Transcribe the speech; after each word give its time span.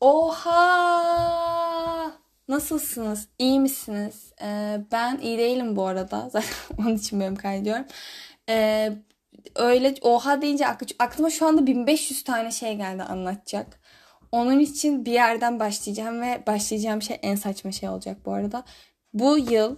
Oha! 0.00 1.48
Nasılsınız? 2.48 3.28
İyi 3.38 3.60
misiniz? 3.60 4.32
Ee, 4.42 4.80
ben 4.92 5.18
iyi 5.22 5.38
değilim 5.38 5.76
bu 5.76 5.86
arada. 5.86 6.28
Zaten 6.32 6.50
onun 6.78 6.96
için 6.96 7.20
bölüm 7.20 7.36
kaydediyorum. 7.36 7.84
Ee, 8.48 8.92
öyle 9.56 9.94
oha 10.02 10.42
deyince 10.42 10.66
aklıma 10.98 11.30
şu 11.30 11.46
anda 11.46 11.66
1500 11.66 12.24
tane 12.24 12.50
şey 12.50 12.76
geldi 12.76 13.02
anlatacak. 13.02 13.80
Onun 14.32 14.58
için 14.58 15.04
bir 15.04 15.12
yerden 15.12 15.60
başlayacağım 15.60 16.22
ve 16.22 16.42
başlayacağım 16.46 17.02
şey 17.02 17.18
en 17.22 17.34
saçma 17.34 17.72
şey 17.72 17.88
olacak 17.88 18.16
bu 18.26 18.32
arada. 18.32 18.64
Bu 19.14 19.38
yıl 19.38 19.76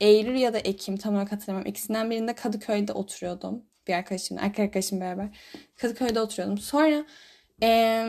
Eylül 0.00 0.36
ya 0.36 0.54
da 0.54 0.58
Ekim 0.58 0.96
tam 0.96 1.14
olarak 1.14 1.32
hatırlamıyorum. 1.32 1.70
İkisinden 1.70 2.10
birinde 2.10 2.34
Kadıköy'de 2.34 2.92
oturuyordum. 2.92 3.64
Bir 3.88 3.94
arkadaşımla, 3.94 4.40
erkek 4.42 4.60
arkadaşım 4.60 5.00
beraber. 5.00 5.28
Kadıköy'de 5.76 6.20
oturuyordum. 6.20 6.58
Sonra 6.58 7.04
e, 7.62 8.06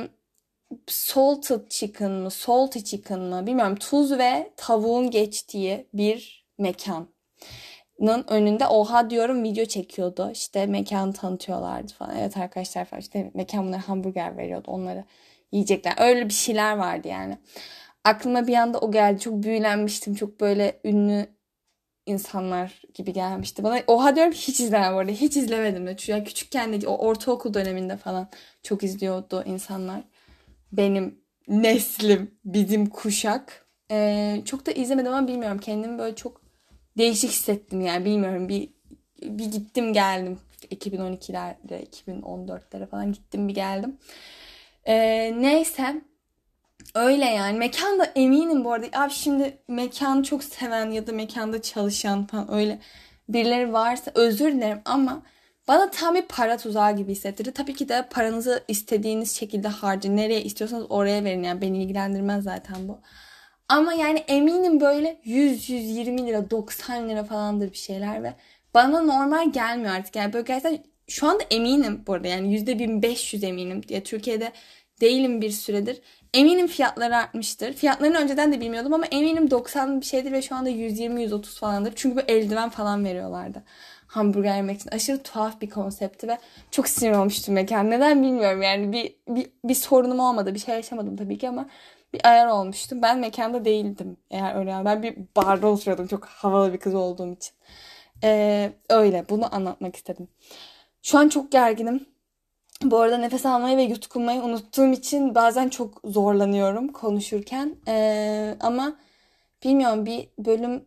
salted 0.87 1.69
chicken 1.69 2.11
mı, 2.11 2.31
salty 2.31 2.79
chicken 2.79 3.19
mı 3.19 3.47
bilmiyorum. 3.47 3.75
Tuz 3.75 4.11
ve 4.11 4.51
tavuğun 4.57 5.11
geçtiği 5.11 5.87
bir 5.93 6.47
mekanın 6.57 7.07
önünde 8.27 8.67
oha 8.67 9.09
diyorum 9.09 9.43
video 9.43 9.65
çekiyordu. 9.65 10.29
İşte 10.31 10.65
mekanı 10.65 11.13
tanıtıyorlardı 11.13 11.93
falan. 11.93 12.17
Evet 12.17 12.37
arkadaşlar 12.37 12.85
falan 12.85 13.01
işte 13.01 13.31
mekan 13.33 13.67
bunlara 13.67 13.89
hamburger 13.89 14.37
veriyordu 14.37 14.71
onları 14.71 15.03
yiyecekler. 15.51 15.93
Öyle 15.97 16.29
bir 16.29 16.33
şeyler 16.33 16.77
vardı 16.77 17.07
yani. 17.07 17.37
Aklıma 18.03 18.47
bir 18.47 18.55
anda 18.55 18.79
o 18.79 18.91
geldi. 18.91 19.19
Çok 19.19 19.43
büyülenmiştim. 19.43 20.15
Çok 20.15 20.39
böyle 20.41 20.79
ünlü 20.83 21.27
insanlar 22.05 22.81
gibi 22.93 23.13
gelmişti 23.13 23.63
bana. 23.63 23.79
Oha 23.87 24.15
diyorum 24.15 24.33
hiç 24.33 24.59
izlemem 24.59 25.07
bu. 25.07 25.11
Hiç 25.11 25.37
izlemedim 25.37 25.87
de. 25.87 25.95
Yani 26.07 26.23
küçükken 26.23 26.81
de 26.81 26.87
o 26.87 26.97
ortaokul 26.97 27.53
döneminde 27.53 27.97
falan 27.97 28.29
çok 28.63 28.83
izliyordu 28.83 29.43
insanlar. 29.45 30.01
Benim 30.71 31.21
neslim, 31.47 32.39
bizim 32.45 32.85
kuşak. 32.89 33.67
Ee, 33.91 34.41
çok 34.45 34.65
da 34.65 34.71
izlemedim 34.71 35.13
ama 35.13 35.27
bilmiyorum. 35.27 35.59
Kendimi 35.59 35.99
böyle 35.99 36.15
çok 36.15 36.41
değişik 36.97 37.31
hissettim 37.31 37.81
yani. 37.81 38.05
Bilmiyorum 38.05 38.49
bir 38.49 38.69
bir 39.21 39.45
gittim 39.45 39.93
geldim. 39.93 40.39
2012'lerde, 40.71 41.87
2014'lere 42.07 42.87
falan 42.87 43.11
gittim 43.11 43.47
bir 43.47 43.53
geldim. 43.53 43.97
Ee, 44.85 45.33
neyse 45.41 46.01
Öyle 46.95 47.25
yani. 47.25 47.57
Mekan 47.57 47.99
da 47.99 48.05
eminim 48.15 48.63
bu 48.63 48.73
arada. 48.73 48.87
Abi 48.93 49.11
şimdi 49.13 49.57
mekanı 49.67 50.23
çok 50.23 50.43
seven 50.43 50.91
ya 50.91 51.07
da 51.07 51.11
mekanda 51.11 51.61
çalışan 51.61 52.27
falan 52.27 52.53
öyle 52.53 52.79
birileri 53.29 53.73
varsa 53.73 54.11
özür 54.15 54.51
dilerim 54.51 54.81
ama 54.85 55.21
bana 55.67 55.91
tam 55.91 56.15
bir 56.15 56.21
para 56.21 56.57
tuzağı 56.57 56.95
gibi 56.95 57.11
hissettirdi. 57.11 57.51
Tabii 57.51 57.73
ki 57.73 57.89
de 57.89 58.07
paranızı 58.11 58.63
istediğiniz 58.67 59.35
şekilde 59.35 59.67
harcayın. 59.67 60.17
Nereye 60.17 60.43
istiyorsanız 60.43 60.85
oraya 60.89 61.23
verin. 61.23 61.43
Yani 61.43 61.61
beni 61.61 61.83
ilgilendirmez 61.83 62.43
zaten 62.43 62.87
bu. 62.87 62.99
Ama 63.69 63.93
yani 63.93 64.19
eminim 64.19 64.81
böyle 64.81 65.21
100-120 65.25 66.27
lira 66.27 66.49
90 66.49 67.09
lira 67.09 67.23
falandır 67.23 67.71
bir 67.71 67.77
şeyler 67.77 68.23
ve 68.23 68.33
bana 68.73 69.01
normal 69.01 69.51
gelmiyor 69.51 69.95
artık. 69.95 70.15
Yani 70.15 70.33
böyle 70.33 70.45
gerçekten 70.45 70.83
şu 71.07 71.27
anda 71.27 71.43
eminim 71.51 72.03
bu 72.07 72.13
arada 72.13 72.27
yani 72.27 72.59
%1500 72.59 73.45
eminim. 73.45 73.81
Ya 73.89 74.03
Türkiye'de 74.03 74.51
değilim 75.01 75.41
bir 75.41 75.51
süredir. 75.51 76.01
Eminim 76.33 76.67
fiyatları 76.67 77.15
artmıştır. 77.15 77.73
Fiyatlarını 77.73 78.17
önceden 78.17 78.53
de 78.53 78.61
bilmiyordum 78.61 78.93
ama 78.93 79.05
eminim 79.05 79.51
90 79.51 80.01
bir 80.01 80.05
şeydir 80.05 80.31
ve 80.31 80.41
şu 80.41 80.55
anda 80.55 80.69
120-130 80.69 81.59
falandır. 81.59 81.93
Çünkü 81.95 82.17
bu 82.17 82.21
eldiven 82.21 82.69
falan 82.69 83.05
veriyorlardı. 83.05 83.63
Hamburger 84.07 84.55
yemek 84.55 84.75
için. 84.79 84.89
Aşırı 84.89 85.23
tuhaf 85.23 85.61
bir 85.61 85.69
konsepti 85.69 86.27
ve 86.27 86.37
çok 86.71 86.87
sinir 86.87 87.11
olmuştum 87.11 87.53
mekan. 87.53 87.89
Neden 87.89 88.23
bilmiyorum 88.23 88.61
yani 88.61 88.91
bir, 88.91 89.15
bir, 89.35 89.49
bir 89.63 89.75
sorunum 89.75 90.19
olmadı. 90.19 90.53
Bir 90.53 90.59
şey 90.59 90.75
yaşamadım 90.75 91.15
tabii 91.15 91.37
ki 91.37 91.49
ama 91.49 91.65
bir 92.13 92.27
ayar 92.27 92.47
olmuştum. 92.47 93.01
Ben 93.01 93.19
mekanda 93.19 93.65
değildim 93.65 94.17
eğer 94.31 94.55
öyle. 94.55 94.69
Yani. 94.69 94.85
Ben 94.85 95.03
bir 95.03 95.17
barda 95.35 95.67
oturuyordum 95.67 96.07
çok 96.07 96.25
havalı 96.25 96.73
bir 96.73 96.77
kız 96.77 96.95
olduğum 96.95 97.33
için. 97.33 97.51
Ee, 98.23 98.71
öyle 98.89 99.25
bunu 99.29 99.55
anlatmak 99.55 99.95
istedim. 99.95 100.27
Şu 101.01 101.17
an 101.17 101.29
çok 101.29 101.51
gerginim. 101.51 102.05
Bu 102.83 102.99
arada 102.99 103.17
nefes 103.17 103.45
almayı 103.45 103.77
ve 103.77 103.81
yutkunmayı 103.81 104.41
unuttuğum 104.41 104.91
için 104.91 105.35
bazen 105.35 105.69
çok 105.69 106.01
zorlanıyorum 106.05 106.87
konuşurken. 106.87 107.75
Ee, 107.87 108.57
ama 108.59 108.95
bilmiyorum 109.63 110.05
bir 110.05 110.29
bölüm 110.39 110.85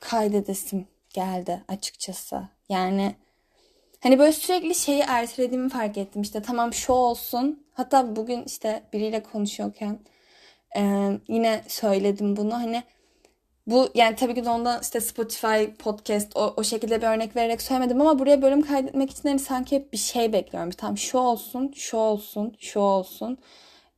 kaydedesim 0.00 0.86
geldi 1.16 1.64
açıkçası. 1.68 2.42
Yani 2.68 3.14
hani 4.02 4.18
böyle 4.18 4.32
sürekli 4.32 4.74
şeyi 4.74 5.00
ertelediğimi 5.00 5.68
fark 5.68 5.98
ettim. 5.98 6.22
İşte 6.22 6.42
tamam 6.42 6.74
şu 6.74 6.92
olsun. 6.92 7.66
Hatta 7.72 8.16
bugün 8.16 8.44
işte 8.44 8.82
biriyle 8.92 9.22
konuşuyorken 9.22 9.98
e, 10.76 10.82
yine 11.28 11.64
söyledim 11.68 12.36
bunu. 12.36 12.54
Hani 12.54 12.82
bu 13.66 13.88
yani 13.94 14.16
tabii 14.16 14.34
ki 14.34 14.44
de 14.44 14.50
ondan 14.50 14.82
işte 14.82 15.00
Spotify 15.00 15.64
podcast 15.78 16.36
o, 16.36 16.54
o 16.56 16.64
şekilde 16.64 17.02
bir 17.02 17.06
örnek 17.06 17.36
vererek 17.36 17.62
söylemedim 17.62 18.00
ama 18.00 18.18
buraya 18.18 18.42
bölüm 18.42 18.62
kaydetmek 18.62 19.10
için 19.10 19.28
hani 19.28 19.38
sanki 19.38 19.76
hep 19.76 19.92
bir 19.92 19.98
şey 19.98 20.32
bekliyorum. 20.32 20.70
Tam 20.70 20.98
şu 20.98 21.18
olsun, 21.18 21.72
şu 21.76 21.96
olsun, 21.96 22.56
şu 22.60 22.80
olsun. 22.80 23.38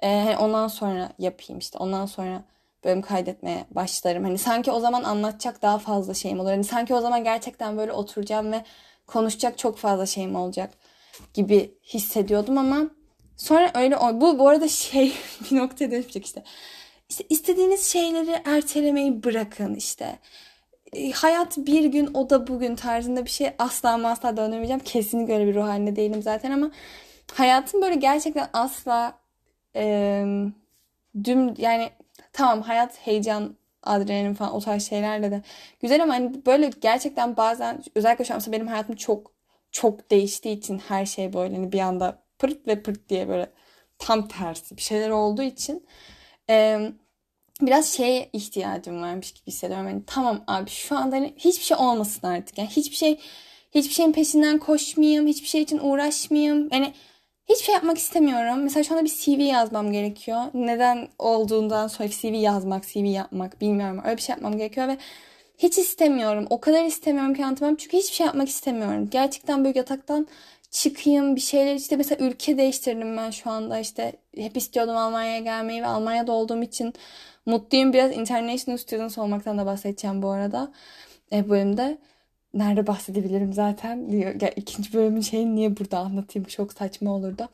Ee, 0.01 0.37
ondan 0.41 0.69
sonra 0.69 1.13
yapayım 1.19 1.59
işte. 1.59 1.79
Ondan 1.79 2.07
sonra 2.07 2.43
bölüm 2.89 3.03
kaydetmeye 3.03 3.65
başlarım. 3.71 4.25
Hani 4.25 4.39
sanki 4.39 4.71
o 4.71 4.81
zaman 4.81 5.03
anlatacak 5.03 5.63
daha 5.63 5.79
fazla 5.79 6.15
şeyim 6.15 6.41
olur. 6.41 6.51
Hani 6.51 6.65
sanki 6.65 6.95
o 6.95 7.01
zaman 7.01 7.25
gerçekten 7.25 7.79
böyle 7.79 7.93
oturacağım 7.93 8.53
ve 8.53 8.65
konuşacak 9.07 9.59
çok 9.59 9.79
fazla 9.79 10.07
şeyim 10.07 10.37
olacak 10.37 10.71
gibi 11.35 11.75
hissediyordum 11.85 12.59
ama 12.59 12.91
sonra 13.37 13.71
öyle 13.75 13.97
bu 14.21 14.39
bu 14.39 14.49
arada 14.49 14.69
şey 14.69 15.13
bir 15.51 15.57
noktaya 15.57 15.91
dönüşecek 15.91 16.27
işte 16.27 16.43
işte 17.09 17.25
istediğiniz 17.29 17.93
şeyleri 17.93 18.43
ertelemeyi 18.45 19.25
bırakın 19.25 19.75
işte. 19.75 20.19
E, 20.93 21.11
hayat 21.11 21.57
bir 21.59 21.85
gün 21.85 22.15
o 22.15 22.31
da 22.31 22.47
bugün 22.47 22.77
tarzında 22.77 23.25
bir 23.25 23.31
şey 23.31 23.51
asla 23.59 24.09
asla 24.09 24.37
dönemeyeceğim. 24.37 24.81
Kesinlikle 24.81 25.35
öyle 25.35 25.47
bir 25.47 25.55
ruh 25.55 25.65
halinde 25.65 25.97
değilim 25.97 26.23
zaten 26.23 26.51
ama 26.51 26.71
hayatım 27.35 27.83
böyle 27.83 27.95
gerçekten 27.95 28.49
asla 28.53 29.19
e, 29.77 30.25
düm 31.25 31.55
yani 31.59 31.91
tamam 32.39 32.63
hayat 32.63 32.99
heyecan 33.07 33.57
adrenalin 33.83 34.35
falan 34.35 34.55
o 34.55 34.61
tarz 34.61 34.89
şeylerle 34.89 35.31
de 35.31 35.43
güzel 35.81 36.03
ama 36.03 36.15
hani 36.15 36.47
böyle 36.47 36.71
gerçekten 36.81 37.37
bazen 37.37 37.83
özellikle 37.95 38.25
şu 38.25 38.35
an 38.35 38.41
benim 38.47 38.67
hayatım 38.67 38.97
çok 38.97 39.33
çok 39.73 40.11
değiştiği 40.11 40.57
için 40.57 40.79
her 40.79 41.07
şey 41.07 41.33
böyle 41.33 41.55
hani 41.55 41.73
bir 41.73 41.81
anda 41.81 42.23
pırt 42.39 42.67
ve 42.67 42.83
pırt 42.83 43.09
diye 43.09 43.29
böyle 43.29 43.51
tam 43.99 44.29
tersi 44.29 44.77
bir 44.77 44.83
şeyler 44.83 45.11
olduğu 45.11 45.43
için 45.43 45.87
e, 46.51 46.79
biraz 47.63 47.93
şeye 47.93 48.31
ihtiyacım 48.33 49.03
varmış 49.03 49.33
gibi 49.33 49.47
hissediyorum. 49.47 49.89
Yani 49.89 50.03
tamam 50.07 50.45
abi 50.47 50.71
şu 50.71 50.97
anda 50.97 51.17
hani 51.17 51.35
hiçbir 51.37 51.65
şey 51.65 51.77
olmasın 51.77 52.27
artık. 52.27 52.59
Yani 52.59 52.69
hiçbir 52.69 52.97
şey 52.97 53.21
hiçbir 53.75 53.95
şeyin 53.95 54.13
peşinden 54.13 54.59
koşmayayım, 54.59 55.27
hiçbir 55.27 55.49
şey 55.49 55.63
için 55.63 55.79
uğraşmayayım. 55.79 56.69
Yani 56.73 56.95
hiçbir 57.49 57.65
şey 57.65 57.75
yapmak 57.75 57.99
istemiyorum. 57.99 58.63
Mesela 58.63 58.85
şu 58.85 58.95
anda 58.95 59.05
bir 59.05 59.11
CV 59.11 59.41
yazmam 59.41 59.93
gerekiyor. 59.93 60.43
Neden 60.55 61.09
olduğundan 61.19 61.89
sonra 61.89 62.09
CV 62.09 62.35
yazmak, 62.35 62.87
CV 62.87 63.05
yapmak 63.05 63.61
bilmiyorum. 63.61 64.01
Öyle 64.05 64.17
bir 64.17 64.23
şey 64.23 64.33
yapmam 64.33 64.59
gerekiyor 64.59 64.89
ve 64.89 64.99
hiç 65.59 65.79
istemiyorum. 65.79 66.47
O 66.51 66.61
kadar 66.61 66.85
istemiyorum 66.85 67.35
ki 67.35 67.45
anlatamam. 67.45 67.77
Çünkü 67.77 67.97
hiçbir 67.97 68.15
şey 68.15 68.27
yapmak 68.27 68.49
istemiyorum. 68.49 69.09
Gerçekten 69.11 69.65
böyle 69.65 69.79
yataktan 69.79 70.27
çıkayım 70.71 71.37
bir 71.37 71.41
şeyler 71.41 71.75
işte 71.75 71.97
mesela 71.97 72.27
ülke 72.27 72.59
değiştirdim 72.59 73.17
ben 73.17 73.31
şu 73.31 73.51
anda 73.51 73.79
işte 73.79 74.13
hep 74.37 74.57
istiyordum 74.57 74.97
Almanya'ya 74.97 75.39
gelmeyi 75.39 75.83
ve 75.83 75.87
Almanya'da 75.87 76.33
olduğum 76.33 76.63
için 76.63 76.95
mutluyum 77.47 77.93
biraz 77.93 78.13
international 78.13 78.79
students 78.79 79.19
olmaktan 79.19 79.59
da 79.59 79.67
bahsedeceğim 79.67 80.23
bu 80.23 80.29
arada 80.29 80.73
e, 81.33 81.51
bölümde 81.51 81.99
nerede 82.55 82.87
bahsedebilirim 82.87 83.53
zaten 83.53 84.13
diyor. 84.13 84.41
Ya, 84.41 84.49
ikinci 84.49 84.93
bölümün 84.93 85.21
şeyini 85.21 85.57
niye 85.57 85.77
burada 85.77 85.99
anlatayım 85.99 86.49
çok 86.49 86.73
saçma 86.73 87.11
olurdu. 87.11 87.49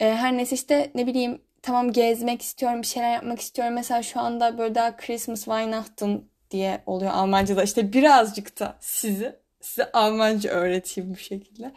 E, 0.00 0.14
her 0.14 0.36
neyse 0.36 0.54
işte 0.54 0.90
ne 0.94 1.06
bileyim 1.06 1.38
tamam 1.62 1.92
gezmek 1.92 2.42
istiyorum 2.42 2.82
bir 2.82 2.86
şeyler 2.86 3.12
yapmak 3.12 3.40
istiyorum. 3.40 3.74
Mesela 3.74 4.02
şu 4.02 4.20
anda 4.20 4.58
böyle 4.58 4.74
daha 4.74 4.96
Christmas 4.96 5.44
Weihnachten 5.44 6.20
diye 6.50 6.82
oluyor 6.86 7.10
Almanca'da. 7.10 7.62
işte 7.62 7.92
birazcık 7.92 8.60
da 8.60 8.76
sizi 8.80 9.36
size 9.60 9.92
Almanca 9.92 10.50
öğreteyim 10.50 11.10
bu 11.10 11.16
şekilde. 11.16 11.72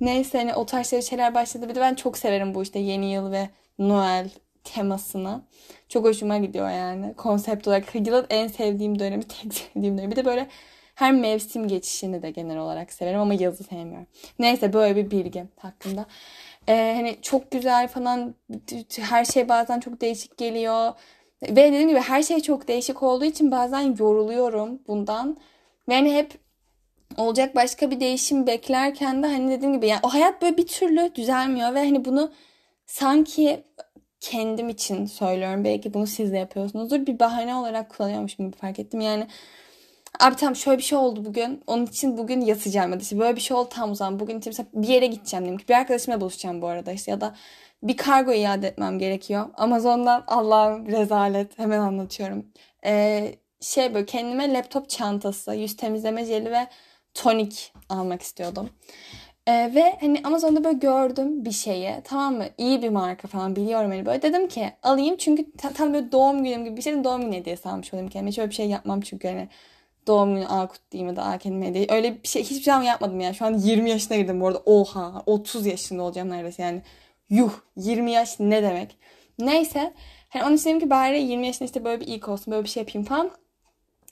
Neyse 0.00 0.38
hani 0.38 0.54
o 0.54 0.66
tarz 0.66 0.90
şeyler 1.08 1.34
başladı. 1.34 1.68
Bir 1.68 1.74
de 1.74 1.80
ben 1.80 1.94
çok 1.94 2.18
severim 2.18 2.54
bu 2.54 2.62
işte 2.62 2.78
yeni 2.78 3.12
yıl 3.12 3.32
ve 3.32 3.48
Noel 3.78 4.30
temasını. 4.64 5.42
Çok 5.88 6.04
hoşuma 6.04 6.38
gidiyor 6.38 6.70
yani. 6.70 7.14
Konsept 7.14 7.68
olarak 7.68 7.94
yılın 7.94 8.26
en 8.30 8.48
sevdiğim 8.48 8.98
dönemi, 8.98 9.22
tek 9.42 9.54
sevdiğim 9.54 9.98
dönemi. 9.98 10.10
Bir 10.10 10.16
de 10.16 10.24
böyle 10.24 10.48
her 10.94 11.12
mevsim 11.12 11.68
geçişini 11.68 12.22
de 12.22 12.30
genel 12.30 12.58
olarak 12.58 12.92
severim 12.92 13.20
ama 13.20 13.34
yazı 13.34 13.64
sevmiyorum. 13.64 14.06
Neyse 14.38 14.72
böyle 14.72 14.96
bir 14.96 15.10
bilgi 15.10 15.44
hakkında. 15.56 16.06
Ee, 16.68 16.92
hani 16.96 17.16
çok 17.22 17.50
güzel 17.50 17.88
falan 17.88 18.34
her 19.00 19.24
şey 19.24 19.48
bazen 19.48 19.80
çok 19.80 20.00
değişik 20.00 20.36
geliyor. 20.36 20.92
Ve 21.42 21.56
dediğim 21.56 21.88
gibi 21.88 22.00
her 22.00 22.22
şey 22.22 22.40
çok 22.40 22.68
değişik 22.68 23.02
olduğu 23.02 23.24
için 23.24 23.50
bazen 23.50 23.96
yoruluyorum 23.98 24.78
bundan. 24.88 25.36
Ve 25.88 25.94
hani 25.94 26.14
hep 26.14 26.32
olacak 27.16 27.54
başka 27.54 27.90
bir 27.90 28.00
değişim 28.00 28.46
beklerken 28.46 29.22
de 29.22 29.26
hani 29.26 29.50
dediğim 29.50 29.74
gibi 29.74 29.86
yani 29.86 30.00
o 30.02 30.08
hayat 30.14 30.42
böyle 30.42 30.56
bir 30.56 30.66
türlü 30.66 31.14
düzelmiyor 31.14 31.74
ve 31.74 31.78
hani 31.78 32.04
bunu 32.04 32.32
sanki 32.86 33.64
kendim 34.20 34.68
için 34.68 35.06
söylüyorum. 35.06 35.64
Belki 35.64 35.94
bunu 35.94 36.06
siz 36.06 36.32
de 36.32 36.38
yapıyorsunuzdur. 36.38 37.06
Bir 37.06 37.18
bahane 37.18 37.54
olarak 37.54 37.90
kullanıyormuşum 37.90 38.46
gibi 38.46 38.56
fark 38.56 38.78
ettim. 38.78 39.00
Yani 39.00 39.26
abi 40.20 40.36
tamam 40.36 40.56
şöyle 40.56 40.78
bir 40.78 40.82
şey 40.82 40.98
oldu 40.98 41.24
bugün. 41.24 41.62
Onun 41.66 41.86
için 41.86 42.18
bugün 42.18 42.40
yatacağım 42.40 42.92
ya 42.92 42.98
da 42.98 43.02
işte 43.02 43.18
böyle 43.18 43.36
bir 43.36 43.40
şey 43.40 43.56
oldu 43.56 43.68
tam 43.68 43.90
o 43.90 43.94
zaman. 43.94 44.20
Bugün 44.20 44.42
mesela 44.46 44.66
bir 44.74 44.88
yere 44.88 45.06
gideceğim 45.06 45.44
diyelim 45.44 45.58
ki. 45.58 45.68
Bir 45.68 45.74
arkadaşımla 45.74 46.20
buluşacağım 46.20 46.62
bu 46.62 46.66
arada 46.66 46.92
işte 46.92 47.10
ya 47.10 47.20
da 47.20 47.34
bir 47.82 47.96
kargo 47.96 48.32
iade 48.32 48.68
etmem 48.68 48.98
gerekiyor. 48.98 49.46
Amazon'dan 49.54 50.24
Allah'ım 50.26 50.86
rezalet 50.86 51.58
hemen 51.58 51.78
anlatıyorum. 51.78 52.46
Ee, 52.84 53.34
şey 53.60 53.94
böyle 53.94 54.06
kendime 54.06 54.52
laptop 54.52 54.88
çantası, 54.88 55.54
yüz 55.54 55.76
temizleme 55.76 56.24
jeli 56.24 56.50
ve 56.50 56.66
tonik 57.14 57.72
almak 57.88 58.22
istiyordum. 58.22 58.70
Ee, 59.46 59.72
ve 59.74 59.96
hani 60.00 60.20
Amazon'da 60.24 60.64
böyle 60.64 60.78
gördüm 60.78 61.44
bir 61.44 61.50
şeyi. 61.50 61.94
Tamam 62.04 62.34
mı? 62.34 62.44
İyi 62.58 62.82
bir 62.82 62.88
marka 62.88 63.28
falan 63.28 63.56
biliyorum 63.56 63.90
hani 63.90 64.06
böyle. 64.06 64.22
Dedim 64.22 64.48
ki 64.48 64.72
alayım 64.82 65.16
çünkü 65.16 65.46
tam 65.74 65.94
böyle 65.94 66.12
doğum 66.12 66.44
günüm 66.44 66.64
gibi 66.64 66.76
bir 66.76 66.82
şeyin 66.82 67.04
doğum 67.04 67.20
günü 67.20 67.36
hediyesi 67.36 67.68
almış 67.68 67.94
olayım 67.94 68.10
kendime. 68.10 68.30
Hiç 68.30 68.38
bir 68.38 68.50
şey 68.54 68.68
yapmam 68.68 69.00
çünkü 69.00 69.28
hani 69.28 69.48
doğum 70.06 70.34
günü 70.34 70.46
A 70.46 70.68
kutlayayım 70.68 71.08
ya 71.08 71.16
da 71.16 71.24
A 71.24 71.38
kendime 71.38 71.66
hediye. 71.66 71.86
Öyle 71.90 72.22
bir 72.22 72.28
şey 72.28 72.42
hiçbir 72.42 72.62
zaman 72.62 72.82
yapmadım 72.82 73.20
yani. 73.20 73.34
Şu 73.34 73.44
an 73.44 73.58
20 73.58 73.90
yaşına 73.90 74.16
girdim 74.16 74.40
bu 74.40 74.46
arada. 74.46 74.62
Oha 74.66 75.22
30 75.26 75.66
yaşında 75.66 76.02
olacağım 76.02 76.30
neredeyse 76.30 76.62
yani. 76.62 76.82
Yuh 77.30 77.52
20 77.76 78.12
yaş 78.12 78.40
ne 78.40 78.62
demek. 78.62 78.96
Neyse. 79.38 79.94
Hani 80.28 80.44
onun 80.44 80.56
için 80.56 80.70
dedim 80.70 80.80
ki 80.80 80.90
bari 80.90 81.22
20 81.22 81.46
yaşında 81.46 81.66
işte 81.66 81.84
böyle 81.84 82.00
bir 82.00 82.06
ilk 82.06 82.28
olsun 82.28 82.52
böyle 82.52 82.64
bir 82.64 82.68
şey 82.68 82.82
yapayım 82.82 83.06
falan. 83.06 83.30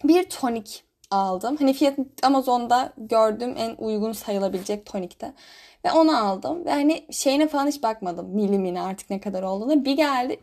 Bir 0.05 0.25
tonik 0.25 0.85
aldım. 1.11 1.57
Hani 1.57 1.73
fiyat 1.73 1.99
Amazon'da 2.23 2.93
gördüğüm 2.97 3.57
en 3.57 3.75
uygun 3.79 4.13
sayılabilecek 4.13 4.87
tonikte. 4.87 5.35
Ve 5.85 5.93
onu 5.93 6.27
aldım. 6.27 6.65
Ve 6.65 6.71
hani 6.71 7.07
şeyine 7.11 7.49
falan 7.49 7.67
hiç 7.67 7.83
bakmadım. 7.83 8.29
Milimine 8.29 8.83
artık 8.83 9.11
ne 9.11 9.21
kadar 9.21 9.43
olduğunu. 9.43 9.85
Bir 9.85 9.97
geldi 9.97 10.41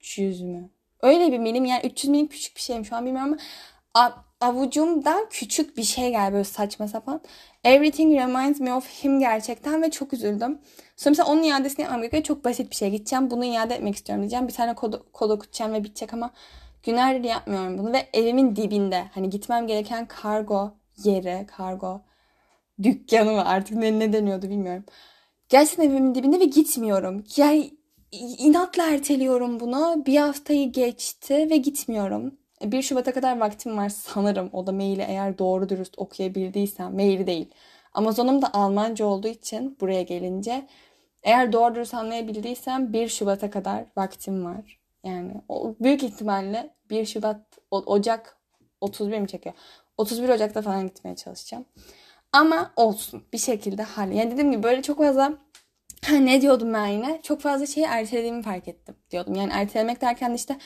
300 0.00 0.42
mü? 0.42 0.70
Öyle 1.02 1.32
bir 1.32 1.38
milim 1.38 1.64
yani 1.64 1.86
300 1.86 2.10
milim 2.10 2.26
küçük 2.26 2.56
bir 2.56 2.60
şeyim 2.60 2.84
şu 2.84 2.96
an 2.96 3.06
bilmiyorum 3.06 3.32
ama 3.32 3.42
avucumdan 4.40 5.28
küçük 5.30 5.76
bir 5.76 5.82
şey 5.82 6.10
geldi 6.10 6.32
böyle 6.32 6.44
saçma 6.44 6.88
sapan. 6.88 7.20
Everything 7.64 8.20
reminds 8.20 8.60
me 8.60 8.74
of 8.74 9.04
him 9.04 9.20
gerçekten 9.20 9.82
ve 9.82 9.90
çok 9.90 10.12
üzüldüm. 10.12 10.60
Sonra 10.96 11.10
mesela 11.10 11.28
onun 11.28 11.42
iadesini 11.42 11.86
gerekiyor. 11.86 12.22
Çok 12.22 12.44
basit 12.44 12.70
bir 12.70 12.76
şey. 12.76 12.90
Gideceğim 12.90 13.30
bunu 13.30 13.44
iade 13.44 13.74
etmek 13.74 13.94
istiyorum 13.94 14.22
diyeceğim. 14.22 14.48
Bir 14.48 14.52
tane 14.52 14.74
kod, 14.74 14.94
kod 15.12 15.30
okutacağım 15.30 15.72
ve 15.72 15.84
bitecek 15.84 16.14
ama 16.14 16.30
Günlerdir 16.82 17.28
yapmıyorum 17.28 17.78
bunu 17.78 17.92
ve 17.92 18.08
evimin 18.12 18.56
dibinde 18.56 19.04
hani 19.14 19.30
gitmem 19.30 19.66
gereken 19.66 20.08
kargo 20.08 20.74
yeri, 21.04 21.46
kargo 21.46 22.02
dükkanı 22.82 23.32
mı 23.32 23.48
artık 23.48 23.76
ne, 23.76 23.98
ne 23.98 24.12
deniyordu 24.12 24.48
bilmiyorum. 24.48 24.84
Gerçekten 25.48 25.84
evimin 25.84 26.14
dibinde 26.14 26.40
ve 26.40 26.44
gitmiyorum. 26.44 27.24
Yani 27.36 27.70
inatla 28.38 28.90
erteliyorum 28.90 29.60
bunu. 29.60 30.02
Bir 30.06 30.16
haftayı 30.16 30.72
geçti 30.72 31.50
ve 31.50 31.56
gitmiyorum. 31.56 32.38
1 32.62 32.82
Şubat'a 32.82 33.12
kadar 33.12 33.40
vaktim 33.40 33.76
var 33.76 33.88
sanırım. 33.88 34.50
O 34.52 34.66
da 34.66 34.72
maili 34.72 35.02
eğer 35.02 35.38
doğru 35.38 35.68
dürüst 35.68 35.94
okuyabildiysem. 35.98 36.94
Maili 36.94 37.26
değil. 37.26 37.50
Amazon'um 37.94 38.42
da 38.42 38.52
Almanca 38.52 39.04
olduğu 39.04 39.28
için 39.28 39.76
buraya 39.80 40.02
gelince 40.02 40.66
eğer 41.22 41.52
doğru 41.52 41.74
dürüst 41.74 41.94
anlayabildiysem 41.94 42.92
1 42.92 43.08
Şubat'a 43.08 43.50
kadar 43.50 43.84
vaktim 43.96 44.44
var. 44.44 44.80
Yani 45.04 45.32
o 45.48 45.74
büyük 45.80 46.02
ihtimalle 46.02 46.74
1 46.90 47.06
Şubat, 47.06 47.40
Ocak 47.70 48.36
31 48.80 49.18
mi 49.18 49.28
çekiyor? 49.28 49.54
31 49.98 50.28
Ocak'ta 50.28 50.62
falan 50.62 50.86
gitmeye 50.86 51.16
çalışacağım. 51.16 51.64
Ama 52.32 52.72
olsun 52.76 53.22
bir 53.32 53.38
şekilde 53.38 53.82
hal. 53.82 54.12
Yani 54.12 54.30
dediğim 54.30 54.52
gibi 54.52 54.62
böyle 54.62 54.82
çok 54.82 54.98
fazla 54.98 55.32
ne 56.10 56.40
diyordum 56.40 56.74
ben 56.74 56.86
yine? 56.86 57.20
Çok 57.22 57.40
fazla 57.40 57.66
şeyi 57.66 57.86
ertelediğimi 57.86 58.42
fark 58.42 58.68
ettim 58.68 58.96
diyordum. 59.10 59.34
Yani 59.34 59.52
ertelemek 59.52 60.00
derken 60.00 60.34
işte 60.34 60.56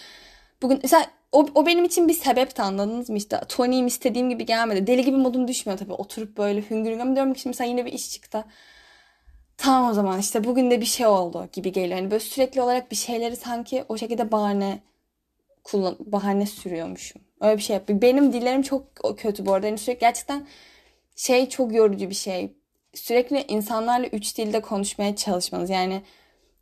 bugün 0.63 0.81
mesela 0.83 1.07
o, 1.33 1.47
o 1.55 1.67
benim 1.67 1.85
için 1.85 2.09
bir 2.09 2.15
sebepti 2.15 2.63
anladınız 2.63 3.11
mı 3.11 3.17
işte 3.17 3.41
Tony'im 3.49 3.87
istediğim 3.87 4.31
gibi 4.31 4.47
gelmedi. 4.47 4.87
Deli 4.87 5.05
gibi 5.05 5.17
modum 5.17 5.49
düşmüyor 5.49 5.79
tabii 5.79 5.93
oturup 5.93 6.39
böyle 6.39 6.71
hüngür 6.71 6.91
hüngür 6.91 7.15
diyorum 7.17 7.35
ki 7.35 7.41
şimdi 7.41 7.51
mesela 7.55 7.69
yine 7.69 7.85
bir 7.85 7.93
iş 7.93 8.11
çıktı. 8.11 8.45
Tamam 9.57 9.91
o 9.91 9.95
zaman 9.95 10.21
işte 10.21 10.45
bugün 10.45 10.71
de 10.71 10.81
bir 10.81 10.87
şey 10.87 11.07
oldu 11.07 11.49
gibi 11.53 11.73
geliyor. 11.73 11.99
Hani 11.99 12.11
böyle 12.11 12.25
sürekli 12.25 12.63
olarak 12.63 12.91
bir 12.91 12.97
şeyleri 12.97 13.37
sanki 13.37 13.85
o 13.89 13.99
şekilde 13.99 14.33
bahane 14.33 14.83
kullan 15.65 15.97
bahane 16.01 16.47
sürüyormuşum. 16.47 17.23
Öyle 17.41 17.57
bir 17.57 17.63
şey 17.63 17.75
yapıyor. 17.75 18.03
Benim 18.03 18.33
dillerim 18.33 18.63
çok 18.63 18.83
kötü 19.17 19.47
bu 19.47 19.55
arada. 19.55 19.67
Yani 19.67 19.79
sürekli 19.79 20.01
gerçekten 20.01 20.47
şey 21.17 21.49
çok 21.49 21.75
yorucu 21.75 22.11
bir 22.11 22.15
şey. 22.15 22.57
Sürekli 22.95 23.45
insanlarla 23.49 24.07
üç 24.07 24.39
dilde 24.39 24.61
konuşmaya 24.61 25.17
çalışmanız. 25.17 25.71
Yani 25.71 26.03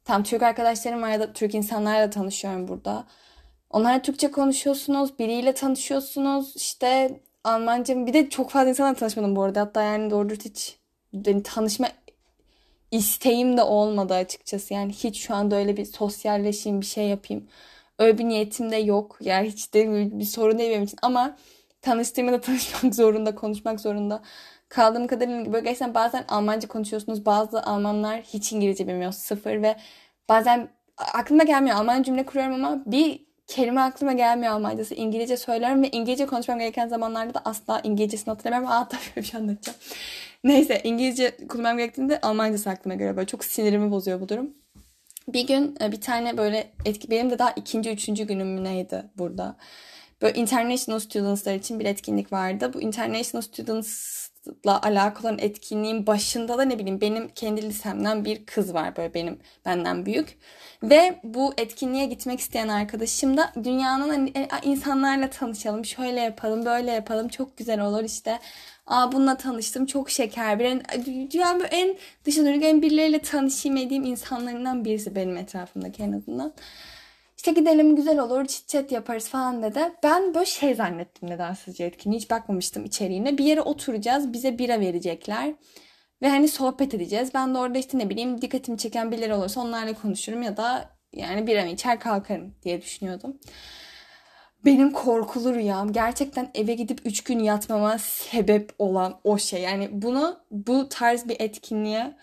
tam 0.04 0.22
Türk 0.22 0.42
arkadaşlarım 0.42 1.02
var 1.02 1.10
ya 1.10 1.20
da 1.20 1.32
Türk 1.32 1.54
insanlarla 1.54 2.10
tanışıyorum 2.10 2.68
burada. 2.68 3.06
Onlarla 3.74 4.02
Türkçe 4.02 4.30
konuşuyorsunuz. 4.30 5.18
Biriyle 5.18 5.54
tanışıyorsunuz. 5.54 6.56
İşte 6.56 7.20
Almanca 7.44 8.06
bir 8.06 8.12
de 8.12 8.30
çok 8.30 8.50
fazla 8.50 8.68
insanla 8.68 8.94
tanışmadım 8.94 9.36
bu 9.36 9.42
arada. 9.42 9.60
Hatta 9.60 9.82
yani 9.82 10.10
doğru 10.10 10.28
hiç 10.28 10.76
yani 11.26 11.42
tanışma 11.42 11.88
isteğim 12.90 13.56
de 13.56 13.62
olmadı 13.62 14.14
açıkçası. 14.14 14.74
Yani 14.74 14.92
hiç 14.92 15.20
şu 15.20 15.34
anda 15.34 15.56
öyle 15.56 15.76
bir 15.76 15.84
sosyalleşeyim, 15.84 16.80
bir 16.80 16.86
şey 16.86 17.08
yapayım. 17.08 17.48
Öyle 17.98 18.18
bir 18.18 18.24
niyetim 18.24 18.70
de 18.70 18.76
yok. 18.76 19.18
Yani 19.20 19.48
hiç 19.48 19.74
de 19.74 20.10
bir 20.18 20.24
sorun 20.24 20.58
değil 20.58 20.70
benim 20.70 20.82
için. 20.82 20.98
Ama 21.02 21.36
tanıştığımda 21.82 22.32
da 22.32 22.40
tanışmak 22.40 22.94
zorunda, 22.94 23.34
konuşmak 23.34 23.80
zorunda. 23.80 24.22
Kaldığım 24.68 25.06
kadarıyla 25.06 25.52
böyle 25.52 25.64
gerçekten 25.64 25.94
bazen 25.94 26.24
Almanca 26.28 26.68
konuşuyorsunuz. 26.68 27.26
Bazı 27.26 27.62
Almanlar 27.62 28.20
hiç 28.20 28.52
İngilizce 28.52 28.88
bilmiyor. 28.88 29.12
Sıfır 29.12 29.62
ve 29.62 29.76
bazen 30.28 30.68
aklıma 30.96 31.44
gelmiyor. 31.44 31.76
Almanca 31.76 32.04
cümle 32.04 32.26
kuruyorum 32.26 32.54
ama 32.54 32.82
bir 32.86 33.23
kelime 33.46 33.80
aklıma 33.80 34.12
gelmiyor 34.12 34.52
Almancası. 34.52 34.94
İngilizce 34.94 35.36
söylerim 35.36 35.82
ve 35.82 35.90
İngilizce 35.90 36.26
konuşmam 36.26 36.58
gereken 36.58 36.88
zamanlarda 36.88 37.34
da 37.34 37.42
asla 37.44 37.80
İngilizcesini 37.84 38.32
hatırlamıyorum. 38.32 38.76
Aa 38.76 38.88
tabii 38.88 39.16
bir 39.16 39.22
şey 39.22 39.40
anlatacağım. 39.40 39.78
Neyse 40.44 40.80
İngilizce 40.84 41.36
kullanmam 41.48 41.78
gerektiğinde 41.78 42.20
Almancası 42.20 42.70
aklıma 42.70 42.94
göre 42.94 43.16
böyle 43.16 43.26
çok 43.26 43.44
sinirimi 43.44 43.90
bozuyor 43.90 44.20
bu 44.20 44.28
durum. 44.28 44.54
Bir 45.28 45.46
gün 45.46 45.76
e, 45.80 45.92
bir 45.92 46.00
tane 46.00 46.36
böyle 46.36 46.72
etki 46.84 47.10
benim 47.10 47.30
de 47.30 47.38
daha 47.38 47.50
ikinci 47.50 47.90
üçüncü 47.90 48.24
günüm 48.24 48.64
neydi 48.64 49.04
burada. 49.18 49.56
Böyle 50.22 50.40
international 50.40 50.98
students'lar 50.98 51.54
için 51.54 51.80
bir 51.80 51.84
etkinlik 51.84 52.32
vardı. 52.32 52.70
Bu 52.74 52.80
international 52.80 53.42
students'la 54.44 54.82
alakalı 54.82 55.28
olan 55.28 55.38
etkinliğin 55.38 56.06
başında 56.06 56.58
da 56.58 56.62
ne 56.62 56.78
bileyim 56.78 57.00
benim 57.00 57.28
kendi 57.28 57.62
lisemden 57.62 58.24
bir 58.24 58.46
kız 58.46 58.74
var 58.74 58.96
böyle 58.96 59.14
benim 59.14 59.38
benden 59.64 60.06
büyük. 60.06 60.38
Ve 60.82 61.20
bu 61.24 61.54
etkinliğe 61.58 62.06
gitmek 62.06 62.40
isteyen 62.40 62.68
arkadaşım 62.68 63.36
da 63.36 63.52
dünyanın 63.64 64.08
hani, 64.08 64.32
e, 64.36 64.48
insanlarla 64.62 65.30
tanışalım, 65.30 65.84
şöyle 65.84 66.20
yapalım, 66.20 66.64
böyle 66.64 66.90
yapalım, 66.90 67.28
çok 67.28 67.56
güzel 67.56 67.80
olur 67.80 68.04
işte 68.04 68.38
Aa 68.86 69.12
bununla 69.12 69.36
tanıştım 69.36 69.86
çok 69.86 70.10
şeker 70.10 70.58
bir 70.58 70.64
en, 70.64 70.82
dünyanın 71.30 71.64
en 71.70 71.96
dışa 72.24 72.44
dönük 72.44 72.64
en 72.64 72.82
birileriyle 72.82 73.18
tanışayım 73.18 73.76
edeyim 73.76 74.04
insanlarından 74.04 74.84
birisi 74.84 75.14
benim 75.14 75.36
etrafımdaki 75.36 76.02
en 76.02 76.12
azından. 76.12 76.52
İşte 77.44 77.60
gidelim 77.60 77.96
güzel 77.96 78.18
olur 78.18 78.46
çit 78.46 78.68
chat 78.68 78.92
yaparız 78.92 79.28
falan 79.28 79.62
dedi. 79.62 79.80
Ben 80.02 80.34
böyle 80.34 80.46
şey 80.46 80.74
zannettim 80.74 81.30
nedensizce 81.30 81.84
etkinliği 81.84 82.20
hiç 82.20 82.30
bakmamıştım 82.30 82.84
içeriğine. 82.84 83.38
Bir 83.38 83.44
yere 83.44 83.60
oturacağız 83.60 84.32
bize 84.32 84.58
bira 84.58 84.80
verecekler. 84.80 85.54
Ve 86.22 86.28
hani 86.28 86.48
sohbet 86.48 86.94
edeceğiz. 86.94 87.34
Ben 87.34 87.54
de 87.54 87.58
orada 87.58 87.78
işte 87.78 87.98
ne 87.98 88.10
bileyim 88.10 88.40
dikkatimi 88.42 88.78
çeken 88.78 89.12
birileri 89.12 89.34
olursa 89.34 89.60
onlarla 89.60 89.94
konuşurum 89.94 90.42
ya 90.42 90.56
da 90.56 90.90
yani 91.12 91.46
bira 91.46 91.62
mı 91.64 91.68
içer 91.68 92.00
kalkarım 92.00 92.54
diye 92.62 92.82
düşünüyordum. 92.82 93.38
Benim 94.64 94.92
korkulu 94.92 95.54
rüyam 95.54 95.92
gerçekten 95.92 96.50
eve 96.54 96.74
gidip 96.74 97.00
3 97.04 97.24
gün 97.24 97.38
yatmama 97.38 97.98
sebep 97.98 98.72
olan 98.78 99.20
o 99.24 99.38
şey. 99.38 99.62
Yani 99.62 99.88
bunu 99.92 100.40
bu 100.50 100.88
tarz 100.88 101.28
bir 101.28 101.36
etkinliğe 101.40 102.16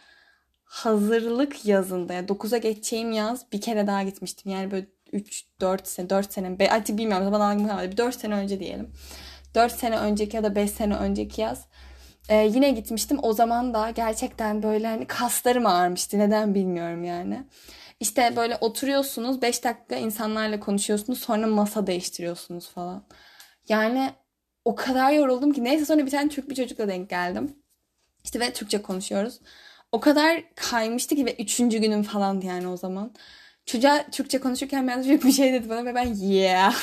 hazırlık 0.64 1.66
yazında 1.66 2.14
yani 2.14 2.28
9'a 2.28 2.58
geçeceğim 2.58 3.12
yaz 3.12 3.52
bir 3.52 3.62
kere 3.62 3.88
daha 3.88 4.04
gitmiştim. 4.04 4.52
Yani 4.52 4.72
böyle 4.72 4.86
3 5.14 5.46
4 5.62 5.88
sene 5.88 6.10
4 6.10 6.34
sene 6.34 6.60
be, 6.60 6.72
artık 6.72 6.98
bilmiyorum 6.98 7.26
zaman 7.26 7.52
algım 7.52 7.68
kalmadı. 7.68 7.92
Bir 7.92 7.98
4 7.98 8.16
sene 8.16 8.34
önce 8.36 8.60
diyelim. 8.60 8.94
4 9.56 9.72
sene 9.72 9.98
önceki 9.98 10.36
ya 10.36 10.44
da 10.44 10.56
5 10.56 10.72
sene 10.72 10.96
önceki 10.96 11.42
yaz. 11.42 11.66
Ee, 12.30 12.36
yine 12.54 12.72
gitmiştim. 12.72 13.20
O 13.22 13.34
zaman 13.34 13.74
da 13.74 13.90
gerçekten 13.90 14.64
böyle 14.64 14.88
hani 14.88 15.08
kaslarım 15.08 15.66
ağrımıştı. 15.66 16.20
Neden 16.20 16.56
bilmiyorum 16.56 17.04
yani. 17.04 17.44
İşte 18.00 18.36
böyle 18.36 18.58
oturuyorsunuz 18.62 19.42
5 19.42 19.64
dakika 19.64 19.96
insanlarla 19.96 20.60
konuşuyorsunuz 20.60 21.20
sonra 21.20 21.48
masa 21.48 21.88
değiştiriyorsunuz 21.88 22.70
falan. 22.70 23.04
Yani 23.70 24.12
o 24.66 24.76
kadar 24.76 25.12
yoruldum 25.12 25.54
ki 25.54 25.64
neyse 25.64 25.86
sonra 25.86 26.06
bir 26.06 26.12
tane 26.12 26.30
Türk 26.30 26.50
bir 26.50 26.56
çocukla 26.56 26.88
denk 26.88 27.10
geldim. 27.10 27.56
İşte 28.24 28.40
ve 28.40 28.54
Türkçe 28.54 28.82
konuşuyoruz. 28.82 29.40
O 29.92 30.00
kadar 30.00 30.44
kaymıştı 30.56 31.16
ki 31.16 31.26
ve 31.26 31.36
üçüncü 31.36 31.78
günüm 31.78 32.04
falan 32.04 32.42
yani 32.42 32.68
o 32.68 32.78
zaman. 32.78 33.14
Çocuğa 33.66 34.06
Türkçe 34.12 34.40
konuşurken 34.40 34.88
ben 34.88 35.02
çocuk 35.02 35.24
bir 35.24 35.32
şey 35.32 35.54
dedi 35.54 35.70
bana 35.70 35.86
ve 35.86 35.96
ben 35.96 36.14
yeah 36.14 36.76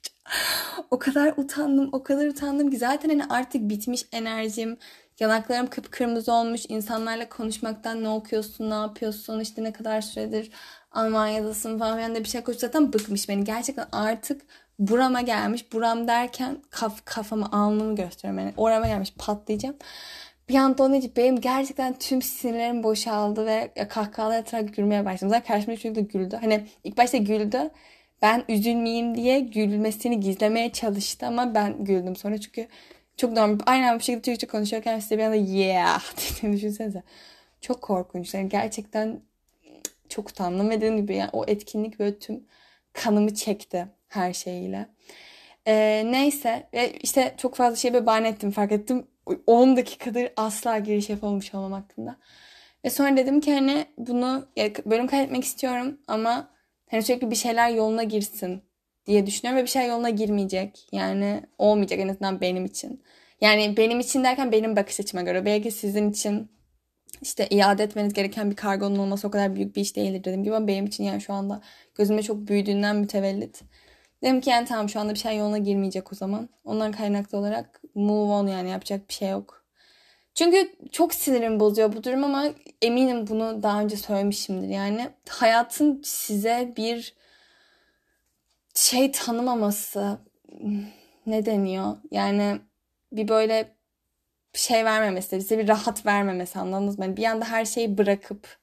o 0.90 0.98
kadar 0.98 1.34
utandım, 1.36 1.88
o 1.92 2.02
kadar 2.02 2.26
utandım 2.26 2.70
ki 2.70 2.78
zaten 2.78 3.08
hani 3.08 3.24
artık 3.24 3.68
bitmiş 3.68 4.04
enerjim, 4.12 4.78
Yanaklarım 5.20 5.66
kıpkırmızı 5.66 6.32
olmuş. 6.32 6.62
insanlarla 6.68 7.28
konuşmaktan 7.28 8.04
ne 8.04 8.08
okuyorsun, 8.08 8.70
ne 8.70 8.74
yapıyorsun, 8.74 9.40
işte 9.40 9.64
ne 9.64 9.72
kadar 9.72 10.00
süredir 10.00 10.50
Almanya'dasın 10.92 11.78
falan 11.78 11.96
filan 11.96 12.14
da 12.14 12.18
bir 12.18 12.28
şey 12.28 12.40
koşuyor. 12.40 12.60
Zaten 12.60 12.92
bıkmış 12.92 13.28
beni. 13.28 13.44
Gerçekten 13.44 13.86
artık 13.92 14.42
burama 14.78 15.20
gelmiş. 15.20 15.72
Buram 15.72 16.08
derken 16.08 16.62
kaf, 16.70 17.04
kafamı 17.04 17.52
alnımı 17.52 17.96
gösteriyorum. 17.96 18.44
Yani 18.44 18.54
orama 18.56 18.86
gelmiş 18.86 19.14
patlayacağım. 19.18 19.76
Bir 20.50 20.54
anda 20.54 20.96
için 20.96 21.12
benim 21.16 21.40
gerçekten 21.40 21.98
tüm 21.98 22.22
sinirlerim 22.22 22.82
boşaldı 22.82 23.46
ve 23.46 23.70
kahkahalar 23.88 24.60
gülmeye 24.60 25.04
başladım. 25.04 25.28
Zaten 25.28 25.54
karşımda 25.54 25.76
çocuk 25.76 25.96
da 25.96 26.00
güldü. 26.00 26.38
Hani 26.40 26.66
ilk 26.84 26.98
başta 26.98 27.18
güldü. 27.18 27.70
Ben 28.22 28.44
üzülmeyeyim 28.48 29.14
diye 29.14 29.40
gülmesini 29.40 30.20
gizlemeye 30.20 30.72
çalıştı 30.72 31.26
ama 31.26 31.54
ben 31.54 31.84
güldüm 31.84 32.16
sonra 32.16 32.40
çünkü 32.40 32.66
çok 33.16 33.32
normal. 33.32 33.58
Aynen 33.66 33.98
bir 33.98 34.04
şekilde 34.04 34.22
Türkçe 34.22 34.46
konuşuyorken 34.46 34.98
size 34.98 35.18
bir 35.18 35.22
anda 35.22 35.36
yeah 35.36 36.02
dediğini 36.16 36.56
düşünsenize. 36.56 37.02
Çok 37.60 37.82
korkunç. 37.82 38.34
Yani 38.34 38.48
gerçekten 38.48 39.20
çok 40.08 40.30
utandım 40.30 40.70
ve 40.70 40.76
dediğim 40.76 40.96
gibi 40.96 41.16
yani 41.16 41.30
o 41.32 41.44
etkinlik 41.46 41.98
böyle 41.98 42.18
tüm 42.18 42.44
kanımı 42.92 43.34
çekti 43.34 43.86
her 44.08 44.32
şeyiyle. 44.32 44.88
Ee, 45.66 46.02
neyse 46.06 46.68
ve 46.74 46.92
işte 46.92 47.34
çok 47.36 47.54
fazla 47.54 47.76
şey 47.76 47.94
bir 47.94 48.06
bahane 48.06 48.28
ettim 48.28 48.50
fark 48.50 48.72
ettim. 48.72 49.06
10 49.46 49.76
dakikadır 49.76 50.28
asla 50.36 50.78
giriş 50.78 51.10
yapamamış 51.10 51.54
olmam 51.54 51.72
hakkında. 51.72 52.16
Ve 52.84 52.90
sonra 52.90 53.16
dedim 53.16 53.40
ki 53.40 53.54
hani 53.54 53.86
bunu 53.98 54.48
bölüm 54.86 55.06
kaydetmek 55.06 55.44
istiyorum 55.44 55.98
ama 56.08 56.50
hani 56.90 57.02
sürekli 57.02 57.30
bir 57.30 57.36
şeyler 57.36 57.70
yoluna 57.70 58.02
girsin 58.02 58.62
diye 59.06 59.26
düşünüyorum 59.26 59.60
ve 59.60 59.64
bir 59.64 59.70
şey 59.70 59.86
yoluna 59.86 60.10
girmeyecek. 60.10 60.88
Yani 60.92 61.42
olmayacak 61.58 61.98
en 61.98 62.08
azından 62.08 62.40
benim 62.40 62.64
için. 62.64 63.02
Yani 63.40 63.76
benim 63.76 64.00
için 64.00 64.24
derken 64.24 64.52
benim 64.52 64.76
bakış 64.76 65.00
açıma 65.00 65.22
göre. 65.22 65.44
Belki 65.44 65.70
sizin 65.70 66.10
için 66.10 66.50
işte 67.22 67.46
iade 67.50 67.82
etmeniz 67.82 68.12
gereken 68.12 68.50
bir 68.50 68.56
kargonun 68.56 68.98
olması 68.98 69.28
o 69.28 69.30
kadar 69.30 69.56
büyük 69.56 69.76
bir 69.76 69.80
iş 69.80 69.96
değildir 69.96 70.24
dediğim 70.24 70.44
gibi 70.44 70.54
ama 70.54 70.68
benim 70.68 70.86
için 70.86 71.04
yani 71.04 71.20
şu 71.20 71.32
anda 71.32 71.62
gözüme 71.94 72.22
çok 72.22 72.48
büyüdüğünden 72.48 72.96
mütevellit. 72.96 73.62
Dedim 74.22 74.40
ki 74.40 74.50
yani 74.50 74.66
tamam 74.66 74.88
şu 74.88 75.00
anda 75.00 75.14
bir 75.14 75.18
şey 75.18 75.36
yoluna 75.36 75.58
girmeyecek 75.58 76.12
o 76.12 76.16
zaman. 76.16 76.48
Ondan 76.64 76.92
kaynaklı 76.92 77.38
olarak 77.38 77.82
move 77.94 78.32
on 78.32 78.46
yani 78.46 78.70
yapacak 78.70 79.08
bir 79.08 79.14
şey 79.14 79.28
yok. 79.30 79.64
Çünkü 80.34 80.72
çok 80.92 81.14
sinirim 81.14 81.60
bozuyor 81.60 81.92
bu 81.92 82.04
durum 82.04 82.24
ama 82.24 82.44
eminim 82.82 83.26
bunu 83.26 83.62
daha 83.62 83.80
önce 83.80 83.96
söylemişimdir. 83.96 84.68
Yani 84.68 85.08
hayatın 85.28 86.02
size 86.04 86.72
bir 86.76 87.14
şey 88.74 89.12
tanımaması 89.12 90.18
ne 91.26 91.46
deniyor? 91.46 91.96
Yani 92.10 92.60
bir 93.12 93.28
böyle 93.28 93.76
şey 94.52 94.84
vermemesi, 94.84 95.36
bize 95.36 95.58
bir 95.58 95.68
rahat 95.68 96.06
vermemesi 96.06 96.58
anladınız 96.58 96.98
mı? 96.98 97.04
Yani 97.04 97.16
bir 97.16 97.24
anda 97.24 97.44
her 97.44 97.64
şeyi 97.64 97.98
bırakıp 97.98 98.59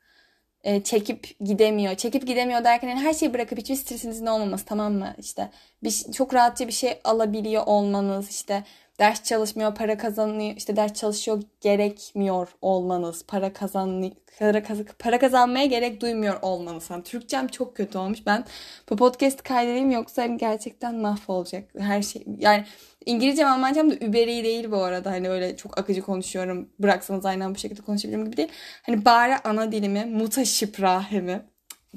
e, 0.63 0.83
çekip 0.83 1.39
gidemiyor. 1.39 1.95
Çekip 1.95 2.27
gidemiyor 2.27 2.63
derken 2.63 2.87
yani 2.87 2.99
her 2.99 3.13
şeyi 3.13 3.33
bırakıp 3.33 3.57
hiçbir 3.57 3.75
stresinizin 3.75 4.25
olmaması 4.25 4.65
tamam 4.65 4.93
mı? 4.93 5.15
İşte 5.19 5.51
bir, 5.83 5.91
çok 6.13 6.33
rahatça 6.33 6.67
bir 6.67 6.73
şey 6.73 6.99
alabiliyor 7.03 7.63
olmanız 7.65 8.29
işte 8.29 8.63
ders 8.99 9.23
çalışmıyor, 9.23 9.75
para 9.75 9.97
kazanıyor, 9.97 10.55
işte 10.57 10.75
ders 10.75 10.93
çalışıyor 10.93 11.43
gerekmiyor 11.61 12.47
olmanız, 12.61 13.25
para 13.27 13.53
kazan 13.53 14.11
para, 14.39 14.63
kaz 14.63 14.77
para 14.99 15.19
kazanmaya 15.19 15.65
gerek 15.65 16.01
duymuyor 16.01 16.41
olmanız. 16.41 16.89
Yani 16.89 17.03
Türkçem 17.03 17.47
çok 17.47 17.77
kötü 17.77 17.97
olmuş. 17.97 18.19
Ben 18.25 18.45
bu 18.89 18.95
podcast 18.95 19.43
kaydedeyim 19.43 19.91
yoksa 19.91 20.25
gerçekten 20.25 20.95
mahvolacak 20.95 21.69
her 21.79 22.01
şey. 22.01 22.23
Yani 22.37 22.65
İngilizcem 23.05 23.47
Almancam 23.47 23.91
da 23.91 23.95
überi 23.95 24.43
değil 24.43 24.71
bu 24.71 24.77
arada. 24.77 25.11
Hani 25.11 25.29
öyle 25.29 25.57
çok 25.57 25.77
akıcı 25.77 26.01
konuşuyorum. 26.01 26.69
Bıraksanız 26.79 27.25
aynen 27.25 27.55
bu 27.55 27.59
şekilde 27.59 27.81
konuşabilirim 27.81 28.25
gibi 28.25 28.37
değil. 28.37 28.51
Hani 28.83 29.05
bari 29.05 29.35
ana 29.43 29.71
dilimi, 29.71 30.05
mutaşiprahemi 30.05 31.41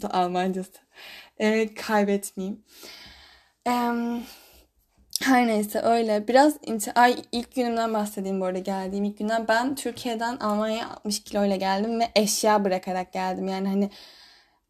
da 0.02 0.14
Almancası 0.14 0.72
e, 1.38 1.74
kaybetmeyeyim. 1.74 2.64
Eee 3.66 4.20
her 5.22 5.46
neyse 5.46 5.80
öyle. 5.80 6.28
Biraz 6.28 6.54
ay 6.94 7.16
ilk 7.32 7.54
günümden 7.54 7.94
bahsedeyim 7.94 8.40
bu 8.40 8.44
arada 8.44 8.58
geldiğim 8.58 9.04
ilk 9.04 9.18
günden. 9.18 9.48
Ben 9.48 9.74
Türkiye'den 9.74 10.36
Almanya'ya 10.36 10.90
60 10.90 11.24
kilo 11.24 11.44
ile 11.44 11.56
geldim 11.56 12.00
ve 12.00 12.08
eşya 12.16 12.64
bırakarak 12.64 13.12
geldim. 13.12 13.48
Yani 13.48 13.68
hani 13.68 13.90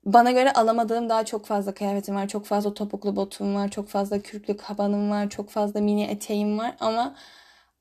bana 0.04 0.30
göre 0.30 0.52
alamadığım 0.52 1.08
daha 1.08 1.24
çok 1.24 1.46
fazla 1.46 1.74
kıyafetim 1.74 2.14
var. 2.14 2.28
Çok 2.28 2.46
fazla 2.46 2.74
topuklu 2.74 3.16
botum 3.16 3.54
var. 3.54 3.68
Çok 3.70 3.88
fazla 3.88 4.20
kürklü 4.20 4.56
kabanım 4.56 5.10
var. 5.10 5.30
Çok 5.30 5.50
fazla 5.50 5.80
mini 5.80 6.04
eteğim 6.04 6.58
var. 6.58 6.76
Ama 6.80 7.14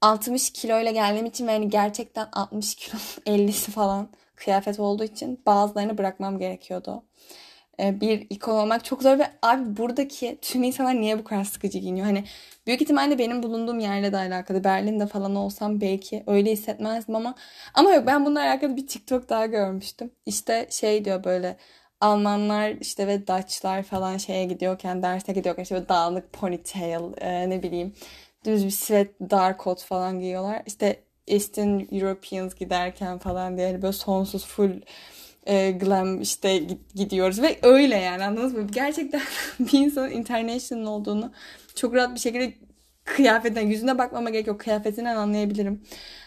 60 0.02 0.50
kilo 0.54 0.80
ile 0.82 0.92
geldiğim 0.92 1.26
için 1.26 1.48
yani 1.48 1.70
gerçekten 1.70 2.28
60 2.34 2.76
kilo 2.76 2.98
50'si 3.26 3.72
falan 3.72 4.10
kıyafet 4.36 4.80
olduğu 4.80 5.04
için 5.04 5.42
bazılarını 5.46 5.98
bırakmam 5.98 6.40
gerekiyordu. 6.40 7.04
E, 7.80 8.02
bir 8.02 8.28
ikon 8.30 8.56
olmak 8.56 8.86
çok 8.86 9.04
zor 9.04 9.20
ve 9.20 9.28
abi 9.42 9.78
buradaki 9.78 10.38
tüm 10.42 10.64
insanlar 10.64 10.96
niye 11.02 11.20
bu 11.20 11.24
kadar 11.24 11.44
sıkıcı 11.44 11.78
giyiniyor? 11.78 12.06
Hani 12.06 12.24
büyük 12.68 12.82
ihtimalle 12.82 13.20
benim 13.20 13.44
bulunduğum 13.44 13.80
yerle 13.80 14.12
de 14.14 14.18
alakalı. 14.18 14.64
Berlin'de 14.64 15.08
falan 15.08 15.36
olsam 15.36 15.82
belki 15.82 16.24
öyle 16.28 16.52
hissetmezdim 16.52 17.16
ama 17.16 17.36
ama 17.74 17.92
yok 17.92 18.08
ben 18.08 18.26
bununla 18.26 18.42
alakalı 18.42 18.78
bir 18.78 18.88
TikTok 18.88 19.30
daha 19.30 19.46
görmüştüm. 19.46 20.12
İşte 20.26 20.68
şey 20.72 21.06
diyor 21.06 21.24
böyle 21.24 21.58
Almanlar 22.02 22.72
işte 22.82 23.08
ve 23.08 23.28
Dutchlar 23.28 23.84
falan 23.84 24.18
şeye 24.18 24.46
gidiyorken 24.46 25.04
derse 25.04 25.34
gidiyorken 25.34 25.64
işte 25.64 25.76
böyle 25.76 25.90
dağınık 25.90 26.34
ponytail 26.34 27.02
e, 27.22 27.50
ne 27.50 27.64
bileyim 27.64 27.94
düz 28.46 28.66
bir 28.66 28.72
sweat 28.72 29.08
dar 29.22 29.58
kot 29.58 29.84
falan 29.84 30.20
giyiyorlar. 30.20 30.64
İşte 30.66 31.04
Eastern 31.28 31.80
Europeans 31.92 32.56
giderken 32.56 33.18
falan 33.20 33.58
diye 33.58 33.82
böyle 33.82 33.94
sonsuz 33.94 34.46
full 34.46 34.82
e, 35.50 35.72
glam 35.72 36.22
işte 36.22 36.62
gidiyoruz 36.96 37.42
ve 37.42 37.60
öyle 37.64 37.96
yani 37.96 38.24
anladınız 38.24 38.54
mı? 38.54 38.68
Gerçekten 38.72 39.22
bir 39.60 39.80
insanın 39.80 40.12
international 40.12 40.86
olduğunu 40.86 41.32
çok 41.76 41.94
rahat 41.96 42.16
bir 42.16 42.20
şekilde 42.20 42.54
kıyafetten 43.04 43.68
yüzüne 43.68 43.98
bakmama 43.98 44.30
gerek 44.30 44.48
yok. 44.48 44.60
Kıyafetinden 44.60 45.16
anlayabilirim. 45.16 45.84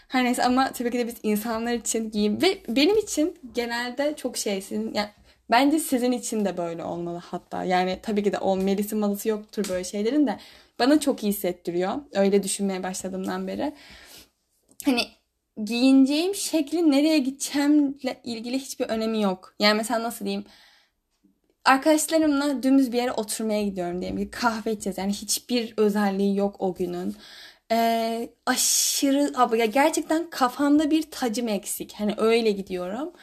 Her 0.07 0.23
neyse 0.23 0.43
ama 0.43 0.71
tabii 0.71 0.91
ki 0.91 0.97
de 0.97 1.07
biz 1.07 1.15
insanlar 1.23 1.73
için 1.73 2.11
giyim 2.11 2.41
ve 2.41 2.57
benim 2.67 2.97
için 2.97 3.39
genelde 3.55 4.15
çok 4.15 4.37
şeysin. 4.37 4.93
Yani 4.93 5.09
bence 5.51 5.79
sizin 5.79 6.11
için 6.11 6.45
de 6.45 6.57
böyle 6.57 6.83
olmalı 6.83 7.21
hatta. 7.25 7.63
Yani 7.63 7.99
tabii 8.01 8.23
ki 8.23 8.31
de 8.31 8.37
o 8.37 8.57
Melis'in 8.57 8.99
malısı 8.99 9.29
yoktur 9.29 9.65
böyle 9.69 9.83
şeylerin 9.83 10.27
de 10.27 10.39
bana 10.79 10.99
çok 10.99 11.23
iyi 11.23 11.27
hissettiriyor. 11.27 11.93
Öyle 12.13 12.43
düşünmeye 12.43 12.83
başladığımdan 12.83 13.47
beri. 13.47 13.73
Hani 14.85 15.01
giyineceğim 15.65 16.35
şekli 16.35 16.91
nereye 16.91 17.17
gideceğimle 17.17 18.21
ilgili 18.23 18.59
hiçbir 18.59 18.85
önemi 18.89 19.21
yok. 19.21 19.55
Yani 19.59 19.77
mesela 19.77 20.03
nasıl 20.03 20.25
diyeyim? 20.25 20.45
Arkadaşlarımla 21.65 22.63
dümdüz 22.63 22.91
bir 22.91 22.97
yere 22.97 23.11
oturmaya 23.11 23.63
gidiyorum 23.63 24.01
diyelim 24.01 24.17
ki 24.17 24.29
kahve 24.31 24.71
içeceğiz. 24.71 24.97
Yani 24.97 25.13
hiçbir 25.13 25.73
özelliği 25.77 26.37
yok 26.37 26.55
o 26.59 26.75
günün. 26.75 27.15
Ee, 27.71 28.29
aşırı 28.45 29.33
abi 29.35 29.59
ya 29.59 29.65
gerçekten 29.65 30.29
kafamda 30.29 30.91
bir 30.91 31.11
tacım 31.11 31.47
eksik. 31.47 31.93
Hani 31.93 32.13
öyle 32.17 32.51
gidiyorum. 32.51 33.13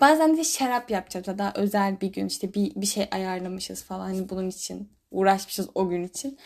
Bazen 0.00 0.36
de 0.36 0.44
şarap 0.44 0.90
yapacağız. 0.90 1.38
Daha 1.38 1.52
özel 1.56 2.00
bir 2.00 2.12
gün 2.12 2.26
işte 2.26 2.54
bir, 2.54 2.74
bir 2.76 2.86
şey 2.86 3.08
ayarlamışız 3.10 3.84
falan 3.84 4.00
hani 4.04 4.28
bunun 4.28 4.48
için 4.48 4.92
uğraşmışız 5.10 5.68
o 5.74 5.88
gün 5.88 6.04
için. 6.04 6.38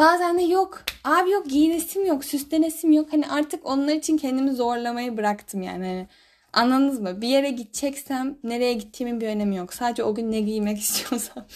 Bazen 0.00 0.38
de 0.38 0.42
yok. 0.42 0.84
Abi 1.04 1.30
yok 1.30 1.46
giyinesim 1.50 2.06
yok. 2.06 2.24
Süslenesim 2.24 2.92
yok. 2.92 3.12
Hani 3.12 3.28
artık 3.28 3.66
onlar 3.66 3.94
için 3.94 4.16
kendimi 4.16 4.52
zorlamayı 4.52 5.16
bıraktım 5.16 5.62
yani. 5.62 5.86
Hani 5.86 6.06
anladınız 6.52 7.00
mı? 7.00 7.20
Bir 7.20 7.28
yere 7.28 7.50
gideceksem 7.50 8.38
nereye 8.44 8.72
gittiğimin 8.72 9.20
bir 9.20 9.28
önemi 9.28 9.56
yok. 9.56 9.74
Sadece 9.74 10.04
o 10.04 10.14
gün 10.14 10.32
ne 10.32 10.40
giymek 10.40 10.78
istiyorsam 10.82 11.46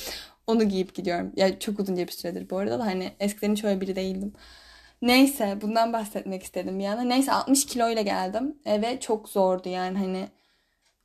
onu 0.46 0.64
giyip 0.64 0.94
gidiyorum. 0.94 1.32
Ya 1.36 1.58
çok 1.58 1.80
uzunca 1.80 2.06
bir 2.06 2.12
süredir 2.12 2.50
bu 2.50 2.58
arada 2.58 2.78
da 2.78 2.86
hani 2.86 3.12
eskiden 3.20 3.52
hiç 3.52 3.64
öyle 3.64 3.80
biri 3.80 3.96
değildim. 3.96 4.32
Neyse 5.02 5.58
bundan 5.62 5.92
bahsetmek 5.92 6.42
istedim 6.42 6.78
bir 6.78 6.84
yana. 6.84 7.02
Neyse 7.02 7.32
60 7.32 7.66
kilo 7.66 7.90
ile 7.90 8.02
geldim. 8.02 8.58
Ve 8.66 9.00
çok 9.00 9.28
zordu 9.28 9.68
yani 9.68 9.98
hani 9.98 10.28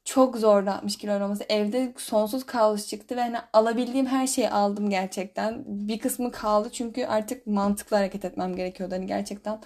çok 0.09 0.43
60 0.43 0.97
kilo 0.97 1.15
olması. 1.15 1.43
Evde 1.49 1.93
sonsuz 1.97 2.45
kaos 2.45 2.87
çıktı 2.87 3.15
ve 3.15 3.21
hani 3.21 3.37
alabildiğim 3.53 4.05
her 4.05 4.27
şeyi 4.27 4.49
aldım 4.49 4.89
gerçekten. 4.89 5.63
Bir 5.67 5.99
kısmı 5.99 6.31
kaldı 6.31 6.69
çünkü 6.71 7.05
artık 7.05 7.47
mantıklı 7.47 7.97
hareket 7.97 8.25
etmem 8.25 8.55
gerekiyordu. 8.55 8.95
Hani 8.95 9.05
gerçekten 9.05 9.61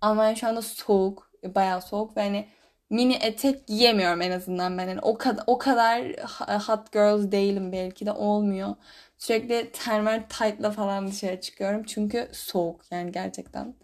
Almanya 0.00 0.34
şu 0.34 0.48
anda 0.48 0.62
soğuk, 0.62 1.30
bayağı 1.54 1.82
soğuk 1.82 2.16
ve 2.16 2.20
hani 2.20 2.48
mini 2.90 3.14
etek 3.14 3.66
giyemiyorum 3.66 4.22
en 4.22 4.30
azından 4.30 4.78
ben. 4.78 4.88
Yani 4.88 5.00
o 5.02 5.18
kadar 5.18 5.44
o 5.46 5.58
kadar 5.58 6.02
hot 6.66 6.92
girls 6.92 7.32
değilim 7.32 7.72
belki 7.72 8.06
de 8.06 8.12
olmuyor. 8.12 8.74
Sürekli 9.18 9.72
termal 9.72 10.22
tight'la 10.28 10.70
falan 10.70 11.08
dışarı 11.08 11.40
çıkıyorum 11.40 11.82
çünkü 11.84 12.28
soğuk 12.32 12.84
yani 12.90 13.12
gerçekten. 13.12 13.74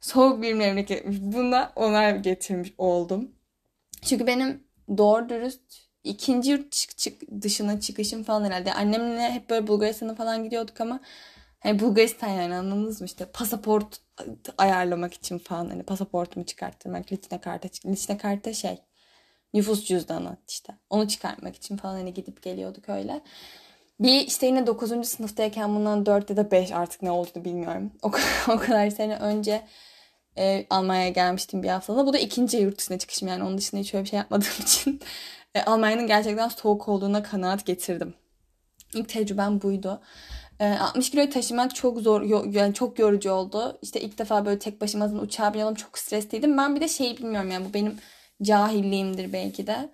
Soğuk 0.00 0.42
bir 0.42 0.54
memleket. 0.54 1.06
Buna 1.06 1.72
onay 1.76 2.22
getirmiş 2.22 2.72
oldum. 2.78 3.30
Çünkü 4.02 4.26
benim 4.26 4.71
doğru 4.98 5.28
dürüst 5.28 5.60
ikinci 6.04 6.50
yurt 6.50 6.72
çık, 6.72 6.98
çık 6.98 7.42
dışına 7.42 7.80
çıkışım 7.80 8.22
falan 8.24 8.44
herhalde. 8.44 8.74
Annemle 8.74 9.30
hep 9.30 9.50
böyle 9.50 9.66
Bulgaristan'a 9.66 10.14
falan 10.14 10.44
gidiyorduk 10.44 10.80
ama 10.80 11.00
hani 11.60 11.80
Bulgaristan 11.80 12.28
yani 12.28 12.54
anladınız 12.54 13.00
mı 13.00 13.06
işte 13.06 13.24
pasaport 13.24 14.00
ayarlamak 14.58 15.14
için 15.14 15.38
falan 15.38 15.68
hani 15.68 15.82
pasaportumu 15.82 16.46
çıkarttırmak 16.46 17.12
liçne 17.12 17.40
karta 17.40 17.68
liçne 17.86 18.18
karta 18.18 18.52
şey 18.52 18.78
Nüfus 19.54 19.84
cüzdanı 19.84 20.36
işte. 20.48 20.74
Onu 20.90 21.08
çıkartmak 21.08 21.56
için 21.56 21.76
falan 21.76 21.94
hani 21.94 22.14
gidip 22.14 22.42
geliyorduk 22.42 22.88
öyle. 22.88 23.20
Bir 24.00 24.26
işte 24.26 24.46
yine 24.46 24.66
9. 24.66 25.08
sınıftayken 25.08 25.74
bundan 25.74 26.06
4 26.06 26.30
ya 26.30 26.36
da 26.36 26.50
5 26.50 26.72
artık 26.72 27.02
ne 27.02 27.10
olduğunu 27.10 27.44
bilmiyorum. 27.44 27.92
O, 28.02 28.08
o 28.48 28.58
kadar 28.58 28.90
sene 28.90 29.16
önce 29.16 29.62
e, 30.38 30.66
Almanya'ya 30.70 31.08
gelmiştim 31.08 31.62
bir 31.62 31.68
haftalığına. 31.68 32.06
Bu 32.06 32.12
da 32.12 32.18
ikinci 32.18 32.56
yurt 32.56 32.78
dışına 32.78 32.98
çıkışım 32.98 33.28
yani 33.28 33.44
onun 33.44 33.58
dışında 33.58 33.80
hiç 33.80 33.94
öyle 33.94 34.04
bir 34.04 34.08
şey 34.08 34.16
yapmadığım 34.16 34.48
için 34.62 35.00
e, 35.54 35.62
Almanya'nın 35.62 36.06
gerçekten 36.06 36.48
soğuk 36.48 36.88
olduğuna 36.88 37.22
kanaat 37.22 37.66
getirdim. 37.66 38.14
İlk 38.94 39.08
tecrübem 39.08 39.62
buydu. 39.62 40.00
60 40.60 41.10
kiloyu 41.10 41.30
taşımak 41.30 41.74
çok 41.74 41.98
zor, 41.98 42.22
yani 42.52 42.74
çok 42.74 42.98
yorucu 42.98 43.32
oldu. 43.32 43.78
İşte 43.82 44.00
ilk 44.00 44.18
defa 44.18 44.46
böyle 44.46 44.58
tek 44.58 44.80
başıma 44.80 45.06
uçağa 45.06 45.54
binelim 45.54 45.74
çok 45.74 45.98
stresliydim. 45.98 46.58
Ben 46.58 46.76
bir 46.76 46.80
de 46.80 46.88
şeyi 46.88 47.18
bilmiyorum 47.18 47.50
yani 47.50 47.66
bu 47.68 47.74
benim 47.74 47.98
cahilliğimdir 48.42 49.32
belki 49.32 49.66
de. 49.66 49.88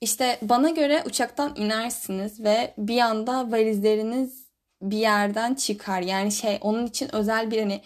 İşte 0.00 0.38
bana 0.42 0.70
göre 0.70 1.02
uçaktan 1.06 1.52
inersiniz 1.56 2.40
ve 2.40 2.74
bir 2.78 3.00
anda 3.00 3.52
valizleriniz 3.52 4.46
bir 4.82 4.96
yerden 4.96 5.54
çıkar. 5.54 6.00
Yani 6.00 6.32
şey 6.32 6.58
onun 6.60 6.86
için 6.86 7.14
özel 7.14 7.50
bir 7.50 7.58
hani 7.60 7.80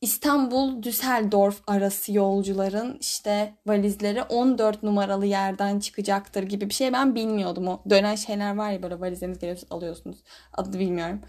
İstanbul 0.00 0.82
Düsseldorf 0.82 1.62
arası 1.66 2.12
yolcuların 2.12 2.98
işte 3.00 3.54
valizleri 3.66 4.22
14 4.22 4.82
numaralı 4.82 5.26
yerden 5.26 5.80
çıkacaktır 5.80 6.42
gibi 6.42 6.68
bir 6.68 6.74
şey 6.74 6.92
ben 6.92 7.14
bilmiyordum. 7.14 7.68
O 7.68 7.80
dönen 7.90 8.14
şeyler 8.14 8.56
var 8.56 8.70
ya 8.70 8.82
böyle 8.82 9.00
valizleriniz 9.00 9.38
geliyorsunuz 9.38 9.72
alıyorsunuz. 9.72 10.16
Adını 10.52 10.78
bilmiyorum. 10.78 11.20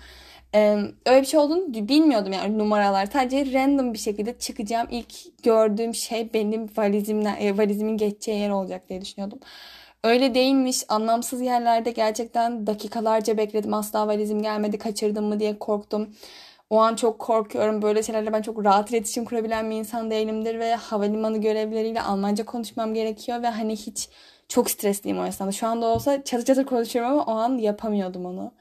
Ee, 0.56 0.78
öyle 1.06 1.22
bir 1.22 1.26
şey 1.28 1.40
olduğunu 1.40 1.74
bilmiyordum 1.74 2.34
yani 2.34 2.58
numaralar. 2.58 3.06
Sadece 3.06 3.54
random 3.54 3.94
bir 3.94 4.00
şekilde 4.00 4.40
çıkacağım. 4.40 4.88
İlk 4.92 5.44
gördüğüm 5.44 5.96
şey 5.96 6.34
benim 6.34 6.70
valizimden, 6.78 7.36
e, 7.40 7.58
valizimin 7.58 7.98
geçeceği 7.98 8.40
yer 8.40 8.50
olacak 8.50 8.90
diye 8.90 9.02
düşünüyordum. 9.02 9.40
Öyle 10.04 10.34
değilmiş. 10.36 10.84
Anlamsız 10.90 11.42
yerlerde 11.42 11.92
gerçekten 11.92 12.68
dakikalarca 12.68 13.38
bekledim. 13.38 13.74
Asla 13.74 14.08
valizim 14.08 14.42
gelmedi. 14.42 14.78
Kaçırdım 14.78 15.26
mı 15.26 15.40
diye 15.40 15.60
korktum. 15.60 16.10
O 16.72 16.80
an 16.80 16.96
çok 16.96 17.20
korkuyorum. 17.20 17.82
Böyle 17.82 18.04
şeylerle 18.04 18.34
ben 18.34 18.42
çok 18.42 18.66
rahat 18.66 18.90
iletişim 18.92 19.26
kurabilen 19.26 19.72
bir 19.72 19.76
insan 19.76 20.12
değilimdir 20.12 20.60
ve 20.60 20.76
havalimanı 20.76 21.42
görevlileriyle 21.42 22.02
Almanca 22.02 22.46
konuşmam 22.46 22.94
gerekiyor 22.94 23.44
ve 23.44 23.48
hani 23.48 23.76
hiç 23.76 24.10
çok 24.48 24.72
stresliyim 24.72 25.20
o 25.20 25.26
esnada. 25.26 25.52
Şu 25.52 25.68
anda 25.68 25.86
olsa 25.86 26.24
çatır 26.24 26.46
çatır 26.46 26.66
konuşuyorum 26.66 27.12
ama 27.12 27.26
o 27.26 27.32
an 27.32 27.58
yapamıyordum 27.58 28.26
onu. 28.26 28.54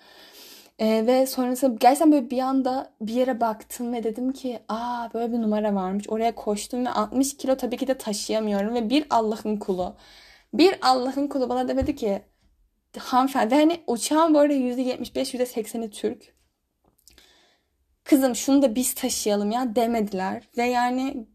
Ee, 0.79 1.05
ve 1.07 1.27
sonrasında 1.27 1.77
gerçekten 1.81 2.13
böyle 2.13 2.31
bir 2.31 2.39
anda 2.39 2.93
bir 3.01 3.13
yere 3.15 3.41
baktım 3.41 3.93
ve 3.93 4.05
dedim 4.05 4.33
ki 4.33 4.59
aa 4.69 5.09
böyle 5.15 5.33
bir 5.33 5.39
numara 5.43 5.75
varmış. 5.75 6.09
Oraya 6.09 6.35
koştum 6.35 6.87
ve 6.87 6.91
60 6.91 7.37
kilo 7.37 7.57
tabii 7.57 7.77
ki 7.77 7.87
de 7.89 7.99
taşıyamıyorum 7.99 8.75
ve 8.75 8.91
bir 8.91 9.07
Allah'ın 9.11 9.57
kulu. 9.57 9.95
Bir 10.55 10.79
Allah'ın 10.83 11.29
kulu 11.29 11.49
bana 11.49 11.69
demedi 11.69 11.97
ki 11.97 12.23
hanımefendi 12.99 13.55
hani 13.55 13.81
uçağın 13.87 14.35
bu 14.35 14.39
arada 14.39 14.55
%75 14.55 15.35
%80'i 15.35 15.91
Türk. 15.91 16.40
Kızım 18.05 18.37
şunu 18.37 18.63
da 18.63 18.75
biz 18.75 18.95
taşıyalım 18.95 19.51
ya 19.51 19.77
demediler. 19.77 20.49
Ve 20.57 20.65
yani 20.65 21.27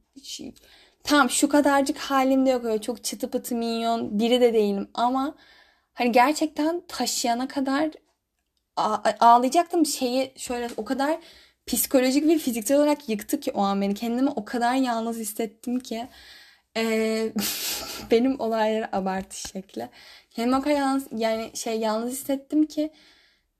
tam 1.03 1.29
şu 1.29 1.49
kadarcık 1.49 1.97
halimde 1.97 2.49
yok 2.49 2.65
öyle 2.65 2.81
çok 2.81 3.03
çıtı 3.03 3.31
pıtı 3.31 3.55
minyon 3.55 4.19
biri 4.19 4.41
de 4.41 4.53
değilim 4.53 4.89
ama 4.93 5.35
hani 5.93 6.11
gerçekten 6.11 6.81
taşıyana 6.87 7.47
kadar 7.47 7.91
ağlayacaktım 9.19 9.85
şeyi 9.85 10.33
şöyle 10.37 10.69
o 10.77 10.85
kadar 10.85 11.17
psikolojik 11.67 12.27
ve 12.27 12.37
fiziksel 12.37 12.77
olarak 12.77 13.09
yıktı 13.09 13.39
ki 13.39 13.51
o 13.51 13.61
an 13.61 13.81
beni. 13.81 13.93
Kendimi 13.93 14.29
o 14.29 14.45
kadar 14.45 14.75
yalnız 14.75 15.17
hissettim 15.17 15.79
ki 15.79 16.07
ee, 16.77 17.31
benim 18.11 18.39
olayları 18.39 18.95
abartı 18.95 19.39
şekli. 19.49 19.89
Kendimi 20.31 20.55
o 20.55 20.61
kadar 20.61 20.75
yalnız, 20.75 21.07
yani 21.11 21.51
şey 21.53 21.79
yalnız 21.79 22.11
hissettim 22.11 22.65
ki 22.65 22.91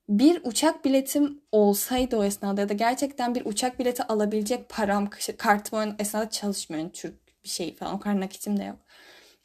bir 0.09 0.41
uçak 0.43 0.85
biletim 0.85 1.41
olsaydı 1.51 2.17
o 2.17 2.23
esnada 2.23 2.61
ya 2.61 2.69
da 2.69 2.73
gerçekten 2.73 3.35
bir 3.35 3.45
uçak 3.45 3.79
bileti 3.79 4.03
alabilecek 4.03 4.69
param 4.69 5.09
kartım 5.37 5.79
o 5.79 5.83
esnada 5.99 6.29
çalışmıyor. 6.29 6.89
Türk 6.93 7.43
bir 7.43 7.49
şey 7.49 7.75
falan 7.75 7.93
o 7.95 7.99
kadar 7.99 8.21
nakitim 8.21 8.59
de 8.59 8.63
yok. 8.63 8.77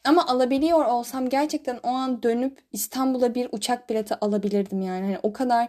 Ama 0.05 0.27
alabiliyor 0.27 0.85
olsam 0.85 1.29
gerçekten 1.29 1.81
o 1.83 1.89
an 1.89 2.23
dönüp 2.23 2.59
İstanbul'a 2.73 3.35
bir 3.35 3.49
uçak 3.53 3.91
bileti 3.91 4.15
alabilirdim 4.15 4.83
yani. 4.83 5.07
yani 5.07 5.19
o 5.23 5.33
kadar 5.33 5.69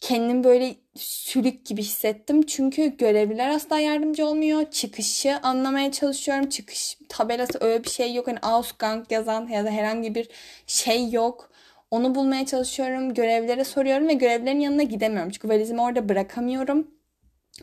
kendim 0.00 0.44
böyle 0.44 0.76
sülük 0.96 1.66
gibi 1.66 1.82
hissettim. 1.82 2.42
Çünkü 2.42 2.96
görevliler 2.96 3.48
asla 3.48 3.78
yardımcı 3.80 4.26
olmuyor. 4.26 4.70
Çıkışı 4.70 5.38
anlamaya 5.42 5.92
çalışıyorum. 5.92 6.48
Çıkış 6.48 6.98
tabelası 7.08 7.58
öyle 7.60 7.84
bir 7.84 7.90
şey 7.90 8.14
yok. 8.14 8.26
Hani 8.26 8.38
Ausgang 8.38 9.12
yazan 9.12 9.48
ya 9.48 9.64
da 9.64 9.70
herhangi 9.70 10.14
bir 10.14 10.28
şey 10.66 11.10
yok. 11.10 11.50
Onu 11.90 12.14
bulmaya 12.14 12.46
çalışıyorum. 12.46 13.14
Görevlere 13.14 13.64
soruyorum 13.64 14.08
ve 14.08 14.12
görevlerin 14.12 14.60
yanına 14.60 14.82
gidemiyorum. 14.82 15.30
Çünkü 15.30 15.48
valizimi 15.48 15.82
orada 15.82 16.08
bırakamıyorum 16.08 16.96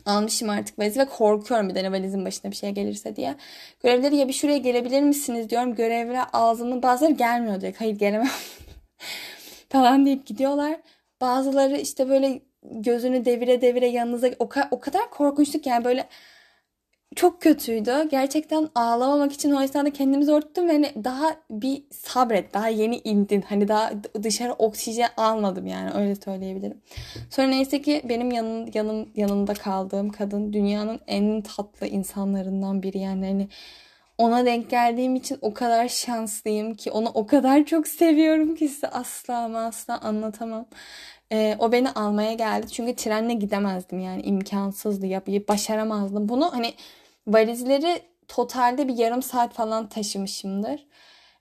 almışım 0.06 0.50
artık 0.50 0.78
valizi 0.78 1.00
ve 1.00 1.04
korkuyorum 1.04 1.68
bir 1.68 1.74
de 1.74 1.92
valizin 1.92 2.24
başına 2.24 2.50
bir 2.50 2.56
şey 2.56 2.70
gelirse 2.70 3.16
diye. 3.16 3.34
Görevleri 3.82 4.16
ya 4.16 4.28
bir 4.28 4.32
şuraya 4.32 4.58
gelebilir 4.58 5.02
misiniz 5.02 5.50
diyorum. 5.50 5.74
Görevlere 5.74 6.22
ağzımın 6.32 6.82
bazıları 6.82 7.12
gelmiyor 7.12 7.60
direkt. 7.60 7.80
Hayır 7.80 7.98
gelemem 7.98 8.30
falan 9.68 10.06
deyip 10.06 10.26
gidiyorlar. 10.26 10.80
Bazıları 11.20 11.76
işte 11.76 12.08
böyle 12.08 12.40
gözünü 12.62 13.24
devire 13.24 13.60
devire 13.60 13.86
yanınıza 13.86 14.30
o, 14.38 14.48
kadar, 14.48 14.68
o 14.70 14.80
kadar 14.80 15.10
korkunçtuk 15.10 15.66
yani 15.66 15.84
böyle 15.84 16.08
çok 17.16 17.42
kötüydü. 17.42 18.08
Gerçekten 18.10 18.68
ağlamamak 18.74 19.32
için 19.32 19.52
o 19.52 19.62
esnada 19.62 19.90
kendimi 19.90 20.24
zor 20.24 20.40
tuttum 20.40 20.68
ve 20.68 20.72
hani 20.72 21.04
daha 21.04 21.36
bir 21.50 21.82
sabret. 21.90 22.54
Daha 22.54 22.68
yeni 22.68 23.00
indin. 23.04 23.42
Hani 23.48 23.68
daha 23.68 23.90
dışarı 24.22 24.52
oksijen 24.52 25.10
almadım 25.16 25.66
yani 25.66 25.90
öyle 25.90 26.14
söyleyebilirim. 26.14 26.80
Sonra 27.30 27.46
neyse 27.46 27.82
ki 27.82 28.02
benim 28.04 28.30
yanım, 28.30 28.70
yanım 28.74 29.08
yanında 29.16 29.54
kaldığım 29.54 30.10
kadın 30.10 30.52
dünyanın 30.52 31.00
en 31.06 31.42
tatlı 31.42 31.86
insanlarından 31.86 32.82
biri 32.82 32.98
yani 32.98 33.26
hani 33.26 33.48
ona 34.18 34.46
denk 34.46 34.70
geldiğim 34.70 35.16
için 35.16 35.38
o 35.40 35.54
kadar 35.54 35.88
şanslıyım 35.88 36.74
ki 36.74 36.90
onu 36.90 37.08
o 37.14 37.26
kadar 37.26 37.64
çok 37.64 37.88
seviyorum 37.88 38.54
ki 38.54 38.68
size 38.68 38.88
asla 38.88 39.38
ama 39.38 39.58
asla 39.58 40.00
anlatamam. 40.00 40.66
Ee, 41.32 41.56
o 41.58 41.72
beni 41.72 41.90
almaya 41.90 42.32
geldi 42.34 42.66
çünkü 42.72 42.96
trenle 42.96 43.34
gidemezdim 43.34 44.00
yani 44.00 44.22
imkansızdı 44.22 45.06
yapıp 45.06 45.48
başaramazdım. 45.48 46.28
Bunu 46.28 46.52
hani 46.52 46.74
Valizleri 47.26 48.02
totalde 48.28 48.88
bir 48.88 48.96
yarım 48.96 49.22
saat 49.22 49.54
falan 49.54 49.88
taşımışımdır. 49.88 50.86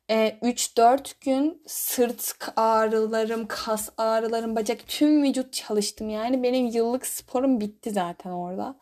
E, 0.10 0.38
3-4 0.42 1.22
gün 1.22 1.62
sırt 1.68 2.36
ağrılarım, 2.56 3.48
kas 3.48 3.90
ağrılarım, 3.98 4.56
bacak 4.56 4.88
tüm 4.88 5.24
vücut 5.24 5.54
çalıştım. 5.54 6.10
Yani 6.10 6.44
benim 6.44 6.66
yıllık 6.68 7.08
sporum 7.08 7.60
bitti 7.62 7.92
zaten 7.92 8.32
orada. 8.32 8.76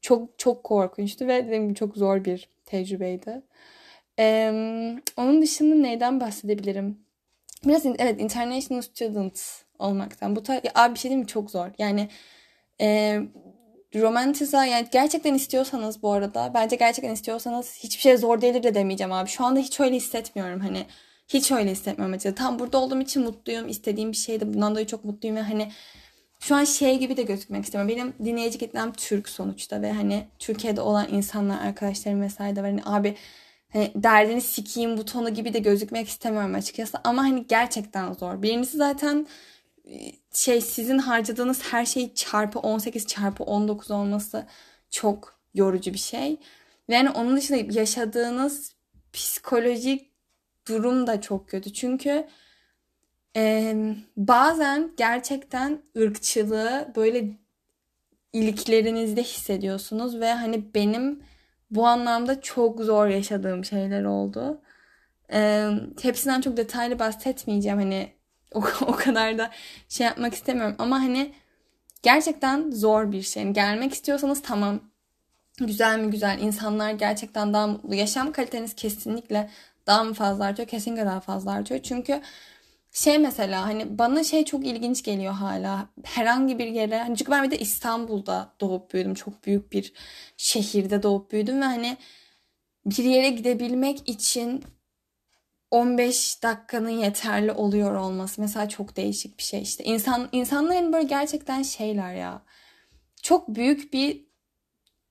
Çok 0.00 0.38
çok 0.38 0.64
korkunçtu 0.64 1.26
ve 1.26 1.46
dediğim 1.46 1.74
çok 1.74 1.96
zor 1.96 2.24
bir 2.24 2.48
tecrübeydi. 2.64 3.42
Ee, 4.18 4.52
onun 5.16 5.42
dışında 5.42 5.74
neyden 5.74 6.20
bahsedebilirim? 6.20 6.98
Biraz 7.64 7.86
evet 7.86 8.20
international 8.20 8.82
student 8.82 9.64
olmaktan. 9.78 10.36
Bu 10.36 10.40
tar- 10.40 10.66
ya, 10.66 10.72
abi 10.74 10.94
bir 10.94 10.98
şey 10.98 11.10
değil 11.10 11.20
mi? 11.20 11.26
Çok 11.26 11.50
zor. 11.50 11.68
Yani 11.78 12.08
e, 12.80 13.20
romantize 13.94 14.56
yani 14.56 14.88
gerçekten 14.92 15.34
istiyorsanız 15.34 16.02
bu 16.02 16.12
arada 16.12 16.50
bence 16.54 16.76
gerçekten 16.76 17.12
istiyorsanız 17.12 17.74
hiçbir 17.78 18.02
şey 18.02 18.16
zor 18.16 18.40
değildir 18.40 18.62
de 18.62 18.74
demeyeceğim 18.74 19.12
abi. 19.12 19.28
Şu 19.28 19.44
anda 19.44 19.60
hiç 19.60 19.80
öyle 19.80 19.96
hissetmiyorum 19.96 20.60
hani 20.60 20.86
hiç 21.28 21.52
öyle 21.52 21.70
hissetmiyorum 21.70 22.14
açıkçası. 22.14 22.34
Tam 22.34 22.58
burada 22.58 22.78
olduğum 22.78 23.00
için 23.00 23.22
mutluyum. 23.22 23.68
istediğim 23.68 24.12
bir 24.12 24.16
şeyde 24.16 24.54
bundan 24.54 24.72
dolayı 24.72 24.86
çok 24.86 25.04
mutluyum 25.04 25.36
ve 25.36 25.42
hani 25.42 25.72
şu 26.40 26.54
an 26.54 26.64
şey 26.64 26.98
gibi 26.98 27.16
de 27.16 27.22
gözükmek 27.22 27.64
istemiyorum. 27.64 27.96
Benim 27.96 28.26
dinleyici 28.26 28.58
kitlem 28.58 28.92
Türk 28.92 29.28
sonuçta 29.28 29.82
ve 29.82 29.92
hani 29.92 30.26
Türkiye'de 30.38 30.80
olan 30.80 31.08
insanlar, 31.12 31.66
arkadaşlarım 31.66 32.22
vesaire 32.22 32.56
de 32.56 32.62
var. 32.62 32.70
Hani 32.70 32.82
abi 32.84 33.16
hani 33.72 33.92
derdini 33.94 34.40
sikiyim 34.40 34.96
butonu 34.96 35.34
gibi 35.34 35.54
de 35.54 35.58
gözükmek 35.58 36.08
istemiyorum 36.08 36.54
açıkçası. 36.54 36.98
Ama 37.04 37.22
hani 37.22 37.46
gerçekten 37.46 38.12
zor. 38.12 38.42
Birincisi 38.42 38.76
zaten 38.76 39.26
şey 40.34 40.60
sizin 40.60 40.98
harcadığınız 40.98 41.62
her 41.62 41.86
şey 41.86 42.14
çarpı 42.14 42.58
18 42.58 43.06
çarpı 43.06 43.44
19 43.44 43.90
olması 43.90 44.46
çok 44.90 45.40
yorucu 45.54 45.92
bir 45.92 45.98
şey. 45.98 46.36
Yani 46.88 47.10
onun 47.10 47.36
dışında 47.36 47.78
yaşadığınız 47.78 48.74
psikolojik 49.12 50.10
durum 50.68 51.06
da 51.06 51.20
çok 51.20 51.48
kötü. 51.48 51.72
Çünkü 51.72 52.26
e, 53.36 53.74
bazen 54.16 54.92
gerçekten 54.96 55.82
ırkçılığı 55.98 56.92
böyle 56.96 57.30
iliklerinizde 58.32 59.22
hissediyorsunuz 59.22 60.20
ve 60.20 60.32
hani 60.32 60.74
benim 60.74 61.22
bu 61.70 61.86
anlamda 61.86 62.40
çok 62.40 62.80
zor 62.80 63.06
yaşadığım 63.06 63.64
şeyler 63.64 64.04
oldu. 64.04 64.60
E, 65.32 65.70
hepsinden 66.02 66.40
çok 66.40 66.56
detaylı 66.56 66.98
bahsetmeyeceğim. 66.98 67.78
Hani 67.78 68.12
o, 68.54 68.62
o 68.86 68.92
kadar 68.92 69.38
da 69.38 69.50
şey 69.88 70.06
yapmak 70.06 70.34
istemiyorum. 70.34 70.76
Ama 70.78 71.00
hani 71.00 71.32
gerçekten 72.02 72.70
zor 72.70 73.12
bir 73.12 73.22
şey. 73.22 73.42
Yani 73.42 73.52
gelmek 73.52 73.92
istiyorsanız 73.92 74.42
tamam. 74.42 74.80
Güzel 75.60 75.98
mi 75.98 76.10
güzel. 76.10 76.38
insanlar 76.40 76.90
gerçekten 76.90 77.52
daha 77.52 77.66
mutlu. 77.66 77.94
Yaşam 77.94 78.32
kaliteniz 78.32 78.74
kesinlikle 78.74 79.50
daha 79.86 80.04
mı 80.04 80.14
fazla 80.14 80.44
artıyor? 80.44 80.68
Kesinlikle 80.68 81.06
daha 81.06 81.20
fazla 81.20 81.52
artıyor. 81.52 81.80
Çünkü 81.82 82.22
şey 82.92 83.18
mesela 83.18 83.62
hani 83.66 83.98
bana 83.98 84.24
şey 84.24 84.44
çok 84.44 84.66
ilginç 84.66 85.02
geliyor 85.02 85.32
hala. 85.32 85.88
Herhangi 86.04 86.58
bir 86.58 86.66
yere 86.66 86.98
hani 86.98 87.16
çünkü 87.16 87.30
ben 87.30 87.44
bir 87.44 87.50
de 87.50 87.58
İstanbul'da 87.58 88.52
doğup 88.60 88.94
büyüdüm. 88.94 89.14
Çok 89.14 89.46
büyük 89.46 89.72
bir 89.72 89.92
şehirde 90.36 91.02
doğup 91.02 91.32
büyüdüm 91.32 91.60
ve 91.60 91.64
hani 91.64 91.96
bir 92.86 93.04
yere 93.04 93.30
gidebilmek 93.30 94.08
için 94.08 94.64
15 95.70 96.42
dakikanın 96.42 96.90
yeterli 96.90 97.52
oluyor 97.52 97.94
olması 97.94 98.40
mesela 98.40 98.68
çok 98.68 98.96
değişik 98.96 99.38
bir 99.38 99.42
şey 99.42 99.62
işte. 99.62 99.84
İnsan 99.84 100.28
insanların 100.32 100.92
böyle 100.92 101.06
gerçekten 101.06 101.62
şeyler 101.62 102.14
ya. 102.14 102.42
Çok 103.22 103.48
büyük 103.48 103.92
bir 103.92 104.30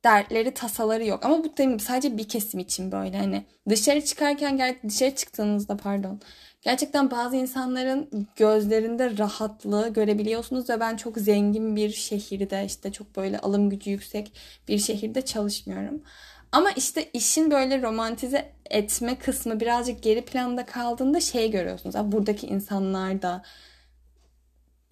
dertleri, 0.03 0.53
tasaları 0.53 1.05
yok. 1.05 1.25
Ama 1.25 1.43
bu 1.43 1.55
tabii 1.55 1.79
sadece 1.79 2.17
bir 2.17 2.27
kesim 2.27 2.59
için 2.59 2.91
böyle 2.91 3.17
hani 3.17 3.45
dışarı 3.69 4.05
çıkarken 4.05 4.77
dışarı 4.87 5.15
çıktığınızda 5.15 5.77
pardon 5.77 6.21
gerçekten 6.61 7.11
bazı 7.11 7.35
insanların 7.35 8.27
gözlerinde 8.35 9.17
rahatlığı 9.17 9.93
görebiliyorsunuz 9.93 10.69
ve 10.69 10.79
ben 10.79 10.95
çok 10.95 11.17
zengin 11.17 11.75
bir 11.75 11.89
şehirde 11.89 12.65
işte 12.65 12.91
çok 12.91 13.15
böyle 13.15 13.39
alım 13.39 13.69
gücü 13.69 13.89
yüksek 13.89 14.33
bir 14.67 14.77
şehirde 14.79 15.21
çalışmıyorum. 15.21 16.03
Ama 16.51 16.71
işte 16.71 17.09
işin 17.13 17.51
böyle 17.51 17.81
romantize 17.81 18.51
etme 18.69 19.17
kısmı 19.17 19.59
birazcık 19.59 20.03
geri 20.03 20.25
planda 20.25 20.65
kaldığında 20.65 21.19
şey 21.19 21.51
görüyorsunuz. 21.51 21.95
Yani 21.95 22.11
buradaki 22.11 22.47
insanlar 22.47 23.21
da 23.21 23.43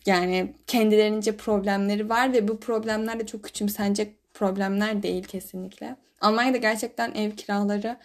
yani 0.05 0.55
kendilerince 0.67 1.37
problemleri 1.37 2.09
var 2.09 2.33
ve 2.33 2.47
bu 2.47 2.59
problemler 2.59 3.19
de 3.19 3.25
çok 3.25 3.43
küçümsenecek 3.43 4.33
problemler 4.33 5.03
değil 5.03 5.23
kesinlikle. 5.23 5.95
Almanya'da 6.21 6.57
gerçekten 6.57 7.11
ev 7.15 7.31
kiraları 7.31 7.97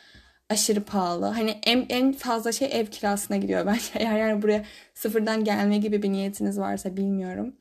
aşırı 0.50 0.84
pahalı. 0.84 1.26
Hani 1.26 1.58
en, 1.62 1.86
en 1.88 2.12
fazla 2.12 2.52
şey 2.52 2.68
ev 2.72 2.86
kirasına 2.86 3.36
gidiyor 3.36 3.66
bence. 3.66 3.84
Eğer 3.94 4.18
yani 4.18 4.42
buraya 4.42 4.64
sıfırdan 4.94 5.44
gelme 5.44 5.78
gibi 5.78 6.02
bir 6.02 6.12
niyetiniz 6.12 6.58
varsa 6.58 6.96
bilmiyorum. 6.96 7.54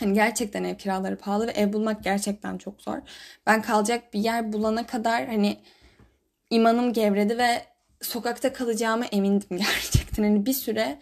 Hani 0.00 0.14
gerçekten 0.14 0.64
ev 0.64 0.76
kiraları 0.76 1.16
pahalı 1.18 1.46
ve 1.46 1.50
ev 1.50 1.72
bulmak 1.72 2.04
gerçekten 2.04 2.58
çok 2.58 2.82
zor. 2.82 2.98
Ben 3.46 3.62
kalacak 3.62 4.14
bir 4.14 4.20
yer 4.20 4.52
bulana 4.52 4.86
kadar 4.86 5.26
hani 5.26 5.58
imanım 6.50 6.92
gevredi 6.92 7.38
ve 7.38 7.62
sokakta 8.02 8.52
kalacağıma 8.52 9.04
emindim 9.04 9.48
gerçekten. 9.58 10.22
Hani 10.22 10.46
bir 10.46 10.52
süre 10.52 10.98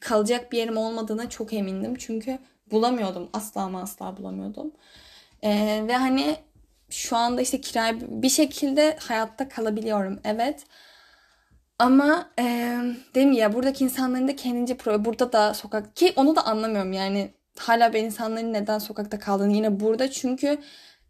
kalacak 0.00 0.52
bir 0.52 0.58
yerim 0.58 0.76
olmadığına 0.76 1.30
çok 1.30 1.52
emindim. 1.52 1.94
Çünkü 1.94 2.38
bulamıyordum. 2.70 3.30
Asla 3.32 3.62
ama 3.62 3.82
asla 3.82 4.16
bulamıyordum. 4.16 4.72
Ee, 5.42 5.84
ve 5.88 5.96
hani 5.96 6.36
şu 6.90 7.16
anda 7.16 7.40
işte 7.40 7.60
kiraya 7.60 7.94
bir 8.00 8.28
şekilde 8.28 8.96
hayatta 9.00 9.48
kalabiliyorum. 9.48 10.20
Evet. 10.24 10.64
Ama 11.78 12.30
e, 12.38 12.76
dedim 13.14 13.32
ya 13.32 13.52
buradaki 13.52 13.84
insanların 13.84 14.28
da 14.28 14.36
kendince 14.36 14.78
burada 15.04 15.32
da 15.32 15.54
sokak 15.54 15.96
ki 15.96 16.12
onu 16.16 16.36
da 16.36 16.46
anlamıyorum 16.46 16.92
yani 16.92 17.30
hala 17.60 17.92
ben 17.92 18.04
insanların 18.04 18.52
neden 18.52 18.78
sokakta 18.78 19.18
kaldığını 19.18 19.52
yine 19.52 19.80
burada 19.80 20.10
çünkü 20.10 20.58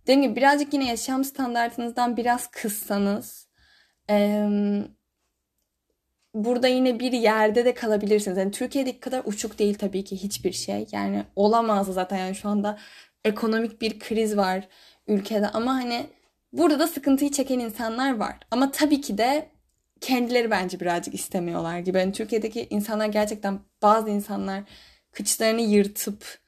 dediğim 0.02 0.22
gibi 0.22 0.36
birazcık 0.36 0.74
yine 0.74 0.88
yaşam 0.88 1.24
standartınızdan 1.24 2.16
biraz 2.16 2.46
kıssanız 2.46 3.48
e, 4.10 4.46
burada 6.34 6.68
yine 6.68 7.00
bir 7.00 7.12
yerde 7.12 7.64
de 7.64 7.74
kalabilirsiniz. 7.74 8.38
Yani 8.38 8.50
Türkiye'deki 8.50 9.00
kadar 9.00 9.22
uçuk 9.24 9.58
değil 9.58 9.74
tabii 9.74 10.04
ki 10.04 10.16
hiçbir 10.16 10.52
şey. 10.52 10.86
Yani 10.92 11.24
olamaz 11.36 11.86
zaten 11.86 12.16
yani 12.18 12.34
şu 12.34 12.48
anda 12.48 12.78
ekonomik 13.24 13.80
bir 13.80 13.98
kriz 13.98 14.36
var 14.36 14.68
ülkede 15.06 15.48
ama 15.48 15.74
hani 15.74 16.06
burada 16.52 16.78
da 16.78 16.86
sıkıntıyı 16.86 17.30
çeken 17.30 17.58
insanlar 17.58 18.16
var. 18.16 18.36
Ama 18.50 18.70
tabii 18.70 19.00
ki 19.00 19.18
de 19.18 19.48
kendileri 20.00 20.50
bence 20.50 20.80
birazcık 20.80 21.14
istemiyorlar 21.14 21.78
gibi. 21.78 21.98
Yani 21.98 22.12
Türkiye'deki 22.12 22.66
insanlar 22.70 23.06
gerçekten 23.06 23.60
bazı 23.82 24.10
insanlar 24.10 24.62
kıçlarını 25.12 25.60
yırtıp 25.60 26.38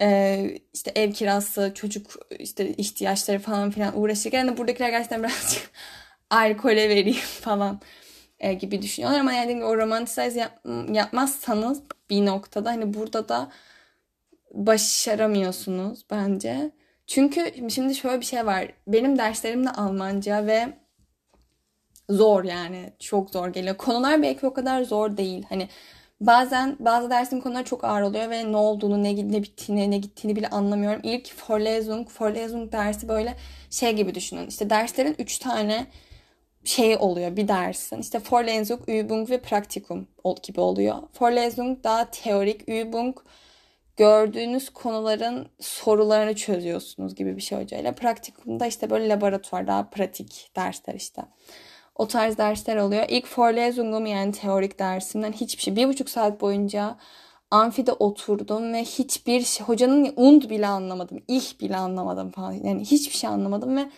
e, 0.00 0.58
işte 0.74 0.92
ev 0.94 1.12
kirası, 1.12 1.72
çocuk 1.74 2.06
işte 2.38 2.68
ihtiyaçları 2.68 3.38
falan 3.38 3.70
filan 3.70 4.00
uğraşırken 4.00 4.48
de 4.48 4.56
buradakiler 4.56 4.88
gerçekten 4.88 5.22
birazcık 5.22 5.70
alkole 6.30 6.88
vereyim 6.88 7.16
falan 7.40 7.80
e, 8.40 8.52
gibi 8.52 8.82
düşünüyorlar 8.82 9.20
ama 9.20 9.32
yani 9.32 9.64
o 9.64 9.76
romanticize 9.76 10.40
yap, 10.40 10.64
yapmazsanız 10.92 11.82
bir 12.10 12.26
noktada 12.26 12.70
hani 12.70 12.94
burada 12.94 13.28
da 13.28 13.50
başaramıyorsunuz 14.54 16.04
bence. 16.10 16.70
Çünkü 17.06 17.70
şimdi 17.70 17.94
şöyle 17.94 18.20
bir 18.20 18.26
şey 18.26 18.46
var. 18.46 18.72
Benim 18.86 19.18
derslerim 19.18 19.64
de 19.66 19.70
Almanca 19.70 20.46
ve 20.46 20.68
zor 22.10 22.44
yani. 22.44 22.92
Çok 22.98 23.30
zor 23.30 23.48
geliyor. 23.48 23.76
Konular 23.76 24.22
belki 24.22 24.46
o 24.46 24.54
kadar 24.54 24.82
zor 24.82 25.16
değil. 25.16 25.46
Hani 25.48 25.68
bazen 26.20 26.76
bazı 26.80 27.10
dersin 27.10 27.40
konuları 27.40 27.64
çok 27.64 27.84
ağır 27.84 28.02
oluyor 28.02 28.30
ve 28.30 28.52
ne 28.52 28.56
olduğunu, 28.56 29.02
ne, 29.02 29.16
ne 29.16 29.42
bittiğini, 29.42 29.90
ne 29.90 29.98
gittiğini 29.98 30.36
bile 30.36 30.48
anlamıyorum. 30.48 31.00
İlk 31.02 31.50
Vorlesung, 31.50 32.08
Vorlesung 32.20 32.72
dersi 32.72 33.08
böyle 33.08 33.36
şey 33.70 33.92
gibi 33.92 34.14
düşünün. 34.14 34.46
İşte 34.46 34.70
derslerin 34.70 35.16
3 35.18 35.38
tane 35.38 35.86
şey 36.64 36.96
oluyor 36.96 37.36
bir 37.36 37.48
dersin. 37.48 37.98
İşte 37.98 38.20
Vorlesung, 38.30 38.88
Übung 38.88 39.30
ve 39.30 39.40
Praktikum 39.40 40.08
gibi 40.42 40.60
oluyor. 40.60 40.96
Vorlesung 41.20 41.84
daha 41.84 42.10
teorik, 42.10 42.68
Übung 42.68 43.16
gördüğünüz 43.96 44.70
konuların 44.70 45.48
sorularını 45.60 46.36
çözüyorsunuz 46.36 47.14
gibi 47.14 47.36
bir 47.36 47.42
şey 47.42 47.62
hocayla. 47.62 47.94
Praktikumda 47.94 48.66
işte 48.66 48.90
böyle 48.90 49.08
laboratuvar 49.08 49.66
daha 49.66 49.90
pratik 49.90 50.50
dersler 50.56 50.94
işte. 50.94 51.22
O 51.98 52.08
tarz 52.08 52.38
dersler 52.38 52.76
oluyor. 52.76 53.04
İlk 53.08 53.38
Vorlesung'um 53.38 54.06
yani 54.06 54.32
teorik 54.32 54.78
dersimden 54.78 55.32
hiçbir 55.32 55.62
şey. 55.62 55.76
Bir 55.76 55.88
buçuk 55.88 56.10
saat 56.10 56.40
boyunca 56.40 56.96
amfide 57.50 57.92
oturdum 57.92 58.72
ve 58.72 58.84
hiçbir 58.84 59.40
şey, 59.40 59.66
hocanın 59.66 60.12
und 60.16 60.50
bile 60.50 60.66
anlamadım. 60.66 61.18
ih 61.28 61.60
bile 61.60 61.76
anlamadım 61.76 62.30
falan. 62.30 62.52
Yani 62.52 62.80
hiçbir 62.80 63.16
şey 63.16 63.30
anlamadım 63.30 63.76
ve 63.76 63.88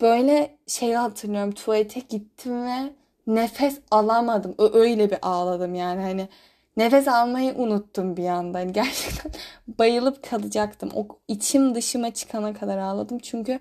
böyle 0.00 0.58
şey 0.66 0.92
hatırlıyorum. 0.92 1.52
Tuvalete 1.52 2.00
gittim 2.00 2.66
ve 2.66 2.92
nefes 3.26 3.78
alamadım. 3.90 4.54
Öyle 4.72 5.10
bir 5.10 5.18
ağladım 5.22 5.74
yani 5.74 6.02
hani 6.02 6.28
nefes 6.76 7.08
almayı 7.08 7.54
unuttum 7.54 8.16
bir 8.16 8.28
anda. 8.28 8.60
Yani 8.60 8.72
gerçekten 8.72 9.32
bayılıp 9.78 10.30
kalacaktım. 10.30 10.90
O 10.94 11.08
içim 11.28 11.74
dışıma 11.74 12.14
çıkana 12.14 12.54
kadar 12.54 12.78
ağladım. 12.78 13.18
Çünkü 13.18 13.60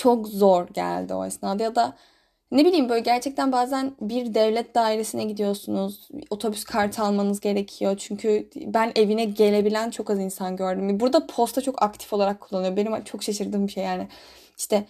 çok 0.00 0.28
zor 0.28 0.68
geldi 0.68 1.14
o 1.14 1.24
esnada 1.24 1.62
ya 1.62 1.74
da 1.74 1.96
ne 2.52 2.64
bileyim 2.64 2.88
böyle 2.88 3.00
gerçekten 3.00 3.52
bazen 3.52 3.92
bir 4.00 4.34
devlet 4.34 4.74
dairesine 4.74 5.24
gidiyorsunuz. 5.24 6.08
Otobüs 6.30 6.64
kartı 6.64 7.02
almanız 7.02 7.40
gerekiyor. 7.40 7.94
Çünkü 7.98 8.50
ben 8.56 8.92
evine 8.96 9.24
gelebilen 9.24 9.90
çok 9.90 10.10
az 10.10 10.18
insan 10.18 10.56
gördüm. 10.56 11.00
Burada 11.00 11.26
posta 11.26 11.60
çok 11.60 11.82
aktif 11.82 12.12
olarak 12.12 12.40
kullanıyor. 12.40 12.76
Benim 12.76 13.04
çok 13.04 13.22
şaşırdığım 13.22 13.66
bir 13.66 13.72
şey 13.72 13.84
yani. 13.84 14.08
İşte 14.58 14.84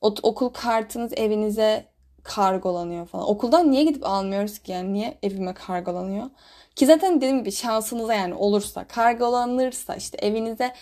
okul 0.00 0.48
kartınız 0.48 1.12
evinize 1.16 1.84
kargolanıyor 2.22 3.06
falan. 3.06 3.30
Okuldan 3.30 3.70
niye 3.70 3.84
gidip 3.84 4.06
almıyoruz 4.06 4.58
ki 4.58 4.72
yani? 4.72 4.92
Niye 4.92 5.18
evime 5.22 5.54
kargolanıyor? 5.54 6.30
Ki 6.76 6.86
zaten 6.86 7.16
dediğim 7.16 7.38
gibi 7.38 7.52
şansınıza 7.52 8.14
yani 8.14 8.34
olursa, 8.34 8.86
kargolanırsa 8.88 9.94
işte 9.94 10.18
evinize 10.18 10.72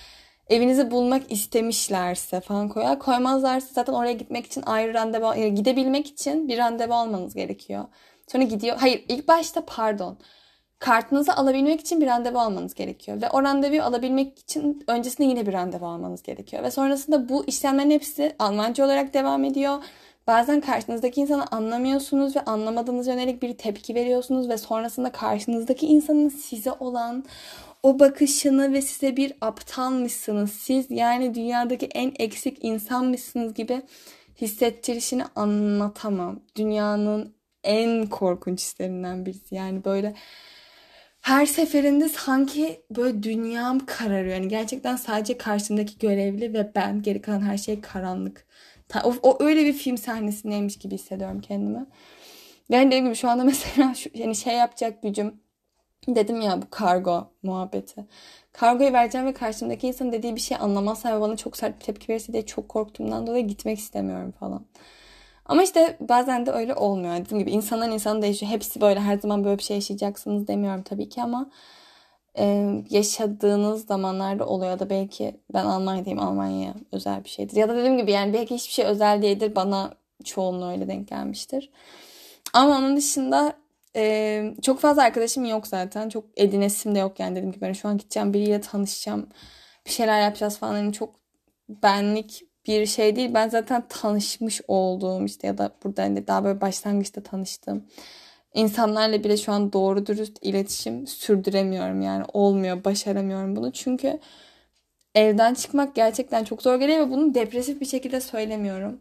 evinizi 0.48 0.90
bulmak 0.90 1.32
istemişlerse 1.32 2.40
falan 2.40 2.68
koyar. 2.68 2.98
Koymazlarsa 2.98 3.68
zaten 3.72 3.92
oraya 3.92 4.12
gitmek 4.12 4.46
için 4.46 4.62
ayrı 4.66 4.94
randevu, 4.94 5.24
yani 5.24 5.54
gidebilmek 5.54 6.06
için 6.06 6.48
bir 6.48 6.58
randevu 6.58 6.94
almanız 6.94 7.34
gerekiyor. 7.34 7.84
Sonra 8.32 8.44
gidiyor. 8.44 8.76
Hayır 8.80 9.04
ilk 9.08 9.28
başta 9.28 9.64
pardon. 9.66 10.18
Kartınızı 10.78 11.36
alabilmek 11.36 11.80
için 11.80 12.00
bir 12.00 12.06
randevu 12.06 12.38
almanız 12.38 12.74
gerekiyor. 12.74 13.22
Ve 13.22 13.30
o 13.30 13.42
randevuyu 13.42 13.82
alabilmek 13.82 14.38
için 14.38 14.84
öncesinde 14.86 15.28
yine 15.28 15.46
bir 15.46 15.52
randevu 15.52 15.86
almanız 15.86 16.22
gerekiyor. 16.22 16.62
Ve 16.62 16.70
sonrasında 16.70 17.28
bu 17.28 17.44
işlemlerin 17.46 17.90
hepsi 17.90 18.36
Almanca 18.38 18.84
olarak 18.84 19.14
devam 19.14 19.44
ediyor. 19.44 19.84
Bazen 20.26 20.60
karşınızdaki 20.60 21.20
insanı 21.20 21.46
anlamıyorsunuz 21.46 22.36
ve 22.36 22.40
anlamadığınız 22.40 23.06
yönelik 23.06 23.42
bir 23.42 23.58
tepki 23.58 23.94
veriyorsunuz 23.94 24.48
ve 24.48 24.58
sonrasında 24.58 25.12
karşınızdaki 25.12 25.86
insanın 25.86 26.28
size 26.28 26.72
olan 26.72 27.24
o 27.84 27.98
bakışını 27.98 28.72
ve 28.72 28.82
size 28.82 29.16
bir 29.16 29.32
aptalmışsınız. 29.40 30.52
Siz 30.52 30.86
yani 30.90 31.34
dünyadaki 31.34 31.86
en 31.86 32.12
eksik 32.18 32.64
insanmışsınız 32.64 33.54
gibi 33.54 33.82
hissettirişini 34.40 35.24
anlatamam. 35.36 36.40
Dünyanın 36.56 37.34
en 37.64 38.06
korkunç 38.06 38.60
hislerinden 38.60 39.26
birisi. 39.26 39.54
Yani 39.54 39.84
böyle 39.84 40.14
her 41.20 41.46
seferinde 41.46 42.08
sanki 42.08 42.80
böyle 42.90 43.22
dünyam 43.22 43.86
kararıyor. 43.86 44.34
Yani 44.34 44.48
gerçekten 44.48 44.96
sadece 44.96 45.38
karşımdaki 45.38 45.98
görevli 45.98 46.54
ve 46.54 46.72
ben 46.74 47.02
geri 47.02 47.20
kalan 47.22 47.42
her 47.42 47.58
şey 47.58 47.80
karanlık. 47.80 48.46
O, 49.04 49.14
o 49.22 49.44
öyle 49.44 49.64
bir 49.64 49.72
film 49.72 49.98
sahnesindeymiş 49.98 50.78
gibi 50.78 50.94
hissediyorum 50.94 51.40
kendimi. 51.40 51.86
Yani 52.68 52.86
dediğim 52.86 53.04
gibi 53.04 53.14
şu 53.14 53.28
anda 53.28 53.44
mesela 53.68 53.94
şu, 53.94 54.10
yani 54.14 54.36
şey 54.36 54.54
yapacak 54.54 55.02
gücüm 55.02 55.43
dedim 56.08 56.40
ya 56.40 56.62
bu 56.62 56.66
kargo 56.70 57.26
muhabbeti. 57.42 58.04
Kargoyu 58.52 58.92
vereceğim 58.92 59.26
ve 59.26 59.32
karşımdaki 59.32 59.86
insan 59.86 60.12
dediği 60.12 60.34
bir 60.36 60.40
şey 60.40 60.56
anlamazsa 60.60 61.16
ve 61.16 61.20
bana 61.20 61.36
çok 61.36 61.56
sert 61.56 61.80
bir 61.80 61.84
tepki 61.84 62.08
verirse 62.08 62.32
diye 62.32 62.46
çok 62.46 62.68
korktuğumdan 62.68 63.26
dolayı 63.26 63.46
gitmek 63.46 63.78
istemiyorum 63.78 64.32
falan. 64.40 64.66
Ama 65.46 65.62
işte 65.62 65.96
bazen 66.00 66.46
de 66.46 66.50
öyle 66.50 66.74
olmuyor. 66.74 67.16
Dediğim 67.16 67.38
gibi 67.38 67.50
insandan 67.50 67.92
insana 67.92 68.22
değişiyor. 68.22 68.52
Hepsi 68.52 68.80
böyle 68.80 69.00
her 69.00 69.18
zaman 69.18 69.44
böyle 69.44 69.58
bir 69.58 69.62
şey 69.62 69.76
yaşayacaksınız 69.76 70.48
demiyorum 70.48 70.82
tabii 70.82 71.08
ki 71.08 71.22
ama 71.22 71.50
e, 72.38 72.68
yaşadığınız 72.90 73.86
zamanlarda 73.86 74.46
oluyor 74.46 74.78
da 74.78 74.90
belki 74.90 75.40
ben 75.54 75.64
Almanya'dayım 75.64 76.18
Almanya 76.18 76.74
özel 76.92 77.24
bir 77.24 77.28
şeydir. 77.28 77.56
Ya 77.56 77.68
da 77.68 77.76
dediğim 77.76 77.98
gibi 77.98 78.12
yani 78.12 78.32
belki 78.32 78.54
hiçbir 78.54 78.72
şey 78.72 78.84
özel 78.84 79.22
değildir 79.22 79.54
bana 79.56 79.94
çoğunluğu 80.24 80.70
öyle 80.70 80.88
denk 80.88 81.08
gelmiştir. 81.08 81.70
Ama 82.52 82.78
onun 82.78 82.96
dışında 82.96 83.56
e, 83.96 84.54
çok 84.62 84.80
fazla 84.80 85.02
arkadaşım 85.02 85.44
yok 85.44 85.66
zaten. 85.66 86.08
Çok 86.08 86.24
edinesim 86.36 86.94
de 86.94 86.98
yok 86.98 87.20
yani 87.20 87.36
dediğim 87.36 87.52
gibi 87.52 87.64
ben 87.64 87.72
şu 87.72 87.88
an 87.88 87.98
gideceğim 87.98 88.34
biriyle 88.34 88.60
tanışacağım. 88.60 89.28
Bir 89.86 89.90
şeyler 89.90 90.22
yapacağız 90.22 90.58
falan. 90.58 90.76
Yani 90.76 90.92
çok 90.92 91.20
benlik 91.68 92.42
bir 92.66 92.86
şey 92.86 93.16
değil. 93.16 93.34
Ben 93.34 93.48
zaten 93.48 93.84
tanışmış 93.88 94.60
olduğum 94.68 95.24
işte 95.24 95.46
ya 95.46 95.58
da 95.58 95.70
burada 95.84 96.02
hani 96.02 96.26
daha 96.26 96.44
böyle 96.44 96.60
başlangıçta 96.60 97.22
tanıştığım 97.22 97.84
insanlarla 98.54 99.24
bile 99.24 99.36
şu 99.36 99.52
an 99.52 99.72
doğru 99.72 100.06
dürüst 100.06 100.38
iletişim 100.42 101.06
sürdüremiyorum 101.06 102.02
yani 102.02 102.24
olmuyor 102.32 102.84
başaramıyorum 102.84 103.56
bunu 103.56 103.72
çünkü 103.72 104.18
evden 105.14 105.54
çıkmak 105.54 105.94
gerçekten 105.94 106.44
çok 106.44 106.62
zor 106.62 106.76
geliyor 106.76 106.98
ve 107.06 107.10
bunu 107.10 107.34
depresif 107.34 107.80
bir 107.80 107.86
şekilde 107.86 108.20
söylemiyorum. 108.20 109.00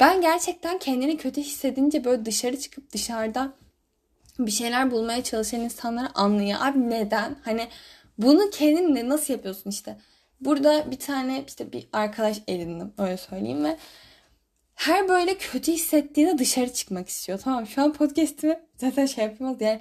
Ben 0.00 0.20
gerçekten 0.20 0.78
kendini 0.78 1.16
kötü 1.16 1.40
hissedince 1.40 2.04
böyle 2.04 2.24
dışarı 2.24 2.58
çıkıp 2.60 2.92
dışarıda 2.92 3.52
bir 4.46 4.50
şeyler 4.50 4.90
bulmaya 4.90 5.24
çalışan 5.24 5.60
insanları 5.60 6.08
anlıyor. 6.14 6.58
Abi 6.62 6.90
neden? 6.90 7.36
Hani 7.44 7.68
bunu 8.18 8.50
kendinle 8.50 9.08
nasıl 9.08 9.32
yapıyorsun 9.34 9.70
işte? 9.70 9.96
Burada 10.40 10.90
bir 10.90 10.98
tane 10.98 11.44
işte 11.46 11.72
bir 11.72 11.88
arkadaş 11.92 12.40
edindim 12.48 12.92
öyle 12.98 13.16
söyleyeyim 13.16 13.64
ve 13.64 13.76
her 14.74 15.08
böyle 15.08 15.34
kötü 15.38 15.72
hissettiğinde 15.72 16.38
dışarı 16.38 16.72
çıkmak 16.72 17.08
istiyor. 17.08 17.40
Tamam 17.44 17.66
şu 17.66 17.82
an 17.82 17.92
podcast'imi 17.92 18.60
zaten 18.76 19.06
şey 19.06 19.24
yapamaz 19.24 19.60
yani 19.60 19.80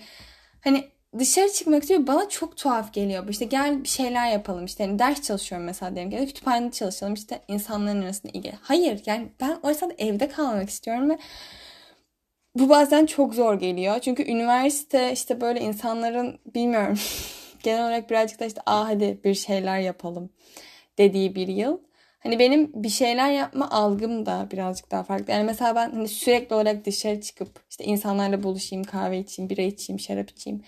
hani 0.61 0.89
dışarı 1.19 1.51
çıkmak 1.53 1.81
istiyor 1.83 2.07
bana 2.07 2.29
çok 2.29 2.57
tuhaf 2.57 2.93
geliyor. 2.93 3.27
İşte 3.29 3.45
gel 3.45 3.83
bir 3.83 3.87
şeyler 3.87 4.31
yapalım 4.31 4.65
işte 4.65 4.85
hani 4.85 4.99
ders 4.99 5.21
çalışıyorum 5.21 5.65
mesela 5.65 5.95
diyelim 5.95 6.11
ki 6.11 6.27
kütüphanede 6.27 6.71
çalışalım 6.71 7.13
işte 7.13 7.41
insanların 7.47 8.01
arasında 8.01 8.31
ilgili. 8.33 8.53
Hayır 8.61 9.01
yani 9.05 9.31
ben 9.41 9.59
o 9.63 9.69
yüzden 9.69 9.91
evde 9.97 10.29
kalmak 10.29 10.69
istiyorum 10.69 11.09
ve 11.09 11.17
bu 12.55 12.69
bazen 12.69 13.05
çok 13.05 13.33
zor 13.33 13.59
geliyor. 13.59 13.99
Çünkü 13.99 14.23
üniversite 14.23 15.12
işte 15.13 15.41
böyle 15.41 15.59
insanların 15.59 16.39
bilmiyorum 16.55 16.99
genel 17.63 17.81
olarak 17.81 18.09
birazcık 18.09 18.39
da 18.39 18.45
işte 18.45 18.62
ah 18.65 18.88
hadi 18.88 19.19
bir 19.23 19.33
şeyler 19.33 19.79
yapalım 19.79 20.29
dediği 20.97 21.35
bir 21.35 21.47
yıl. 21.47 21.79
Hani 22.19 22.39
benim 22.39 22.83
bir 22.83 22.89
şeyler 22.89 23.31
yapma 23.31 23.69
algım 23.69 24.25
da 24.25 24.47
birazcık 24.51 24.91
daha 24.91 25.03
farklı. 25.03 25.33
Yani 25.33 25.43
mesela 25.43 25.75
ben 25.75 25.91
hani 25.91 26.07
sürekli 26.07 26.53
olarak 26.53 26.85
dışarı 26.85 27.21
çıkıp 27.21 27.59
işte 27.69 27.83
insanlarla 27.83 28.43
buluşayım, 28.43 28.83
kahve 28.83 29.19
içeyim, 29.19 29.49
bira 29.49 29.62
içeyim, 29.62 29.99
şarap 29.99 30.29
içeyim 30.29 30.62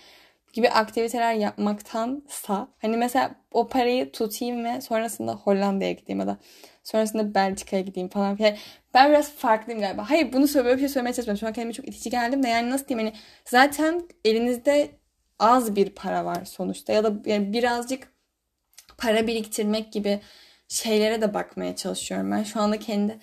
gibi 0.54 0.70
aktiviteler 0.70 1.34
yapmaktansa 1.34 2.68
hani 2.82 2.98
mesela 2.98 3.36
o 3.52 3.68
parayı 3.68 4.12
tutayım 4.12 4.66
ve 4.66 4.82
sonrasında 4.82 5.36
Hollanda'ya 5.36 5.92
gideyim 5.92 6.20
ya 6.20 6.28
da 6.28 6.38
sonrasında 6.84 7.36
Belçika'ya 7.36 7.82
gideyim 7.82 8.10
falan 8.10 8.36
filan. 8.36 8.56
Ben 8.94 9.10
biraz 9.10 9.32
farklıyım 9.32 9.82
galiba. 9.82 10.10
Hayır 10.10 10.34
bunu 10.34 10.48
böyle 10.56 10.74
bir 10.76 10.80
şey 10.80 10.90
söylemeye 10.90 11.14
çalışmıyorum. 11.14 11.40
Şu 11.40 11.48
an 11.48 11.54
kendime 11.54 11.74
çok 11.74 11.88
itici 11.88 12.10
geldim 12.12 12.44
de 12.44 12.48
yani 12.48 12.70
nasıl 12.70 12.88
diyeyim 12.88 13.08
hani 13.08 13.18
zaten 13.46 14.08
elinizde 14.26 14.92
az 15.40 15.76
bir 15.76 15.90
para 15.90 16.26
var 16.26 16.46
sonuçta 16.46 16.94
ya 16.94 17.04
da 17.04 17.14
yani 17.26 17.54
birazcık 17.54 18.12
para 18.98 19.28
biriktirmek 19.28 19.94
gibi 19.94 20.20
şeylere 20.68 21.22
de 21.22 21.34
bakmaya 21.34 21.76
çalışıyorum. 21.76 22.32
Ben 22.32 22.44
şu 22.44 22.62
anda 22.62 22.80
kendi 22.80 23.20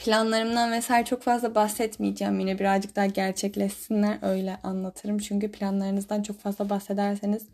planlarımdan 0.00 0.72
vesaire 0.72 1.04
çok 1.04 1.22
fazla 1.22 1.54
bahsetmeyeceğim. 1.54 2.40
Yine 2.40 2.58
birazcık 2.58 2.96
daha 2.96 3.06
gerçekleşsinler 3.06 4.18
öyle 4.22 4.56
anlatırım. 4.62 5.18
Çünkü 5.18 5.52
planlarınızdan 5.52 6.22
çok 6.22 6.40
fazla 6.40 6.70
bahsederseniz 6.70 7.46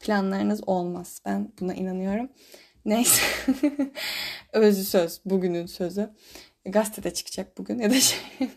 planlarınız 0.00 0.68
olmaz. 0.68 1.20
Ben 1.24 1.52
buna 1.60 1.74
inanıyorum. 1.74 2.28
Neyse. 2.84 3.22
Özlü 4.52 4.84
söz. 4.84 5.20
Bugünün 5.24 5.66
sözü. 5.66 6.10
Gazetede 6.64 7.14
çıkacak 7.14 7.58
bugün 7.58 7.78
ya 7.78 7.90
da 7.90 8.00
şey. 8.00 8.20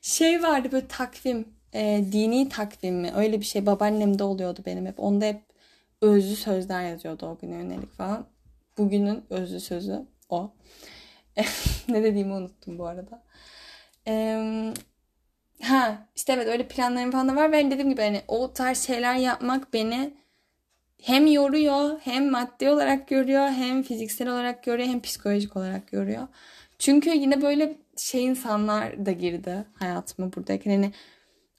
şey 0.00 0.42
vardı 0.42 0.68
böyle 0.72 0.88
takvim. 0.88 1.48
E, 1.74 2.04
dini 2.12 2.48
takvim 2.48 2.94
mi? 2.94 3.12
Öyle 3.16 3.40
bir 3.40 3.44
şey. 3.44 3.66
Babaannemde 3.66 4.24
oluyordu 4.24 4.62
benim 4.66 4.86
hep. 4.86 5.00
Onda 5.00 5.24
hep 5.24 5.42
özlü 6.00 6.36
sözler 6.36 6.90
yazıyordu 6.90 7.26
o 7.26 7.38
güne 7.40 7.54
yönelik 7.54 7.92
falan. 7.92 8.26
Bugünün 8.78 9.24
özlü 9.30 9.60
sözü 9.60 10.06
o. 10.28 10.52
ne 11.88 12.02
dediğimi 12.02 12.32
unuttum 12.32 12.78
bu 12.78 12.86
arada. 12.86 13.22
Ee, 14.08 14.74
ha 15.62 16.08
işte 16.16 16.32
evet 16.32 16.46
öyle 16.48 16.68
planlarım 16.68 17.10
falan 17.10 17.28
da 17.28 17.36
var. 17.36 17.52
Ben 17.52 17.70
dediğim 17.70 17.90
gibi 17.90 18.02
hani 18.02 18.22
o 18.28 18.52
tarz 18.52 18.78
şeyler 18.78 19.14
yapmak 19.14 19.72
beni 19.72 20.14
hem 21.02 21.26
yoruyor 21.26 22.00
hem 22.04 22.30
maddi 22.30 22.70
olarak 22.70 23.10
yoruyor 23.10 23.48
hem 23.48 23.82
fiziksel 23.82 24.28
olarak 24.28 24.66
yoruyor 24.66 24.88
hem 24.88 25.02
psikolojik 25.02 25.56
olarak 25.56 25.92
yoruyor. 25.92 26.28
Çünkü 26.78 27.10
yine 27.10 27.42
böyle 27.42 27.76
şey 27.96 28.24
insanlar 28.24 29.06
da 29.06 29.12
girdi 29.12 29.64
hayatıma 29.78 30.32
buradayken 30.32 30.70
hani 30.70 30.92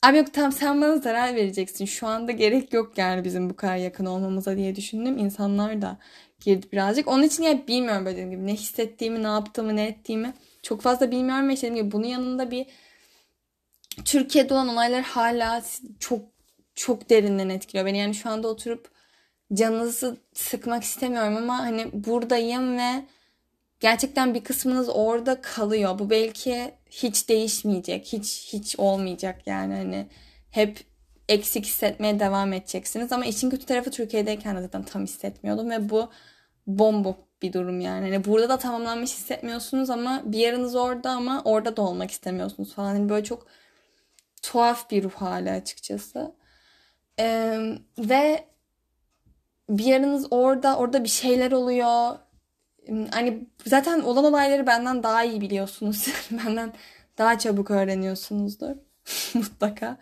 Abi 0.04 0.18
yok 0.18 0.34
tamam 0.34 0.52
sen 0.52 0.82
bana 0.82 0.98
zarar 0.98 1.36
vereceksin. 1.36 1.86
Şu 1.86 2.08
anda 2.08 2.32
gerek 2.32 2.74
yok 2.74 2.98
yani 2.98 3.24
bizim 3.24 3.50
bu 3.50 3.56
kadar 3.56 3.76
yakın 3.78 4.06
olmamıza 4.06 4.58
diye 4.58 4.76
düşündüm. 4.76 5.18
İnsanlar 5.18 5.82
da 5.82 5.98
girdi 6.42 6.68
birazcık. 6.72 7.08
Onun 7.08 7.24
için 7.24 7.44
ya 7.44 7.68
bilmiyorum 7.68 8.06
böyle 8.06 8.18
dediğim 8.18 8.32
gibi 8.32 8.48
ne 8.48 8.54
hissettiğimi, 8.54 9.24
ne 9.24 9.28
yaptığımı, 9.28 9.76
ne 9.76 9.88
ettiğimi 9.88 10.34
çok 10.64 10.82
fazla 10.82 11.12
bilmiyorum 11.12 11.50
ve 11.50 11.56
dediğim 11.56 11.76
gibi 11.76 11.92
bunun 11.92 12.08
yanında 12.08 12.52
bir 12.52 12.66
Türkiye'de 14.06 14.54
olan 14.54 14.68
olaylar 14.68 15.02
hala 15.02 15.64
çok 16.00 16.22
çok 16.76 17.10
derinden 17.10 17.50
etkiliyor 17.50 17.86
beni. 17.86 17.98
Yani 17.98 18.16
şu 18.16 18.30
anda 18.30 18.48
oturup 18.48 18.92
canınızı 19.54 20.18
sıkmak 20.34 20.84
istemiyorum 20.84 21.38
ama 21.38 21.60
hani 21.60 21.88
buradayım 21.94 22.78
ve 22.78 23.06
gerçekten 23.80 24.34
bir 24.34 24.44
kısmınız 24.44 24.90
orada 24.90 25.42
kalıyor. 25.42 26.00
Bu 26.00 26.10
belki 26.10 26.72
hiç 26.90 27.30
değişmeyecek, 27.30 28.06
hiç 28.14 28.54
hiç 28.54 28.76
olmayacak 28.80 29.48
yani 29.48 29.74
hani 29.74 30.08
hep 30.52 30.91
eksik 31.30 31.66
hissetmeye 31.66 32.20
devam 32.20 32.54
edeceksiniz. 32.54 33.12
Ama 33.12 33.26
işin 33.26 33.50
kötü 33.50 33.66
tarafı 33.66 33.92
Türkiye'deyken 33.92 34.58
de 34.58 34.62
zaten 34.62 34.84
tam 34.84 35.04
hissetmiyordum 35.04 35.70
ve 35.70 35.90
bu 35.90 36.10
bombo 36.68 37.16
bir 37.42 37.54
durum 37.54 37.80
yani. 37.80 38.06
Hani 38.06 38.26
burada 38.26 38.50
da 38.50 38.58
tamamlanmış 38.58 39.12
hissetmiyorsunuz 39.12 39.90
ama 39.90 40.22
bir 40.26 40.38
yarınız 40.38 40.76
orada 40.76 41.10
ama 41.10 41.42
orada 41.46 41.78
da 41.78 41.82
olmak 41.82 42.12
istemiyorsunuz 42.12 42.74
falan. 42.74 42.88
Hani 42.88 43.10
böyle 43.10 43.24
çok 43.24 43.48
tuhaf 44.42 44.92
bir 44.92 45.04
ruh 45.04 45.14
hali 45.14 45.52
açıkçası. 45.52 46.36
Ee, 47.20 47.60
ve 47.98 48.46
bir 49.70 49.86
yarınız 49.86 50.28
orada, 50.32 50.78
orada 50.78 51.04
bir 51.04 51.10
şeyler 51.10 51.52
oluyor. 51.52 52.18
Hani 53.12 53.48
zaten 53.66 54.00
olan 54.02 54.26
olayları 54.26 54.68
benden 54.68 55.04
daha 55.04 55.24
iyi 55.24 55.42
biliyorsunuz. 55.42 56.08
benden 56.32 56.74
daha 57.18 57.40
çabuk 57.40 57.72
öğreniyorsunuzdur. 57.72 58.76
Mutlaka. 59.34 59.98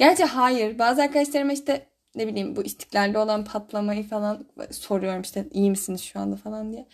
Gerçi 0.00 0.24
hayır. 0.24 0.78
Bazı 0.78 1.02
arkadaşlarıma 1.02 1.52
işte 1.52 1.86
ne 2.14 2.26
bileyim 2.26 2.56
bu 2.56 2.64
istiklalde 2.64 3.18
olan 3.18 3.44
patlamayı 3.44 4.08
falan 4.08 4.46
soruyorum 4.70 5.22
işte 5.22 5.46
iyi 5.52 5.70
misiniz 5.70 6.00
şu 6.00 6.20
anda 6.20 6.36
falan 6.36 6.72
diye. 6.72 6.86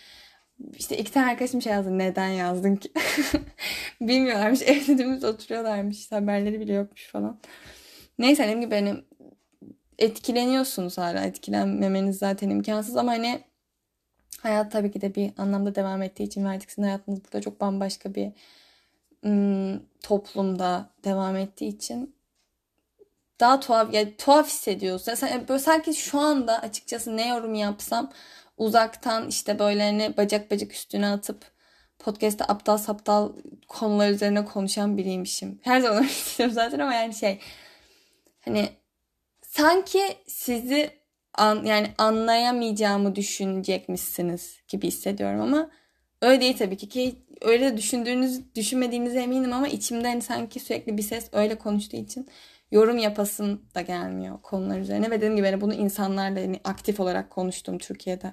İşte 0.79 0.99
iki 0.99 1.13
tane 1.13 1.31
arkadaşım 1.31 1.63
şey 1.63 1.73
yazdı. 1.73 1.99
Neden 1.99 2.29
yazdın 2.29 2.77
ki? 2.77 2.93
Bilmiyorlarmış. 4.01 4.63
Evde 4.67 4.99
dümdüz 4.99 5.25
oturuyorlarmış. 5.25 6.13
Haberleri 6.13 6.61
bile 6.61 6.73
yokmuş 6.73 7.07
falan. 7.09 7.41
Neyse 8.19 8.43
dediğim 8.43 8.61
gibi 8.61 8.75
hani 8.75 8.95
etkileniyorsunuz 9.99 10.99
hala. 10.99 11.25
Etkilenmemeniz 11.25 12.19
zaten 12.19 12.51
imkansız 12.51 12.97
ama 12.97 13.13
hani 13.13 13.41
hayat 14.43 14.73
tabii 14.73 14.91
ki 14.91 15.01
de 15.01 15.15
bir 15.15 15.33
anlamda 15.39 15.75
devam 15.75 16.03
ettiği 16.03 16.25
için 16.25 16.45
verdik 16.45 16.79
hayatınız 16.79 17.25
burada 17.25 17.41
çok 17.41 17.61
bambaşka 17.61 18.15
bir 18.15 18.33
ım, 19.27 19.83
toplumda 20.03 20.91
devam 21.05 21.37
ettiği 21.37 21.69
için 21.69 22.16
daha 23.41 23.61
tuhaf 23.61 23.95
yani 23.95 24.17
tuhaf 24.17 24.47
hissediyorsun. 24.47 25.15
Yani 25.23 25.49
böyle 25.49 25.61
sanki 25.61 25.95
şu 25.95 26.19
anda 26.19 26.59
açıkçası 26.63 27.17
ne 27.17 27.29
yorum 27.29 27.55
yapsam 27.55 28.13
uzaktan 28.57 29.29
işte 29.29 29.59
böyle 29.59 29.83
hani 29.83 30.17
bacak 30.17 30.51
bacak 30.51 30.73
üstüne 30.73 31.07
atıp 31.07 31.45
podcast'te 31.99 32.45
aptal 32.45 32.79
saptal 32.79 33.33
konular 33.69 34.11
üzerine 34.11 34.45
konuşan 34.45 34.97
biriymişim. 34.97 35.61
Her 35.63 35.81
zaman 35.81 36.07
öyle 36.39 36.53
zaten 36.53 36.79
ama 36.79 36.95
yani 36.95 37.15
şey 37.15 37.41
hani 38.41 38.69
sanki 39.43 40.01
sizi 40.27 40.91
an, 41.35 41.65
yani 41.65 41.91
anlayamayacağımı 41.99 43.17
düşünecekmişsiniz 43.17 44.61
gibi 44.69 44.87
hissediyorum 44.87 45.41
ama 45.41 45.71
öyle 46.23 46.41
değil 46.41 46.57
tabii 46.57 46.77
ki 46.77 46.89
ki 46.89 47.15
öyle 47.41 47.77
düşündüğünüz 47.77 48.55
düşünmediğinize 48.55 49.21
eminim 49.21 49.53
ama 49.53 49.69
içimden 49.69 50.21
sanki 50.21 50.61
sürekli 50.61 50.99
bir 50.99 51.03
ses 51.03 51.29
öyle 51.33 51.59
konuştuğu 51.59 51.97
için 51.97 52.29
yorum 52.71 52.99
yapasın 52.99 53.65
da 53.75 53.81
gelmiyor 53.81 54.43
konular 54.43 54.79
üzerine. 54.79 55.11
Ve 55.11 55.17
dediğim 55.17 55.37
gibi 55.37 55.47
hani 55.47 55.61
bunu 55.61 55.75
insanlarla 55.75 56.41
yani 56.41 56.61
aktif 56.65 57.01
olarak 57.01 57.31
konuştum 57.31 57.79
Türkiye'de 57.79 58.33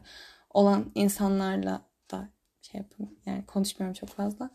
olan 0.49 0.91
insanlarla 0.95 1.81
da 2.11 2.29
şey 2.61 2.81
yapın 2.81 3.19
yani 3.25 3.45
konuşmuyorum 3.45 3.93
çok 3.93 4.09
fazla. 4.09 4.49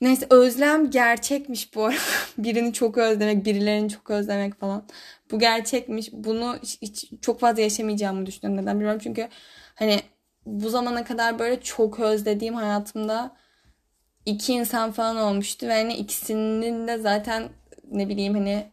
Neyse 0.00 0.26
özlem 0.30 0.90
gerçekmiş 0.90 1.74
bu 1.74 1.84
arada. 1.84 1.98
Birini 2.38 2.72
çok 2.72 2.98
özlemek, 2.98 3.44
birilerini 3.44 3.88
çok 3.88 4.10
özlemek 4.10 4.60
falan. 4.60 4.86
Bu 5.30 5.38
gerçekmiş. 5.38 6.12
Bunu 6.12 6.58
hiç, 6.62 7.12
çok 7.22 7.40
fazla 7.40 7.62
yaşamayacağımı 7.62 8.26
düşünüyorum. 8.26 8.62
Neden 8.62 8.76
bilmiyorum. 8.76 9.00
Çünkü 9.02 9.28
hani 9.74 10.00
bu 10.46 10.70
zamana 10.70 11.04
kadar 11.04 11.38
böyle 11.38 11.60
çok 11.60 12.00
özlediğim 12.00 12.54
hayatımda 12.54 13.36
iki 14.26 14.52
insan 14.52 14.92
falan 14.92 15.16
olmuştu. 15.16 15.66
Ve 15.66 15.72
hani 15.74 15.94
ikisinin 15.94 16.88
de 16.88 16.98
zaten 16.98 17.48
ne 17.90 18.08
bileyim 18.08 18.34
hani 18.34 18.66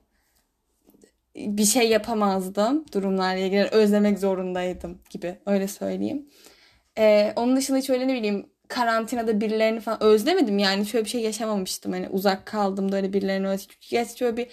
bir 1.35 1.65
şey 1.65 1.89
yapamazdım 1.89 2.85
durumlarla 2.93 3.39
ilgili. 3.39 3.63
Özlemek 3.63 4.19
zorundaydım 4.19 5.01
gibi 5.09 5.39
öyle 5.45 5.67
söyleyeyim. 5.67 6.29
Ee, 6.97 7.33
onun 7.35 7.55
dışında 7.55 7.77
hiç 7.77 7.89
öyle 7.89 8.07
ne 8.07 8.13
bileyim 8.15 8.49
karantinada 8.67 9.41
birilerini 9.41 9.79
falan 9.79 10.03
özlemedim 10.03 10.59
yani 10.59 10.85
şöyle 10.85 11.05
bir 11.05 11.09
şey 11.09 11.21
yaşamamıştım 11.21 11.91
hani 11.91 12.09
uzak 12.09 12.45
kaldım 12.45 12.91
da 12.91 12.95
öyle 12.95 13.13
birilerini 13.13 13.47
özledim. 13.47 13.75
Gerçi 13.89 14.17
şöyle 14.17 14.37
bir 14.37 14.47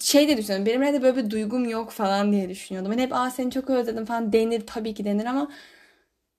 şey 0.00 0.28
de 0.28 0.36
düşünüyorum 0.36 0.66
benim 0.66 0.82
de 0.94 1.02
böyle 1.02 1.16
bir 1.16 1.30
duygum 1.30 1.68
yok 1.68 1.90
falan 1.90 2.32
diye 2.32 2.48
düşünüyordum. 2.48 2.92
Hani 2.92 3.02
hep 3.02 3.14
aa 3.14 3.30
seni 3.30 3.50
çok 3.50 3.70
özledim 3.70 4.04
falan 4.04 4.32
denir 4.32 4.66
tabii 4.66 4.94
ki 4.94 5.04
denir 5.04 5.24
ama 5.26 5.50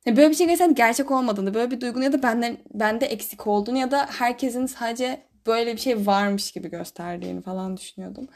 böyle 0.08 0.30
bir 0.30 0.36
şey 0.36 0.48
gerçekten 0.48 0.76
gerçek 0.76 1.12
olmadığını 1.12 1.54
böyle 1.54 1.72
bir 1.72 1.82
duygunun 1.82 2.06
ya 2.06 2.14
da 2.14 2.24
benden 2.24 2.58
bende 2.74 3.06
eksik 3.06 3.48
olduğunu 3.48 3.78
ya 3.78 3.92
da 3.92 4.06
herkesin 4.20 4.66
sadece 4.66 5.22
böyle 5.48 5.74
bir 5.74 5.80
şey 5.82 6.06
varmış 6.08 6.52
gibi 6.52 6.70
gösterdiğini 6.70 7.42
falan 7.42 7.78
düşünüyordum. 7.78 8.28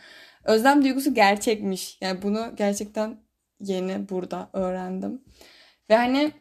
Özlem 0.45 0.83
duygusu 0.83 1.13
gerçekmiş. 1.13 1.97
Yani 2.01 2.21
bunu 2.21 2.51
gerçekten 2.55 3.17
yeni 3.59 4.09
burada 4.09 4.49
öğrendim. 4.53 5.21
Ve 5.89 5.95
hani 5.95 6.31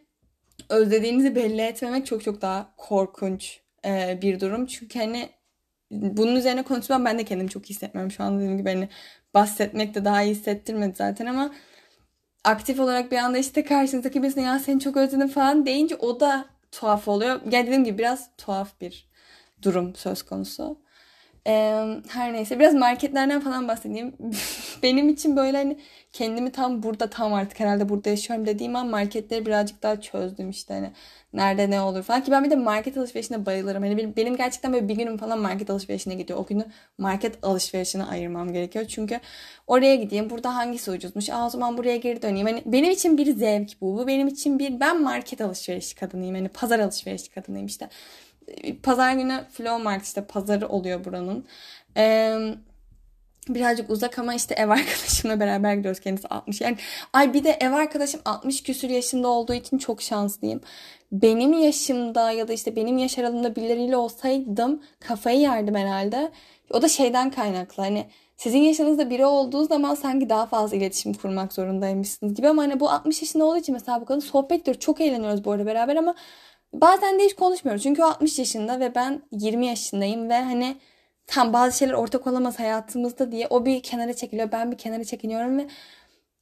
özlediğinizi 0.69 1.35
belli 1.35 1.61
etmemek 1.61 2.07
çok 2.07 2.25
çok 2.25 2.43
daha 2.43 2.75
korkunç 2.77 3.61
e, 3.85 4.19
bir 4.23 4.41
durum. 4.41 4.67
Çünkü 4.67 4.99
hani 4.99 5.29
bunun 5.91 6.37
üzerine 6.37 6.62
konuşmam 6.62 7.05
ben 7.05 7.19
de 7.19 7.25
kendimi 7.25 7.51
çok 7.51 7.67
hissetmiyorum. 7.67 8.11
Şu 8.11 8.25
an 8.25 8.38
dediğim 8.38 8.59
gibi 8.59 8.69
hani 8.69 8.88
bahsetmek 9.35 9.95
de 9.95 10.05
daha 10.05 10.23
iyi 10.23 10.35
hissettirmedi 10.35 10.95
zaten 10.97 11.27
ama 11.27 11.55
aktif 12.45 12.81
olarak 12.81 13.12
bir 13.12 13.17
anda 13.17 13.38
işte 13.38 13.65
karşınızdaki 13.65 14.23
birisine 14.23 14.43
ya 14.43 14.59
seni 14.59 14.81
çok 14.81 14.97
özledim 14.97 15.29
falan 15.29 15.67
deyince 15.67 15.97
o 15.97 16.21
da 16.21 16.45
tuhaf 16.73 17.09
oluyor. 17.09 17.41
Yani 17.51 17.67
dediğim 17.67 17.85
gibi 17.85 17.99
biraz 17.99 18.31
tuhaf 18.37 18.81
bir 18.81 19.09
durum 19.62 19.95
söz 19.95 20.23
konusu. 20.23 20.82
Ee, 21.47 22.03
her 22.09 22.33
neyse 22.33 22.59
biraz 22.59 22.75
marketlerden 22.75 23.41
falan 23.41 23.69
bahsedeyim. 23.69 24.15
Benim 24.83 25.09
için 25.09 25.37
böyle 25.37 25.57
hani 25.57 25.79
kendimi 26.13 26.53
tam 26.53 26.83
burada 26.83 27.11
tam 27.11 27.35
artık 27.35 27.61
herhalde 27.61 27.89
burada 27.89 28.11
yaşıyorum 28.11 28.47
dediğim 28.47 28.77
an 28.77 28.87
marketleri 28.87 29.47
birazcık 29.47 29.83
daha 29.83 30.01
çözdüm 30.01 30.51
işte 30.51 30.75
hani 30.75 30.93
nerede 31.33 31.71
ne 31.71 31.81
olur 31.81 32.03
falan 32.03 32.25
ki 32.25 32.31
ben 32.31 32.45
bir 32.45 32.51
de 32.51 32.57
market 32.57 32.97
alışverişine 32.97 33.47
bayılırım. 33.47 33.83
Hani 33.83 34.17
benim, 34.17 34.37
gerçekten 34.37 34.73
böyle 34.73 34.89
bir 34.89 34.95
günüm 34.95 35.17
falan 35.19 35.39
market 35.39 35.71
alışverişine 35.71 36.15
gidiyor. 36.15 36.39
O 36.39 36.47
günü 36.47 36.65
market 36.99 37.45
alışverişine 37.45 38.05
ayırmam 38.05 38.53
gerekiyor. 38.53 38.85
Çünkü 38.89 39.21
oraya 39.67 39.97
gideyim. 39.97 40.31
Burada 40.31 40.55
hangisi 40.57 40.91
ucuzmuş? 40.91 41.31
Aa, 41.31 41.47
o 41.47 41.51
zaman 41.51 41.79
buraya 41.79 41.97
geri 41.97 42.23
döneyim. 42.23 42.47
Hani 42.47 42.63
benim 42.67 42.91
için 42.91 43.19
bir 43.19 43.37
zevk 43.37 43.81
bu. 43.81 43.99
Bu 43.99 44.07
benim 44.07 44.29
için 44.29 44.59
bir 44.59 44.81
ben 44.81 45.03
market 45.03 45.41
alışverişi 45.41 45.95
kadınıyım. 45.95 46.35
Hani 46.35 46.49
pazar 46.49 46.79
alışverişi 46.79 47.31
kadınıyım 47.31 47.67
işte 47.67 47.89
pazar 48.83 49.12
günü 49.12 49.45
Flow 49.51 49.83
Mart 49.83 50.05
işte 50.05 50.25
pazarı 50.25 50.69
oluyor 50.69 51.05
buranın. 51.05 51.47
Ee, 51.97 52.55
birazcık 53.49 53.91
uzak 53.91 54.19
ama 54.19 54.35
işte 54.35 54.55
ev 54.55 54.69
arkadaşımla 54.71 55.41
beraber 55.41 55.75
gidiyoruz. 55.75 56.01
Kendisi 56.01 56.29
60. 56.29 56.61
Yani 56.61 56.77
ay 57.12 57.35
bir 57.35 57.45
de 57.45 57.59
ev 57.61 57.73
arkadaşım 57.73 58.21
60 58.25 58.62
küsür 58.62 58.91
yaşında 58.91 59.29
olduğu 59.29 59.55
için 59.55 59.79
çok 59.79 60.03
şanslıyım. 60.03 60.61
Benim 61.12 61.53
yaşımda 61.53 62.31
ya 62.31 62.49
da 62.49 62.53
işte 62.53 62.77
benim 62.77 62.99
yaş 62.99 63.19
aralığımda 63.19 63.57
birileriyle 63.57 63.97
olsaydım 63.97 64.83
kafayı 65.01 65.41
yerdim 65.41 65.75
herhalde. 65.75 66.33
O 66.71 66.83
da 66.83 66.88
şeyden 66.88 67.31
kaynaklı 67.31 67.83
hani 67.83 68.07
sizin 68.37 68.59
yaşınızda 68.59 69.11
biri 69.11 69.27
olduğu 69.27 69.65
zaman 69.65 69.95
sanki 69.95 70.29
daha 70.29 70.47
fazla 70.47 70.77
iletişim 70.77 71.15
kurmak 71.15 71.53
zorundaymışsınız 71.53 72.35
gibi 72.35 72.49
ama 72.49 72.62
hani 72.62 72.81
bu 72.81 72.91
60 72.91 73.23
yaşında 73.23 73.45
olduğu 73.45 73.59
için 73.59 73.73
mesela 73.73 74.01
bu 74.01 74.05
kadın 74.05 74.21
sohbet 74.21 74.62
ediyor. 74.62 74.77
Çok 74.77 75.01
eğleniyoruz 75.01 75.45
bu 75.45 75.53
arada 75.53 75.67
beraber 75.67 75.97
ama 75.97 76.15
Bazen 76.73 77.19
de 77.21 77.25
hiç 77.25 77.35
konuşmuyoruz. 77.35 77.83
Çünkü 77.83 78.03
o 78.03 78.07
60 78.07 78.39
yaşında 78.39 78.81
ve 78.81 78.95
ben 78.95 79.23
20 79.33 79.67
yaşındayım 79.67 80.29
ve 80.29 80.35
hani 80.43 80.77
tam 81.27 81.53
bazı 81.53 81.79
şeyler 81.79 81.95
ortak 81.95 82.27
olamaz 82.27 82.59
hayatımızda 82.59 83.33
diye 83.33 83.47
o 83.51 83.65
bir 83.67 83.83
kenara 83.83 84.13
çekiliyor. 84.13 84.53
Ben 84.53 84.73
bir 84.73 84.79
kenara 84.79 85.05
çekiniyorum 85.05 85.59
ve 85.59 85.67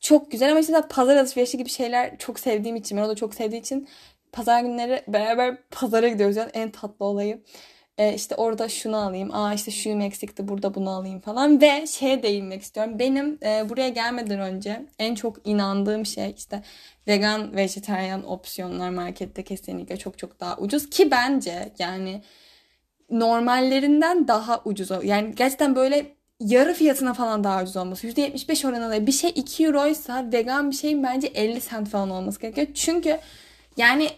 çok 0.00 0.30
güzel 0.30 0.50
ama 0.50 0.60
işte 0.60 0.82
pazar 0.90 1.16
alışverişi 1.16 1.58
gibi 1.58 1.68
şeyler 1.68 2.18
çok 2.18 2.40
sevdiğim 2.40 2.76
için 2.76 2.98
ben 2.98 3.02
o 3.02 3.08
da 3.08 3.14
çok 3.14 3.34
sevdiği 3.34 3.60
için 3.60 3.88
pazar 4.32 4.62
günleri 4.62 5.02
beraber 5.08 5.56
pazara 5.70 6.08
gidiyoruz. 6.08 6.36
Yani 6.36 6.50
en 6.54 6.70
tatlı 6.70 7.04
olayı 7.04 7.42
e, 8.00 8.14
işte 8.14 8.34
orada 8.34 8.68
şunu 8.68 8.96
alayım. 8.96 9.34
Aa 9.34 9.54
işte 9.54 9.70
şuyum 9.70 10.00
eksikti 10.00 10.48
burada 10.48 10.74
bunu 10.74 10.90
alayım 10.90 11.20
falan. 11.20 11.60
Ve 11.60 11.86
şeye 11.86 12.22
değinmek 12.22 12.62
istiyorum. 12.62 12.98
Benim 12.98 13.38
e, 13.44 13.68
buraya 13.68 13.88
gelmeden 13.88 14.40
önce 14.40 14.86
en 14.98 15.14
çok 15.14 15.36
inandığım 15.48 16.06
şey 16.06 16.34
işte 16.36 16.62
vegan, 17.08 17.56
vejeteryan 17.56 18.30
opsiyonlar 18.30 18.90
markette 18.90 19.44
kesinlikle 19.44 19.96
çok 19.96 20.18
çok 20.18 20.40
daha 20.40 20.56
ucuz. 20.56 20.90
Ki 20.90 21.10
bence 21.10 21.72
yani 21.78 22.22
normallerinden 23.10 24.28
daha 24.28 24.62
ucuz. 24.64 24.90
Yani 25.04 25.34
gerçekten 25.34 25.76
böyle 25.76 26.06
yarı 26.40 26.74
fiyatına 26.74 27.14
falan 27.14 27.44
daha 27.44 27.62
ucuz 27.62 27.76
olması. 27.76 28.06
%75 28.06 28.68
oranında 28.68 29.06
bir 29.06 29.12
şey 29.12 29.30
2 29.34 29.64
euroysa 29.64 30.32
vegan 30.32 30.70
bir 30.70 30.76
şeyin 30.76 31.02
bence 31.02 31.26
50 31.26 31.60
cent 31.70 31.88
falan 31.88 32.10
olması 32.10 32.40
gerekiyor. 32.40 32.66
Çünkü 32.74 33.18
yani 33.76 34.08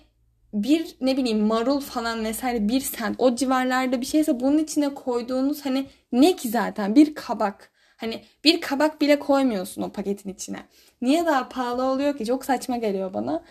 bir 0.52 0.96
ne 1.00 1.16
bileyim 1.16 1.46
marul 1.46 1.80
falan 1.80 2.24
vesaire 2.24 2.68
bir 2.68 2.80
sent 2.80 3.16
o 3.18 3.36
civarlarda 3.36 4.00
bir 4.00 4.06
şeyse 4.06 4.40
bunun 4.40 4.58
içine 4.58 4.94
koyduğunuz 4.94 5.64
hani 5.64 5.86
ne 6.12 6.36
ki 6.36 6.48
zaten 6.48 6.94
bir 6.94 7.14
kabak. 7.14 7.72
Hani 7.96 8.22
bir 8.44 8.60
kabak 8.60 9.00
bile 9.00 9.18
koymuyorsun 9.18 9.82
o 9.82 9.92
paketin 9.92 10.30
içine. 10.30 10.58
Niye 11.02 11.26
daha 11.26 11.48
pahalı 11.48 11.84
oluyor 11.84 12.18
ki? 12.18 12.26
Çok 12.26 12.44
saçma 12.44 12.76
geliyor 12.76 13.14
bana. 13.14 13.42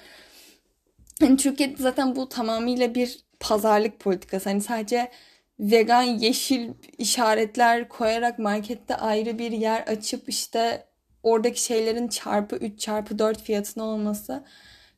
Hani 1.20 1.38
Türkiye'de 1.38 1.84
zaten 1.84 2.16
bu 2.16 2.30
tamamıyla 2.30 2.96
bir 2.96 3.20
pazarlık 3.40 4.00
politikası. 4.00 4.50
Hani 4.50 4.62
sadece 4.62 5.12
vegan 5.60 6.02
yeşil 6.02 6.70
işaretler 6.98 7.90
koyarak 7.90 8.40
markette 8.40 8.96
ayrı 8.96 9.40
bir 9.40 9.52
yer 9.52 9.82
açıp 9.82 10.30
işte 10.30 10.88
oradaki 11.24 11.64
şeylerin 11.64 12.08
çarpı 12.08 12.56
3 12.56 12.80
çarpı 12.80 13.20
4 13.20 13.44
fiyatına 13.44 13.84
olması 13.84 14.44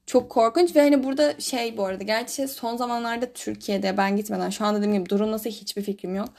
çok 0.05 0.29
korkunç 0.29 0.75
ve 0.75 0.79
hani 0.81 1.03
burada 1.03 1.39
şey 1.39 1.77
bu 1.77 1.85
arada 1.85 2.03
gerçi 2.03 2.47
son 2.47 2.77
zamanlarda 2.77 3.33
Türkiye'de 3.33 3.97
ben 3.97 4.17
gitmeden 4.17 4.49
şu 4.49 4.65
an 4.65 4.75
dediğim 4.75 4.93
gibi 4.93 5.09
durum 5.09 5.31
nasıl 5.31 5.49
hiçbir 5.49 5.81
fikrim 5.81 6.15
yok. 6.15 6.29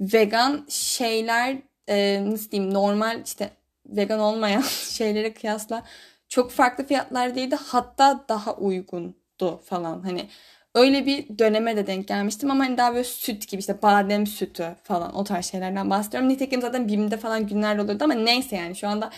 Vegan 0.00 0.66
şeyler 0.68 1.56
e, 1.88 2.24
nasıl 2.30 2.50
diyeyim 2.50 2.74
normal 2.74 3.22
işte 3.24 3.50
vegan 3.86 4.20
olmayan 4.20 4.62
şeylere 4.90 5.34
kıyasla 5.34 5.82
çok 6.28 6.50
farklı 6.50 6.86
fiyatlardaydı 6.86 7.56
hatta 7.56 8.24
daha 8.28 8.54
uygundu 8.54 9.60
falan 9.64 10.02
hani 10.02 10.28
öyle 10.74 11.06
bir 11.06 11.38
döneme 11.38 11.76
de 11.76 11.86
denk 11.86 12.08
gelmiştim 12.08 12.50
ama 12.50 12.64
hani 12.64 12.78
daha 12.78 12.92
böyle 12.94 13.04
süt 13.04 13.48
gibi 13.48 13.60
işte 13.60 13.82
badem 13.82 14.26
sütü 14.26 14.76
falan 14.82 15.14
o 15.16 15.24
tarz 15.24 15.46
şeylerden 15.46 15.90
bahsediyorum. 15.90 16.28
Nitekim 16.28 16.62
zaten 16.62 16.88
BİM'de 16.88 17.16
falan 17.16 17.46
günler 17.46 17.78
oluyordu 17.78 18.04
ama 18.04 18.14
neyse 18.14 18.56
yani 18.56 18.76
şu 18.76 18.88
anda 18.88 19.10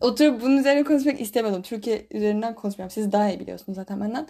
oturup 0.00 0.42
bunun 0.42 0.56
üzerine 0.56 0.84
konuşmak 0.84 1.20
istemedim. 1.20 1.62
Türkiye 1.62 2.06
üzerinden 2.10 2.54
konuşmuyorum. 2.54 2.90
Siz 2.90 3.12
daha 3.12 3.30
iyi 3.30 3.40
biliyorsunuz 3.40 3.76
zaten 3.76 4.00
benden. 4.00 4.28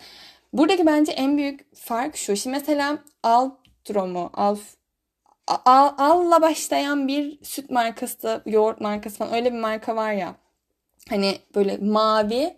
Buradaki 0.52 0.86
bence 0.86 1.12
en 1.12 1.36
büyük 1.36 1.76
fark 1.76 2.16
şu. 2.16 2.36
Şimdi 2.36 2.56
mesela 2.56 2.98
Altromo, 3.22 4.30
Alf, 4.34 4.60
Al, 5.46 5.90
Al'la 5.98 6.42
başlayan 6.42 7.08
bir 7.08 7.44
süt 7.44 7.70
markası, 7.70 8.42
yoğurt 8.46 8.80
markası 8.80 9.18
falan 9.18 9.34
öyle 9.34 9.52
bir 9.52 9.58
marka 9.58 9.96
var 9.96 10.12
ya. 10.12 10.34
Hani 11.08 11.38
böyle 11.54 11.76
mavi, 11.76 12.56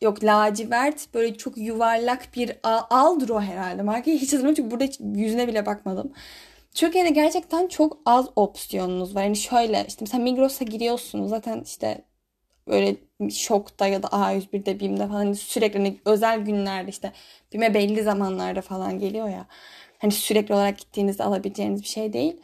yok 0.00 0.24
lacivert 0.24 1.14
böyle 1.14 1.34
çok 1.34 1.58
yuvarlak 1.58 2.28
bir 2.36 2.56
Aldro 2.90 3.40
herhalde. 3.40 3.82
Markayı 3.82 4.16
hiç 4.16 4.32
hatırlamıyorum 4.32 4.54
çünkü 4.54 4.70
burada 4.70 5.18
yüzüne 5.20 5.48
bile 5.48 5.66
bakmadım. 5.66 6.12
Türkiye'de 6.74 7.10
gerçekten 7.10 7.68
çok 7.68 7.98
az 8.06 8.26
opsiyonunuz 8.36 9.14
var. 9.14 9.22
Yani 9.22 9.36
şöyle 9.36 9.84
işte 9.88 9.98
mesela 10.00 10.22
Migros'a 10.24 10.64
giriyorsunuz 10.64 11.30
zaten 11.30 11.60
işte 11.64 12.04
böyle 12.72 12.96
şokta 13.30 13.86
ya 13.86 14.02
da 14.02 14.06
A101'de 14.06 14.80
BİM'de 14.80 15.06
falan 15.06 15.14
hani 15.14 15.36
sürekli 15.36 15.78
hani 15.78 15.96
özel 16.04 16.40
günlerde 16.40 16.90
işte 16.90 17.12
BİM'e 17.52 17.74
belli 17.74 18.02
zamanlarda 18.02 18.60
falan 18.60 18.98
geliyor 18.98 19.28
ya. 19.28 19.46
Hani 19.98 20.12
sürekli 20.12 20.54
olarak 20.54 20.78
gittiğinizde 20.78 21.24
alabileceğiniz 21.24 21.82
bir 21.82 21.88
şey 21.88 22.12
değil. 22.12 22.36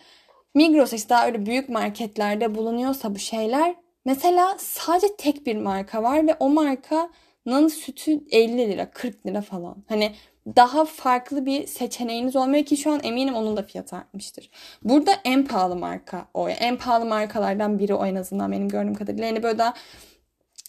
Migros 0.55 0.93
işte 0.93 1.09
daha 1.09 1.27
öyle 1.27 1.47
büyük 1.47 1.69
marketlerde 1.69 2.55
bulunuyorsa 2.55 3.15
bu 3.15 3.19
şeyler 3.19 3.75
mesela 4.05 4.57
sadece 4.59 5.17
tek 5.17 5.47
bir 5.47 5.57
marka 5.57 6.03
var 6.03 6.27
ve 6.27 6.37
o 6.41 6.49
markanın 6.49 7.69
sütü 7.69 8.21
50 8.31 8.59
lira 8.59 8.91
40 8.91 9.27
lira 9.27 9.41
falan. 9.41 9.85
Hani 9.89 10.13
daha 10.57 10.85
farklı 10.85 11.47
bir 11.47 11.67
seçeneğiniz 11.67 12.37
olmuyor 12.37 12.65
ki 12.65 12.77
şu 12.77 12.93
an 12.93 13.01
eminim 13.03 13.35
onun 13.35 13.57
da 13.57 13.63
fiyatı 13.63 13.97
artmıştır. 13.97 14.51
Burada 14.83 15.13
en 15.25 15.47
pahalı 15.47 15.77
marka 15.77 16.29
o. 16.35 16.49
En 16.49 16.77
pahalı 16.77 17.05
markalardan 17.05 17.79
biri 17.79 17.95
o 17.95 18.07
en 18.07 18.15
azından 18.15 18.53
benim 18.53 18.69
gördüğüm 18.69 18.95
kadarıyla. 18.95 19.27
Yani 19.27 19.43
böyle 19.43 19.59
daha 19.59 19.75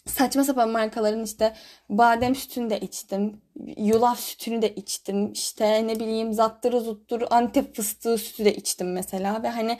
saçma 0.06 0.44
sapan 0.44 0.70
markaların 0.70 1.24
işte 1.24 1.54
badem 1.88 2.34
sütünü 2.34 2.70
de 2.70 2.80
içtim. 2.80 3.40
Yulaf 3.76 4.20
sütünü 4.20 4.62
de 4.62 4.74
içtim. 4.74 5.32
İşte 5.32 5.86
ne 5.86 6.00
bileyim 6.00 6.32
zattırı 6.32 6.80
zutturu 6.80 7.26
antep 7.30 7.76
fıstığı 7.76 8.18
sütü 8.18 8.44
de 8.44 8.54
içtim 8.54 8.92
mesela. 8.92 9.42
Ve 9.42 9.48
hani 9.48 9.78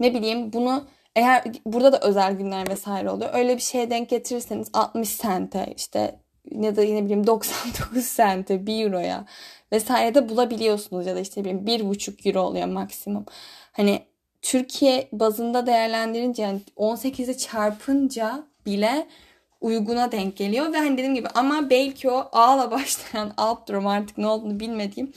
ne 0.00 0.14
bileyim 0.14 0.52
bunu 0.52 0.88
eğer 1.16 1.44
burada 1.66 1.92
da 1.92 2.00
özel 2.00 2.32
günler 2.32 2.68
vesaire 2.68 3.10
oluyor. 3.10 3.30
Öyle 3.34 3.56
bir 3.56 3.62
şeye 3.62 3.90
denk 3.90 4.08
getirirseniz 4.08 4.68
60 4.72 5.08
sente 5.08 5.74
işte 5.76 6.20
ya 6.50 6.76
da 6.76 6.82
yine 6.82 7.04
bileyim 7.04 7.26
99 7.26 8.04
sente 8.04 8.66
1 8.66 8.84
euroya 8.84 9.26
vesaire 9.72 10.14
de 10.14 10.28
bulabiliyorsunuz 10.28 11.06
ya 11.06 11.16
da 11.16 11.20
işte 11.20 11.40
bileyim 11.40 11.66
1,5 11.66 12.28
euro 12.28 12.40
oluyor 12.40 12.66
maksimum. 12.66 13.24
Hani 13.72 14.02
Türkiye 14.42 15.08
bazında 15.12 15.66
değerlendirince 15.66 16.42
yani 16.42 16.60
18'e 16.76 17.36
çarpınca 17.36 18.46
bile 18.66 19.06
uyguna 19.60 20.12
denk 20.12 20.36
geliyor 20.36 20.72
ve 20.72 20.78
hani 20.78 20.92
dediğim 20.92 21.14
gibi 21.14 21.28
ama 21.34 21.70
belki 21.70 22.10
o 22.10 22.28
A'la 22.32 22.70
başlayan 22.70 23.32
alt 23.36 23.68
durum 23.68 23.86
artık 23.86 24.18
ne 24.18 24.26
olduğunu 24.26 24.60
bilmediğim 24.60 25.12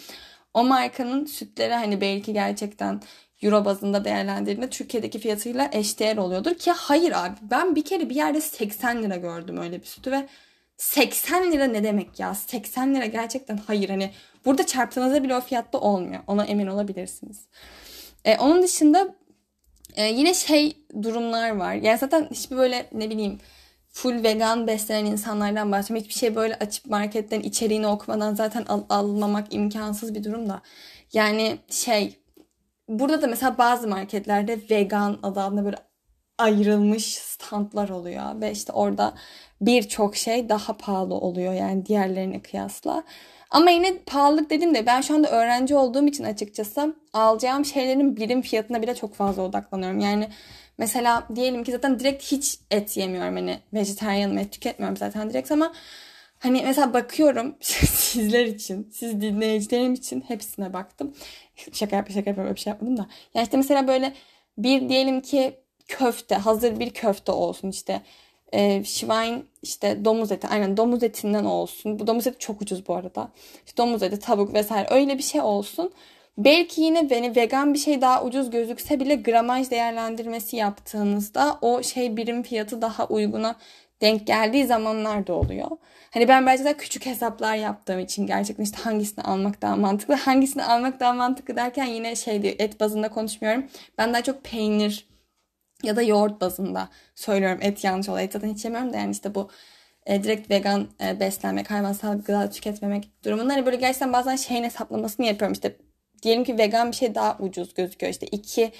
o 0.53 0.63
markanın 0.63 1.25
sütleri 1.25 1.73
hani 1.73 2.01
belki 2.01 2.33
gerçekten 2.33 3.01
euro 3.41 3.65
bazında 3.65 4.05
değerlendirdiğinde 4.05 4.69
Türkiye'deki 4.69 5.19
fiyatıyla 5.19 5.69
eşdeğer 5.71 6.17
oluyordur. 6.17 6.53
Ki 6.53 6.71
hayır 6.71 7.11
abi 7.11 7.35
ben 7.41 7.75
bir 7.75 7.85
kere 7.85 8.09
bir 8.09 8.15
yerde 8.15 8.41
80 8.41 9.03
lira 9.03 9.15
gördüm 9.15 9.57
öyle 9.57 9.81
bir 9.81 9.85
sütü 9.85 10.11
ve 10.11 10.27
80 10.77 11.51
lira 11.51 11.65
ne 11.65 11.83
demek 11.83 12.19
ya? 12.19 12.35
80 12.35 12.95
lira 12.95 13.05
gerçekten 13.05 13.57
hayır. 13.67 13.89
Hani 13.89 14.11
burada 14.45 14.65
çarptığınızda 14.65 15.23
bile 15.23 15.35
o 15.35 15.41
fiyatta 15.41 15.77
olmuyor. 15.79 16.19
Ona 16.27 16.45
emin 16.45 16.67
olabilirsiniz. 16.67 17.45
Ee, 18.25 18.37
onun 18.37 18.63
dışında 18.63 19.15
e, 19.95 20.05
yine 20.05 20.33
şey 20.33 20.77
durumlar 21.03 21.55
var. 21.55 21.73
Yani 21.73 21.97
zaten 21.97 22.27
hiçbir 22.31 22.57
böyle 22.57 22.85
ne 22.93 23.09
bileyim 23.09 23.39
full 23.93 24.23
vegan 24.23 24.67
beslenen 24.67 25.05
insanlardan 25.05 25.71
bahsediyorum. 25.71 26.03
Hiçbir 26.05 26.19
şey 26.19 26.35
böyle 26.35 26.55
açıp 26.55 26.85
marketten 26.85 27.39
içeriğini 27.39 27.87
okumadan 27.87 28.35
zaten 28.35 28.65
al- 28.65 28.85
almamak 28.89 29.53
imkansız 29.53 30.15
bir 30.15 30.23
durum 30.23 30.49
da. 30.49 30.61
Yani 31.13 31.57
şey 31.69 32.19
burada 32.89 33.21
da 33.21 33.27
mesela 33.27 33.57
bazı 33.57 33.87
marketlerde 33.87 34.59
vegan 34.69 35.19
adı 35.23 35.41
altında 35.41 35.65
böyle 35.65 35.77
ayrılmış 36.37 37.15
standlar 37.17 37.89
oluyor 37.89 38.41
ve 38.41 38.51
işte 38.51 38.73
orada 38.73 39.13
birçok 39.61 40.15
şey 40.15 40.49
daha 40.49 40.77
pahalı 40.77 41.13
oluyor 41.13 41.53
yani 41.53 41.85
diğerlerine 41.85 42.41
kıyasla. 42.41 43.03
Ama 43.51 43.71
yine 43.71 43.97
pahalılık 44.05 44.49
dedim 44.49 44.75
de 44.75 44.85
ben 44.85 45.01
şu 45.01 45.15
anda 45.15 45.29
öğrenci 45.29 45.75
olduğum 45.75 46.07
için 46.07 46.23
açıkçası 46.23 46.95
alacağım 47.13 47.65
şeylerin 47.65 48.17
birim 48.17 48.41
fiyatına 48.41 48.81
bile 48.81 48.95
çok 48.95 49.15
fazla 49.15 49.41
odaklanıyorum. 49.41 49.99
Yani 49.99 50.29
Mesela 50.77 51.27
diyelim 51.35 51.63
ki 51.63 51.71
zaten 51.71 51.99
direkt 51.99 52.23
hiç 52.23 52.59
et 52.71 52.97
yemiyorum. 52.97 53.35
Hani 53.35 53.59
vejetaryenim 53.73 54.37
et 54.37 54.51
tüketmiyorum 54.51 54.97
zaten 54.97 55.29
direkt 55.29 55.51
ama 55.51 55.73
hani 56.39 56.61
mesela 56.63 56.93
bakıyorum 56.93 57.55
sizler 57.61 58.45
için, 58.45 58.89
siz 58.93 59.21
dinleyicilerim 59.21 59.93
için 59.93 60.21
hepsine 60.21 60.73
baktım. 60.73 61.13
Şaka 61.73 61.95
yap, 61.95 62.07
şaka 62.07 62.17
yapıyorum, 62.17 62.43
öyle 62.43 62.55
bir 62.55 62.59
şey 62.61 62.71
yapmadım 62.71 62.97
da. 62.97 63.07
Yani 63.33 63.43
işte 63.43 63.57
mesela 63.57 63.87
böyle 63.87 64.13
bir 64.57 64.89
diyelim 64.89 65.21
ki 65.21 65.59
köfte, 65.87 66.35
hazır 66.35 66.79
bir 66.79 66.89
köfte 66.89 67.31
olsun 67.31 67.69
işte. 67.69 68.01
E, 68.53 68.83
Schwein 68.83 69.49
işte 69.61 70.05
domuz 70.05 70.31
eti 70.31 70.47
aynen 70.47 70.77
domuz 70.77 71.03
etinden 71.03 71.45
olsun. 71.45 71.99
Bu 71.99 72.07
domuz 72.07 72.27
eti 72.27 72.39
çok 72.39 72.61
ucuz 72.61 72.87
bu 72.87 72.95
arada. 72.95 73.31
İşte 73.65 73.77
domuz 73.77 74.03
eti, 74.03 74.19
tavuk 74.19 74.53
vesaire 74.53 74.87
öyle 74.91 75.17
bir 75.17 75.23
şey 75.23 75.41
olsun. 75.41 75.93
Belki 76.37 76.81
yine 76.81 77.09
beni 77.09 77.35
vegan 77.35 77.73
bir 77.73 77.79
şey 77.79 78.01
daha 78.01 78.23
ucuz 78.23 78.49
gözükse 78.49 78.99
bile 78.99 79.15
gramaj 79.15 79.71
değerlendirmesi 79.71 80.55
yaptığınızda 80.55 81.57
o 81.61 81.83
şey 81.83 82.17
birim 82.17 82.43
fiyatı 82.43 82.81
daha 82.81 83.07
uyguna 83.07 83.55
denk 84.01 84.27
geldiği 84.27 84.65
zamanlar 84.65 85.27
da 85.27 85.33
oluyor. 85.33 85.67
Hani 86.11 86.27
ben 86.27 86.45
belki 86.45 86.65
de 86.65 86.77
küçük 86.77 87.05
hesaplar 87.05 87.55
yaptığım 87.55 87.99
için 87.99 88.27
gerçekten 88.27 88.63
işte 88.63 88.77
hangisini 88.81 89.23
almak 89.23 89.61
daha 89.61 89.75
mantıklı, 89.75 90.13
hangisini 90.25 90.63
almak 90.63 90.99
daha 90.99 91.13
mantıklı 91.13 91.55
derken 91.55 91.85
yine 91.85 92.15
şey 92.15 92.41
diyor 92.41 92.55
et 92.59 92.79
bazında 92.79 93.09
konuşmuyorum. 93.09 93.65
Ben 93.97 94.13
daha 94.13 94.23
çok 94.23 94.43
peynir 94.43 95.07
ya 95.83 95.95
da 95.95 96.01
yoğurt 96.01 96.41
bazında 96.41 96.89
söylüyorum. 97.15 97.59
Et 97.61 97.83
yanlış 97.83 98.09
oluyor. 98.09 98.25
Et 98.25 98.33
zaten 98.33 98.53
hiç 98.53 98.65
yemiyorum 98.65 98.93
da 98.93 98.97
yani 98.97 99.11
işte 99.11 99.35
bu 99.35 99.49
e, 100.05 100.23
direkt 100.23 100.51
vegan 100.51 100.87
e, 101.01 101.19
beslenmek, 101.19 101.71
hayvansal 101.71 102.19
gıda 102.21 102.49
tüketmemek 102.49 103.09
durumunda 103.25 103.53
hani 103.53 103.65
böyle 103.65 103.77
gerçekten 103.77 104.13
bazen 104.13 104.35
şeyin 104.35 104.63
hesaplamasını 104.63 105.25
yapıyorum. 105.25 105.53
İşte 105.53 105.77
diyelim 106.23 106.43
ki 106.43 106.57
vegan 106.57 106.91
bir 106.91 106.95
şey 106.95 107.15
daha 107.15 107.37
ucuz 107.39 107.73
gözüküyor. 107.73 108.11
İşte 108.11 108.27
2 108.27 108.71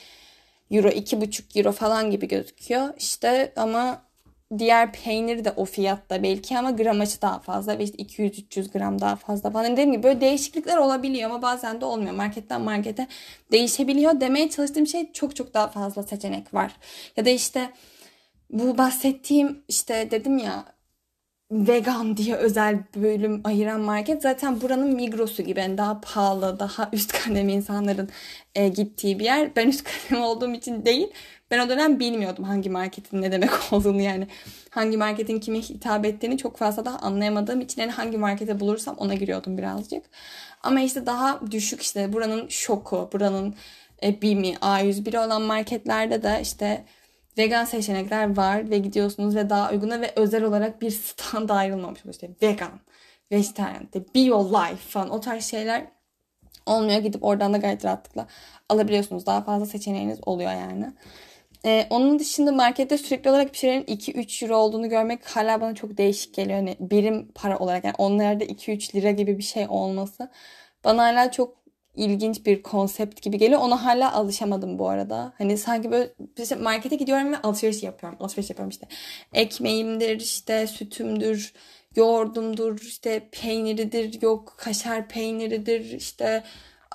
euro, 0.72 0.88
2,5 0.88 1.60
euro 1.60 1.72
falan 1.72 2.12
gibi 2.12 2.28
gözüküyor. 2.28 2.94
İşte 2.98 3.54
ama 3.56 4.02
diğer 4.58 4.92
peynir 4.94 5.46
de 5.46 5.52
o 5.52 5.66
fiyatta 5.66 6.24
belki 6.24 6.58
ama 6.58 6.72
gramajı 6.72 7.22
daha 7.22 7.40
fazla 7.40 7.78
ve 7.80 7.84
işte 7.84 8.04
200-300 8.04 8.72
gram 8.72 9.02
daha 9.02 9.16
fazla 9.16 9.52
falan. 9.52 9.72
Dediğim 9.72 9.92
gibi 9.92 10.04
böyle 10.04 10.22
değişiklikler 10.22 10.78
olabiliyor 10.78 11.30
ama 11.30 11.42
bazen 11.42 11.82
de 11.82 11.86
olmuyor. 11.86 12.14
Marketten 12.14 12.62
markete 12.62 13.08
değişebiliyor. 13.52 14.22
Demeye 14.22 14.50
çalıştığım 14.50 14.88
şey 14.88 15.12
çok 15.12 15.36
çok 15.36 15.54
daha 15.54 15.68
fazla 15.68 16.04
seçenek 16.04 16.54
var. 16.54 16.72
Ya 17.18 17.26
da 17.26 17.30
işte 17.30 17.70
bu 18.50 18.78
bahsettiğim 18.78 19.64
işte 19.68 20.12
dedim 20.12 20.38
ya 20.38 20.66
vegan 21.54 22.18
diye 22.18 22.36
özel 22.36 22.80
bölüm 22.96 23.42
ayıran 23.44 23.82
market 23.82 24.22
zaten 24.22 24.62
buranın 24.62 24.96
Migros'u 24.96 25.44
gibi 25.44 25.60
yani 25.60 25.78
daha 25.78 26.02
pahalı, 26.02 26.60
daha 26.60 26.90
üst 26.94 27.12
kademe 27.12 27.54
insanların 27.54 28.10
e, 28.56 28.68
gittiği 28.68 29.20
bir 29.20 29.26
yer. 29.26 29.56
Ben 29.56 29.68
üst 29.68 29.84
kademe 29.84 30.26
olduğum 30.26 30.54
için 30.54 30.86
değil. 30.86 31.08
Ben 31.52 31.60
o 31.60 31.70
dönem 31.70 32.00
bilmiyordum 32.00 32.44
hangi 32.44 32.70
marketin 32.70 33.22
ne 33.22 33.32
demek 33.32 33.50
olduğunu 33.72 34.02
yani. 34.02 34.28
Hangi 34.70 34.98
marketin 34.98 35.40
kime 35.40 35.60
hitap 35.60 36.06
ettiğini 36.06 36.38
çok 36.38 36.58
fazla 36.58 36.86
da 36.86 37.00
anlayamadığım 37.00 37.62
için 37.62 37.82
yani 37.82 37.92
hangi 37.92 38.18
markete 38.18 38.60
bulursam 38.60 38.96
ona 38.98 39.14
giriyordum 39.14 39.58
birazcık. 39.58 40.04
Ama 40.64 40.82
işte 40.82 41.06
daha 41.06 41.40
düşük 41.52 41.82
işte 41.82 42.14
buranın 42.14 42.48
şoku, 42.48 43.10
buranın 43.14 43.56
e, 44.04 44.22
BİM'i, 44.22 44.54
A101 44.54 45.26
olan 45.26 45.42
marketlerde 45.42 46.24
de 46.24 46.40
işte 46.42 46.86
vegan 47.38 47.66
seçenekler 47.66 48.38
var 48.38 48.70
ve 48.70 48.78
gidiyorsunuz 48.78 49.36
ve 49.36 49.50
daha 49.50 49.72
uyguna 49.72 50.02
ve 50.02 50.14
özel 50.16 50.44
olarak 50.44 50.82
bir 50.82 50.92
stand 50.92 51.50
ayrılmamış. 51.50 52.00
İşte 52.10 52.30
vegan, 52.42 52.80
vejetaryen, 53.32 53.88
be 54.16 54.20
your 54.20 54.46
life 54.46 54.90
falan 54.90 55.10
o 55.10 55.20
tarz 55.20 55.46
şeyler 55.46 55.86
olmuyor. 56.66 57.00
Gidip 57.00 57.24
oradan 57.24 57.54
da 57.54 57.58
gayet 57.58 57.86
rahatlıkla 57.86 58.28
alabiliyorsunuz. 58.70 59.26
Daha 59.26 59.42
fazla 59.42 59.66
seçeneğiniz 59.66 60.20
oluyor 60.26 60.52
yani. 60.52 60.94
Ee, 61.66 61.88
onun 61.90 62.20
dışında 62.20 62.52
markette 62.52 62.98
sürekli 62.98 63.30
olarak 63.30 63.54
bir 63.54 63.58
şeylerin 63.58 63.84
2-3 63.84 64.46
euro 64.46 64.58
olduğunu 64.58 64.90
görmek 64.90 65.26
hala 65.36 65.62
bana 65.62 65.76
çok 65.76 65.98
değişik 65.98 66.34
geliyor. 66.34 66.58
Hani 66.58 66.78
birim 66.80 67.32
para 67.36 67.60
olarak 67.60 67.84
yani 67.84 67.96
onlarda 67.98 68.44
2-3 68.44 68.96
lira 68.96 69.12
gibi 69.12 69.38
bir 69.38 69.44
şey 69.44 69.66
olması 69.70 70.30
bana 70.84 71.04
hala 71.04 71.32
çok 71.32 71.63
ilginç 71.96 72.46
bir 72.46 72.64
konsept 72.64 73.22
gibi 73.22 73.38
geliyor. 73.38 73.62
Ona 73.62 73.86
hala 73.86 74.14
alışamadım 74.14 74.80
bu 74.80 74.90
arada. 74.90 75.34
Hani 75.38 75.58
sanki 75.58 75.92
böyle 75.92 76.14
işte 76.38 76.56
markete 76.56 76.96
gidiyorum 76.96 77.32
ve 77.32 77.38
alışveriş 77.38 77.84
yapıyorum. 77.84 78.18
Alışveriş 78.22 78.50
yapıyorum 78.50 78.70
işte. 78.70 78.88
Ekmeğimdir, 79.34 80.20
işte 80.20 80.68
sütümdür, 80.68 81.54
yoğurdumdur, 81.96 82.80
işte 82.80 83.30
peyniridir, 83.32 84.22
yok 84.22 84.54
kaşar 84.58 85.08
peyniridir, 85.08 85.92
işte 85.92 86.44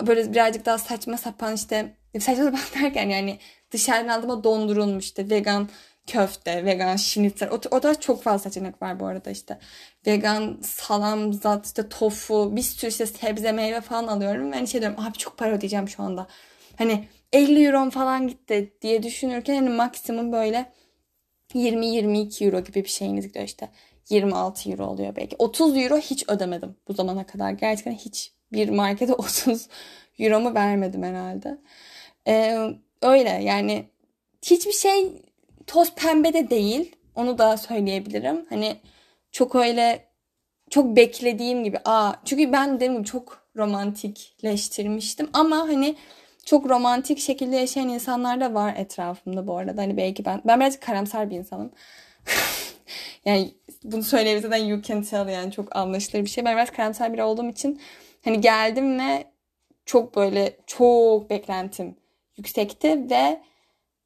böyle 0.07 0.31
birazcık 0.31 0.65
daha 0.65 0.77
saçma 0.77 1.17
sapan 1.17 1.55
işte 1.55 1.95
saçma 2.19 2.43
sapan 2.43 2.61
derken 2.83 3.09
yani 3.09 3.39
dışarıdan 3.71 4.19
aldığıma 4.19 4.43
dondurulmuş 4.43 5.05
işte 5.05 5.29
vegan 5.29 5.69
köfte, 6.09 6.65
vegan 6.65 6.95
şinitzel. 6.95 7.49
O, 7.51 7.59
o 7.71 7.83
da 7.83 7.99
çok 7.99 8.23
fazla 8.23 8.49
seçenek 8.49 8.81
var 8.81 8.99
bu 8.99 9.05
arada 9.05 9.29
işte. 9.29 9.59
Vegan 10.07 10.57
salam, 10.61 11.33
zat, 11.33 11.65
işte 11.65 11.89
tofu, 11.89 12.55
bir 12.55 12.61
sürü 12.61 12.89
işte 12.89 13.05
sebze, 13.05 13.51
meyve 13.51 13.81
falan 13.81 14.07
alıyorum. 14.07 14.51
Ben 14.51 14.65
şey 14.65 14.81
diyorum 14.81 14.99
abi 14.99 15.17
çok 15.17 15.37
para 15.37 15.51
ödeyeceğim 15.51 15.87
şu 15.87 16.03
anda. 16.03 16.27
Hani 16.77 17.07
50 17.33 17.65
euro 17.65 17.89
falan 17.89 18.27
gitti 18.27 18.73
diye 18.81 19.03
düşünürken 19.03 19.55
hani 19.55 19.69
maksimum 19.69 20.31
böyle 20.31 20.71
20-22 21.53 22.45
euro 22.45 22.59
gibi 22.59 22.83
bir 22.83 22.89
şeyiniz 22.89 23.27
gidiyor 23.27 23.45
işte. 23.45 23.69
26 24.09 24.69
euro 24.71 24.85
oluyor 24.85 25.15
belki. 25.15 25.35
30 25.39 25.77
euro 25.77 25.97
hiç 25.97 26.29
ödemedim 26.29 26.75
bu 26.87 26.93
zamana 26.93 27.25
kadar. 27.25 27.51
Gerçekten 27.51 27.93
hiç 27.93 28.33
bir 28.53 28.69
markete 28.69 29.13
30 29.13 29.67
euro 30.19 30.39
mu 30.39 30.53
vermedim 30.53 31.03
herhalde. 31.03 31.57
Ee, 32.27 32.57
öyle 33.01 33.29
yani 33.29 33.89
hiçbir 34.41 34.71
şey 34.71 35.21
toz 35.69 35.95
pembe 35.95 36.33
de 36.33 36.49
değil. 36.49 36.95
Onu 37.15 37.37
da 37.37 37.57
söyleyebilirim. 37.57 38.45
Hani 38.49 38.77
çok 39.31 39.55
öyle 39.55 40.05
çok 40.69 40.95
beklediğim 40.95 41.63
gibi. 41.63 41.77
Aa 41.85 42.13
çünkü 42.25 42.51
ben 42.51 42.79
gibi 42.79 43.03
çok 43.03 43.47
romantikleştirmiştim 43.57 45.29
ama 45.33 45.57
hani 45.57 45.95
çok 46.45 46.69
romantik 46.69 47.19
şekilde 47.19 47.55
yaşayan 47.55 47.89
insanlar 47.89 48.41
da 48.41 48.53
var 48.53 48.73
etrafımda 48.77 49.47
bu 49.47 49.57
arada. 49.57 49.81
Hani 49.81 49.97
belki 49.97 50.25
ben 50.25 50.41
ben 50.45 50.59
birazcık 50.59 50.81
karamsar 50.81 51.29
bir 51.29 51.35
insanım. 51.35 51.71
yani 53.25 53.53
bunu 53.83 54.03
söyleyebilirsen 54.03 54.57
you 54.57 54.81
can 54.81 55.01
tell 55.01 55.29
yani 55.29 55.51
çok 55.51 55.75
anlaşılır 55.75 56.23
bir 56.23 56.29
şey. 56.29 56.45
Ben 56.45 56.55
biraz 56.55 56.71
karamsar 56.71 57.13
biri 57.13 57.23
olduğum 57.23 57.49
için 57.49 57.81
hani 58.23 58.41
geldim 58.41 58.99
ve 58.99 59.25
çok 59.85 60.15
böyle 60.15 60.57
çok 60.67 61.29
beklentim 61.29 61.95
yüksekti 62.37 63.09
ve 63.09 63.41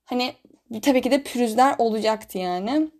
hani 0.06 0.34
tabii 0.82 1.02
ki 1.02 1.12
de 1.12 1.24
pürüzler 1.24 1.76
olacaktı 1.78 2.38
yani. 2.38 2.92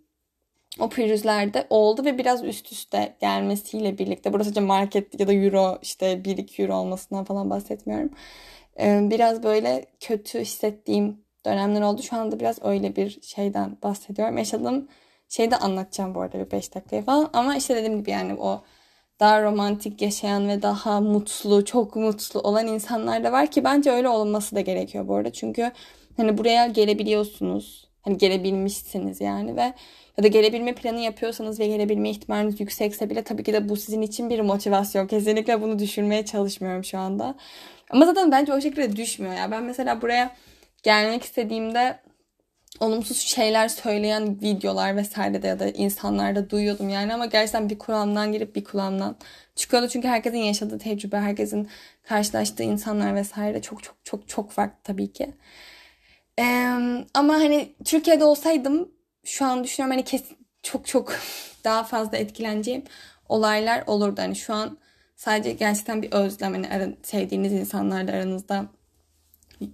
o 0.80 0.88
pürüzlerde 0.88 1.66
oldu 1.70 2.04
ve 2.04 2.18
biraz 2.18 2.44
üst 2.44 2.72
üste 2.72 3.16
gelmesiyle 3.20 3.98
birlikte 3.98 4.32
burası 4.32 4.48
sadece 4.50 4.60
market 4.60 5.20
ya 5.20 5.28
da 5.28 5.32
euro 5.32 5.78
işte 5.82 6.24
1-2 6.24 6.62
euro 6.62 6.76
olmasından 6.76 7.24
falan 7.24 7.50
bahsetmiyorum. 7.50 8.10
Ee, 8.80 9.00
biraz 9.10 9.42
böyle 9.42 9.86
kötü 10.00 10.40
hissettiğim 10.40 11.24
dönemler 11.46 11.82
oldu. 11.82 12.02
Şu 12.02 12.16
anda 12.16 12.40
biraz 12.40 12.58
öyle 12.64 12.96
bir 12.96 13.20
şeyden 13.22 13.76
bahsediyorum. 13.82 14.38
Yaşadığım 14.38 14.88
şeyi 15.28 15.50
de 15.50 15.56
anlatacağım 15.56 16.14
bu 16.14 16.20
arada 16.20 16.38
bir 16.38 16.50
5 16.50 16.74
dakikaya 16.74 17.02
falan. 17.02 17.30
Ama 17.32 17.56
işte 17.56 17.76
dediğim 17.76 17.98
gibi 17.98 18.10
yani 18.10 18.34
o 18.34 18.64
daha 19.20 19.42
romantik 19.42 20.02
yaşayan 20.02 20.48
ve 20.48 20.62
daha 20.62 21.00
mutlu, 21.00 21.64
çok 21.64 21.96
mutlu 21.96 22.40
olan 22.40 22.66
insanlar 22.66 23.24
da 23.24 23.32
var 23.32 23.46
ki 23.50 23.64
bence 23.64 23.90
öyle 23.90 24.08
olması 24.08 24.56
da 24.56 24.60
gerekiyor 24.60 25.08
bu 25.08 25.14
arada. 25.14 25.32
Çünkü 25.32 25.72
hani 26.16 26.38
buraya 26.38 26.66
gelebiliyorsunuz. 26.66 27.88
Hani 28.02 28.18
gelebilmişsiniz 28.18 29.20
yani 29.20 29.56
ve 29.56 29.72
ya 30.18 30.24
da 30.24 30.26
gelebilme 30.28 30.74
planı 30.74 31.00
yapıyorsanız 31.00 31.60
ve 31.60 31.66
gelebilme 31.66 32.10
ihtimaliniz 32.10 32.60
yüksekse 32.60 33.10
bile 33.10 33.22
tabii 33.22 33.42
ki 33.42 33.52
de 33.52 33.68
bu 33.68 33.76
sizin 33.76 34.02
için 34.02 34.30
bir 34.30 34.40
motivasyon. 34.40 35.06
Kesinlikle 35.06 35.62
bunu 35.62 35.78
düşürmeye 35.78 36.24
çalışmıyorum 36.24 36.84
şu 36.84 36.98
anda. 36.98 37.34
Ama 37.90 38.06
zaten 38.06 38.32
bence 38.32 38.52
o 38.52 38.60
şekilde 38.60 38.96
düşmüyor 38.96 39.34
ya. 39.34 39.50
Ben 39.50 39.62
mesela 39.62 40.02
buraya 40.02 40.36
gelmek 40.82 41.22
istediğimde 41.22 41.98
olumsuz 42.80 43.18
şeyler 43.18 43.68
söyleyen 43.68 44.40
videolar 44.42 44.96
vesaire 44.96 45.42
de 45.42 45.46
ya 45.46 45.58
da 45.58 45.68
insanlarda 45.68 46.50
duyuyordum 46.50 46.88
yani 46.88 47.14
ama 47.14 47.26
gerçekten 47.26 47.70
bir 47.70 47.78
kulağımdan 47.78 48.32
girip 48.32 48.56
bir 48.56 48.64
kulağımdan 48.64 49.16
çıkıyordu 49.54 49.88
çünkü 49.88 50.08
herkesin 50.08 50.36
yaşadığı 50.38 50.78
tecrübe, 50.78 51.16
herkesin 51.16 51.68
karşılaştığı 52.02 52.62
insanlar 52.62 53.14
vesaire 53.14 53.62
çok 53.62 53.82
çok 53.82 53.96
çok 54.04 54.28
çok 54.28 54.50
farklı 54.50 54.78
tabii 54.84 55.12
ki. 55.12 55.34
Ee, 56.38 57.04
ama 57.14 57.34
hani 57.34 57.74
Türkiye'de 57.84 58.24
olsaydım 58.24 58.92
şu 59.24 59.44
an 59.44 59.64
düşünüyorum 59.64 59.96
hani 59.96 60.04
kesin 60.04 60.36
çok 60.62 60.86
çok 60.86 61.12
daha 61.64 61.84
fazla 61.84 62.16
etkileneceğim 62.16 62.84
olaylar 63.28 63.84
olurdu. 63.86 64.20
Hani 64.20 64.36
şu 64.36 64.54
an 64.54 64.78
sadece 65.16 65.52
gerçekten 65.52 66.02
bir 66.02 66.12
özlem 66.12 66.52
hani 66.52 66.68
ara, 66.68 66.88
sevdiğiniz 67.02 67.52
insanlarla 67.52 68.12
aranızda 68.12 68.66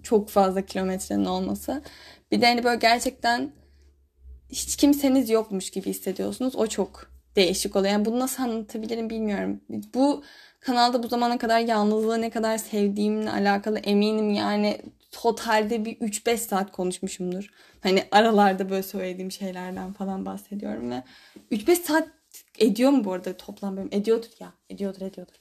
çok 0.02 0.28
fazla 0.28 0.66
kilometrenin 0.66 1.24
olması. 1.24 1.82
Bir 2.32 2.40
de 2.40 2.46
hani 2.46 2.64
böyle 2.64 2.76
gerçekten 2.76 3.52
hiç 4.48 4.76
kimseniz 4.76 5.30
yokmuş 5.30 5.70
gibi 5.70 5.90
hissediyorsunuz. 5.90 6.56
O 6.56 6.66
çok 6.66 7.11
değişik 7.36 7.76
oluyor. 7.76 7.92
Yani 7.92 8.04
bunu 8.04 8.18
nasıl 8.18 8.42
anlatabilirim 8.42 9.11
bilmiyorum. 9.11 9.61
Bu 9.94 10.22
kanalda 10.61 11.02
bu 11.02 11.08
zamana 11.08 11.38
kadar 11.38 11.61
yalnızlığı 11.61 12.20
ne 12.20 12.30
kadar 12.30 12.58
sevdiğimle 12.58 13.30
alakalı 13.30 13.78
eminim. 13.78 14.30
Yani 14.30 14.80
totalde 15.11 15.84
bir 15.84 15.96
3-5 15.96 16.36
saat 16.36 16.72
konuşmuşumdur. 16.72 17.50
Hani 17.80 18.04
aralarda 18.11 18.70
böyle 18.70 18.82
söylediğim 18.82 19.30
şeylerden 19.30 19.92
falan 19.92 20.26
bahsediyorum 20.26 20.90
ve 20.90 21.02
3-5 21.52 21.74
saat 21.74 22.08
ediyor 22.58 22.90
mu 22.90 23.04
bu 23.04 23.12
arada 23.12 23.36
toplam 23.36 23.76
bölüm? 23.76 23.88
Ediyordur 23.92 24.30
ya. 24.40 24.52
Ediyordur 24.70 25.00
ediyordur. 25.00 25.34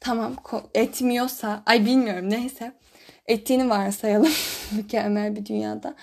Tamam 0.00 0.36
etmiyorsa 0.74 1.62
ay 1.66 1.86
bilmiyorum 1.86 2.30
neyse 2.30 2.72
ettiğini 3.26 3.70
varsayalım 3.70 4.32
mükemmel 4.72 5.36
bir 5.36 5.46
dünyada. 5.46 5.94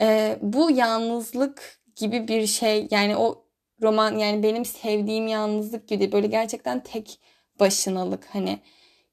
Ee, 0.00 0.38
bu 0.42 0.70
yalnızlık 0.70 1.80
gibi 1.96 2.28
bir 2.28 2.46
şey 2.46 2.88
yani 2.90 3.16
o 3.16 3.44
roman 3.82 4.18
yani 4.18 4.42
benim 4.42 4.64
sevdiğim 4.64 5.26
yalnızlık 5.26 5.88
gibi 5.88 6.12
böyle 6.12 6.26
gerçekten 6.26 6.82
tek 6.82 7.20
başınalık 7.60 8.26
hani 8.32 8.58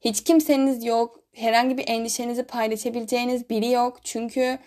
hiç 0.00 0.24
kimseniz 0.24 0.84
yok 0.84 1.20
herhangi 1.38 1.78
bir 1.78 1.88
endişenizi 1.88 2.42
paylaşabileceğiniz 2.42 3.50
biri 3.50 3.70
yok. 3.70 3.98
Çünkü 4.04 4.58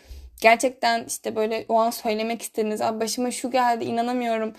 gerçekten 0.42 1.06
işte 1.06 1.36
böyle 1.36 1.66
o 1.70 1.76
an 1.80 1.90
söylemek 1.90 2.42
istediğiniz 2.42 2.82
başıma 2.82 3.32
şu 3.32 3.52
geldi 3.52 3.86
inanamıyorum. 3.86 4.54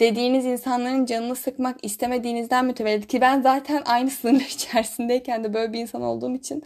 dediğiniz 0.00 0.44
insanların 0.44 1.06
canını 1.06 1.36
sıkmak 1.36 1.84
istemediğinizden 1.84 2.64
mütevellit. 2.64 3.06
Ki 3.06 3.20
ben 3.20 3.42
zaten 3.42 3.82
aynı 3.86 4.10
sınır 4.10 4.40
içerisindeyken 4.54 5.44
de 5.44 5.54
böyle 5.54 5.72
bir 5.72 5.80
insan 5.80 6.02
olduğum 6.02 6.34
için 6.34 6.64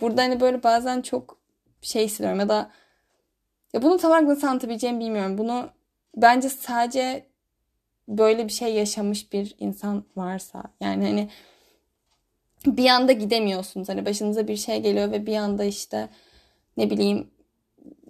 burada 0.00 0.22
hani 0.22 0.40
böyle 0.40 0.62
bazen 0.62 1.02
çok 1.02 1.38
şey 1.82 2.04
hissediyorum 2.04 2.40
ya 2.40 2.48
da 2.48 2.70
ya 3.72 3.82
bunu 3.82 3.98
tam 3.98 4.10
olarak 4.10 4.28
nasıl 4.28 4.46
anlatabileceğimi 4.46 5.00
bilmiyorum. 5.00 5.38
Bunu 5.38 5.68
bence 6.16 6.48
sadece 6.48 7.26
böyle 8.08 8.48
bir 8.48 8.52
şey 8.52 8.74
yaşamış 8.74 9.32
bir 9.32 9.54
insan 9.58 10.04
varsa 10.16 10.62
yani 10.80 11.06
hani 11.06 11.28
bir 12.66 12.88
anda 12.88 13.12
gidemiyorsunuz. 13.12 13.88
Hani 13.88 14.06
başınıza 14.06 14.48
bir 14.48 14.56
şey 14.56 14.82
geliyor 14.82 15.12
ve 15.12 15.26
bir 15.26 15.36
anda 15.36 15.64
işte 15.64 16.08
ne 16.76 16.90
bileyim 16.90 17.30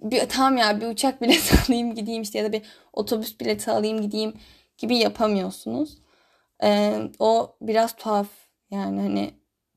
bir, 0.01 0.29
tamam 0.29 0.57
ya 0.57 0.81
bir 0.81 0.87
uçak 0.87 1.21
bileti 1.21 1.55
alayım 1.67 1.95
gideyim 1.95 2.21
işte 2.21 2.39
ya 2.39 2.45
da 2.45 2.51
bir 2.51 2.61
otobüs 2.93 3.39
bileti 3.39 3.71
alayım 3.71 4.01
gideyim 4.01 4.33
gibi 4.77 4.97
yapamıyorsunuz. 4.97 5.97
Ee, 6.63 7.01
o 7.19 7.55
biraz 7.61 7.95
tuhaf 7.95 8.27
yani 8.71 9.01
hani 9.01 9.33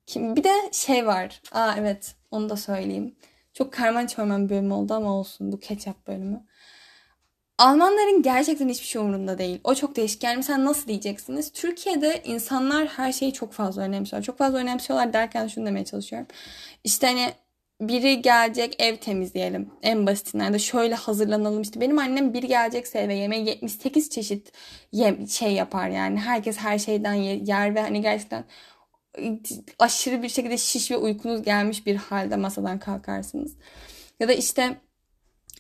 kim 0.07 0.37
bir 0.37 0.45
de 0.45 0.53
şey 0.73 1.07
var. 1.07 1.43
Aa 1.53 1.75
evet 1.79 2.15
onu 2.31 2.49
da 2.49 2.57
söyleyeyim. 2.57 3.17
Çok 3.55 3.73
karman 3.73 4.07
çorman 4.07 4.49
bölüm 4.49 4.73
oldu 4.73 4.95
ama 4.95 5.19
olsun 5.19 5.53
bu 5.53 5.61
ketchup 5.61 6.07
bölümü. 6.07 6.47
Almanların 7.61 8.23
gerçekten 8.23 8.69
hiçbir 8.69 8.87
şey 8.87 9.03
umurunda 9.03 9.39
değil. 9.39 9.61
O 9.65 9.75
çok 9.75 9.97
değişik. 9.97 10.23
Yani 10.23 10.37
mesela 10.37 10.65
nasıl 10.65 10.89
diyeceksiniz? 10.89 11.53
Türkiye'de 11.53 12.23
insanlar 12.25 12.87
her 12.87 13.13
şeyi 13.13 13.33
çok 13.33 13.53
fazla 13.53 13.83
önemsiyorlar. 13.83 14.27
Çok 14.27 14.39
fazla 14.39 14.59
önemsiyorlar 14.59 15.13
derken 15.13 15.47
şunu 15.47 15.67
demeye 15.67 15.85
çalışıyorum. 15.85 16.29
İşte 16.85 17.07
hani 17.07 17.31
biri 17.81 18.23
gelecek 18.23 18.83
ev 18.83 18.97
temizleyelim. 18.97 19.71
En 19.83 20.07
basitinden 20.07 20.55
de 20.55 20.59
şöyle 20.59 20.95
hazırlanalım. 20.95 21.63
İşte 21.63 21.81
benim 21.81 21.99
annem 21.99 22.35
biri 22.35 22.47
gelecekse 22.47 22.99
eve 22.99 23.15
yemeği 23.15 23.47
78 23.47 24.11
çeşit 24.11 24.53
yem, 24.93 25.29
şey 25.29 25.53
yapar 25.53 25.89
yani. 25.89 26.19
Herkes 26.21 26.59
her 26.59 26.79
şeyden 26.79 27.15
yer 27.15 27.75
ve 27.75 27.81
hani 27.81 28.03
gerçekten 28.03 28.45
aşırı 29.79 30.23
bir 30.23 30.29
şekilde 30.29 30.59
şiş 30.59 30.91
ve 30.91 30.97
uykunuz 30.97 31.43
gelmiş 31.43 31.87
bir 31.87 31.97
halde 31.97 32.37
masadan 32.37 32.79
kalkarsınız. 32.79 33.57
Ya 34.21 34.29
da 34.29 34.33
işte 34.33 34.77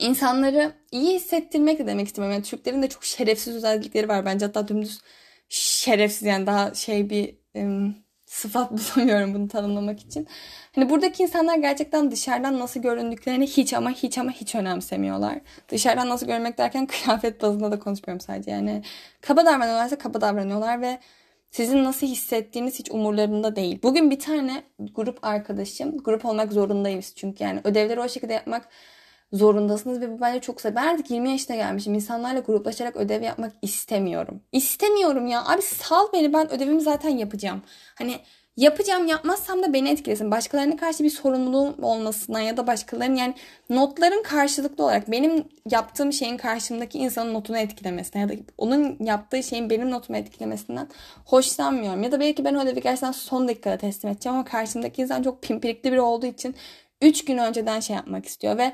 insanları 0.00 0.72
iyi 0.92 1.14
hissettirmek 1.14 1.78
de 1.78 1.86
demek 1.86 2.06
istemiyorum. 2.06 2.34
Yani 2.34 2.44
Türklerin 2.44 2.82
de 2.82 2.88
çok 2.88 3.04
şerefsiz 3.04 3.56
özellikleri 3.56 4.08
var 4.08 4.24
bence. 4.26 4.46
Hatta 4.46 4.68
dümdüz 4.68 5.00
şerefsiz 5.48 6.22
yani 6.22 6.46
daha 6.46 6.74
şey 6.74 7.10
bir 7.10 7.36
ım, 7.56 7.96
sıfat 8.26 8.72
bulamıyorum 8.96 9.34
bunu 9.34 9.48
tanımlamak 9.48 10.00
için. 10.00 10.28
Hani 10.74 10.90
buradaki 10.90 11.22
insanlar 11.22 11.56
gerçekten 11.56 12.10
dışarıdan 12.10 12.58
nasıl 12.58 12.80
göründüklerini 12.82 13.46
hiç 13.46 13.74
ama 13.74 13.90
hiç 13.90 14.18
ama 14.18 14.30
hiç 14.30 14.54
önemsemiyorlar. 14.54 15.40
Dışarıdan 15.68 16.08
nasıl 16.08 16.26
görünmek 16.26 16.58
derken 16.58 16.86
kıyafet 17.04 17.42
bazında 17.42 17.72
da 17.72 17.78
konuşmuyorum 17.78 18.20
sadece. 18.20 18.50
Yani 18.50 18.82
kaba 19.20 19.46
davranıyorlarsa 19.46 19.98
kaba 19.98 20.20
davranıyorlar 20.20 20.80
ve 20.80 20.98
sizin 21.50 21.84
nasıl 21.84 22.06
hissettiğiniz 22.06 22.78
hiç 22.78 22.90
umurlarında 22.90 23.56
değil. 23.56 23.78
Bugün 23.82 24.10
bir 24.10 24.18
tane 24.18 24.62
grup 24.78 25.24
arkadaşım, 25.24 25.98
grup 25.98 26.24
olmak 26.24 26.52
zorundayız 26.52 27.12
çünkü 27.16 27.44
yani 27.44 27.60
ödevleri 27.64 28.00
o 28.00 28.08
şekilde 28.08 28.32
yapmak 28.32 28.68
zorundasınız 29.32 30.00
ve 30.00 30.10
bu 30.10 30.20
bence 30.20 30.40
çok 30.40 30.56
güzel. 30.56 30.74
Ben 30.74 30.86
artık 30.86 31.10
20 31.10 31.30
yaşına 31.30 31.56
gelmişim. 31.56 31.94
İnsanlarla 31.94 32.40
gruplaşarak 32.40 32.96
ödev 32.96 33.22
yapmak 33.22 33.52
istemiyorum. 33.62 34.40
İstemiyorum 34.52 35.26
ya. 35.26 35.44
Abi 35.46 35.62
sal 35.62 36.06
beni 36.12 36.32
ben 36.32 36.52
ödevimi 36.52 36.80
zaten 36.80 37.10
yapacağım. 37.10 37.62
Hani 37.94 38.16
yapacağım 38.56 39.06
yapmazsam 39.06 39.62
da 39.62 39.72
beni 39.72 39.88
etkilesin. 39.88 40.30
Başkalarına 40.30 40.76
karşı 40.76 41.04
bir 41.04 41.10
sorumluluğum 41.10 41.74
olmasından 41.82 42.40
ya 42.40 42.56
da 42.56 42.66
başkalarının 42.66 43.16
yani 43.16 43.34
notların 43.70 44.22
karşılıklı 44.22 44.84
olarak 44.84 45.10
benim 45.10 45.44
yaptığım 45.70 46.12
şeyin 46.12 46.36
karşımdaki 46.36 46.98
insanın 46.98 47.34
notunu 47.34 47.58
etkilemesine 47.58 48.22
ya 48.22 48.28
da 48.28 48.32
onun 48.58 48.96
yaptığı 49.00 49.42
şeyin 49.42 49.70
benim 49.70 49.90
notumu 49.90 50.18
etkilemesinden 50.18 50.88
hoşlanmıyorum. 51.24 52.02
Ya 52.02 52.12
da 52.12 52.20
belki 52.20 52.44
ben 52.44 52.60
ödevi 52.60 52.80
gerçekten 52.80 53.12
son 53.12 53.48
dakikada 53.48 53.76
teslim 53.76 54.10
edeceğim 54.10 54.34
ama 54.38 54.44
karşımdaki 54.44 55.02
insan 55.02 55.22
çok 55.22 55.42
pimpirikli 55.42 55.92
biri 55.92 56.00
olduğu 56.00 56.26
için 56.26 56.54
3 57.02 57.24
gün 57.24 57.38
önceden 57.38 57.80
şey 57.80 57.96
yapmak 57.96 58.26
istiyor 58.26 58.58
ve 58.58 58.72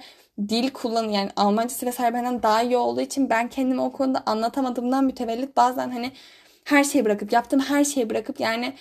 dil 0.49 0.71
kullan 0.71 1.09
yani 1.09 1.31
Almancası 1.37 1.87
vesaire 1.87 2.15
benden 2.15 2.43
daha 2.43 2.63
iyi 2.63 2.77
olduğu 2.77 3.01
için 3.01 3.31
ben 3.31 3.49
kendimi 3.49 3.81
o 3.81 3.93
konuda 3.93 4.23
anlatamadığımdan 4.27 5.05
mütevellit 5.05 5.57
bazen 5.57 5.91
hani 5.91 6.13
her 6.65 6.85
şeyi 6.85 7.05
bırakıp 7.05 7.33
yaptığım 7.33 7.61
her 7.61 7.85
şeyi 7.85 8.11
bırakıp 8.11 8.41
yani 8.41 8.75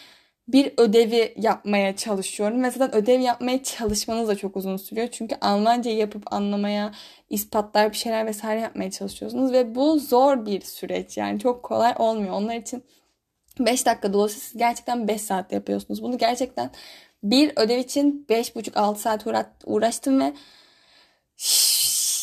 bir 0.48 0.74
ödevi 0.78 1.34
yapmaya 1.38 1.96
çalışıyorum. 1.96 2.58
Mesela 2.58 2.89
ödev 2.91 3.20
yapmaya 3.20 3.64
çalışmanız 3.64 4.28
da 4.28 4.36
çok 4.36 4.58
uzun 4.58 4.78
sürüyor. 4.78 5.08
Çünkü 5.12 5.36
Almanca 5.41 5.91
yapıp 5.91 6.34
anlamaya, 6.34 6.91
ispatlar 7.30 7.91
bir 7.91 7.98
şeyler 7.98 8.26
vesaire 8.26 8.60
yapmaya 8.62 8.91
çalışıyorsunuz. 8.91 9.52
Ve 9.54 9.76
bu 9.76 10.00
zor 10.00 10.46
bir 10.46 10.62
süreç 10.62 11.18
yani 11.18 11.39
çok 11.39 11.64
kolay 11.64 11.93
olmuyor. 11.98 12.34
Onlar 12.34 12.56
için 12.56 12.84
5 13.60 13.86
dakika 13.86 14.18
olsa 14.18 14.39
siz 14.39 14.58
gerçekten 14.58 15.08
5 15.08 15.22
saat 15.22 15.52
yapıyorsunuz. 15.52 16.04
Bunu 16.04 16.18
gerçekten 16.18 16.72
bir 17.32 17.51
ödev 17.55 17.80
için 17.80 18.26
5,5-6 18.30 18.95
saat 18.95 19.26
uğraştım 19.65 20.19
ve 20.19 20.34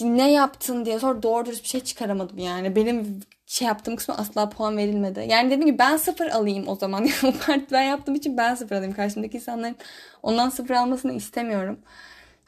ne 0.00 0.32
yaptın 0.32 0.84
diye 0.84 0.98
sonra 0.98 1.22
doğru 1.22 1.46
dürüst 1.46 1.64
bir 1.64 1.68
şey 1.68 1.80
çıkaramadım 1.80 2.38
yani. 2.38 2.76
Benim 2.76 3.20
şey 3.46 3.68
yaptığım 3.68 3.96
kısmı 3.96 4.18
asla 4.18 4.50
puan 4.50 4.76
verilmedi. 4.76 5.26
Yani 5.28 5.50
dedim 5.50 5.66
ki 5.66 5.78
ben 5.78 5.96
sıfır 5.96 6.26
alayım 6.26 6.68
o 6.68 6.74
zaman. 6.76 7.08
o 7.24 7.32
parti 7.46 7.66
ben 7.72 7.82
yaptığım 7.82 8.14
için 8.14 8.36
ben 8.36 8.54
sıfır 8.54 8.76
alayım. 8.76 8.94
Karşımdaki 8.94 9.36
insanların 9.36 9.76
ondan 10.22 10.48
sıfır 10.48 10.74
almasını 10.74 11.12
istemiyorum. 11.12 11.78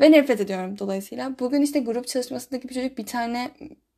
Ve 0.00 0.12
nefret 0.12 0.40
ediyorum 0.40 0.78
dolayısıyla. 0.78 1.38
Bugün 1.38 1.62
işte 1.62 1.80
grup 1.80 2.06
çalışmasındaki 2.06 2.68
bir 2.68 2.74
çocuk 2.74 2.98
bir 2.98 3.06
tane 3.06 3.50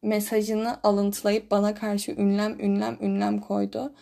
mesajını 0.03 0.77
alıntılayıp 0.83 1.51
bana 1.51 1.75
karşı 1.75 2.13
ünlem 2.13 2.61
ünlem 2.61 2.97
ünlem 3.01 3.41
koydu. 3.41 3.93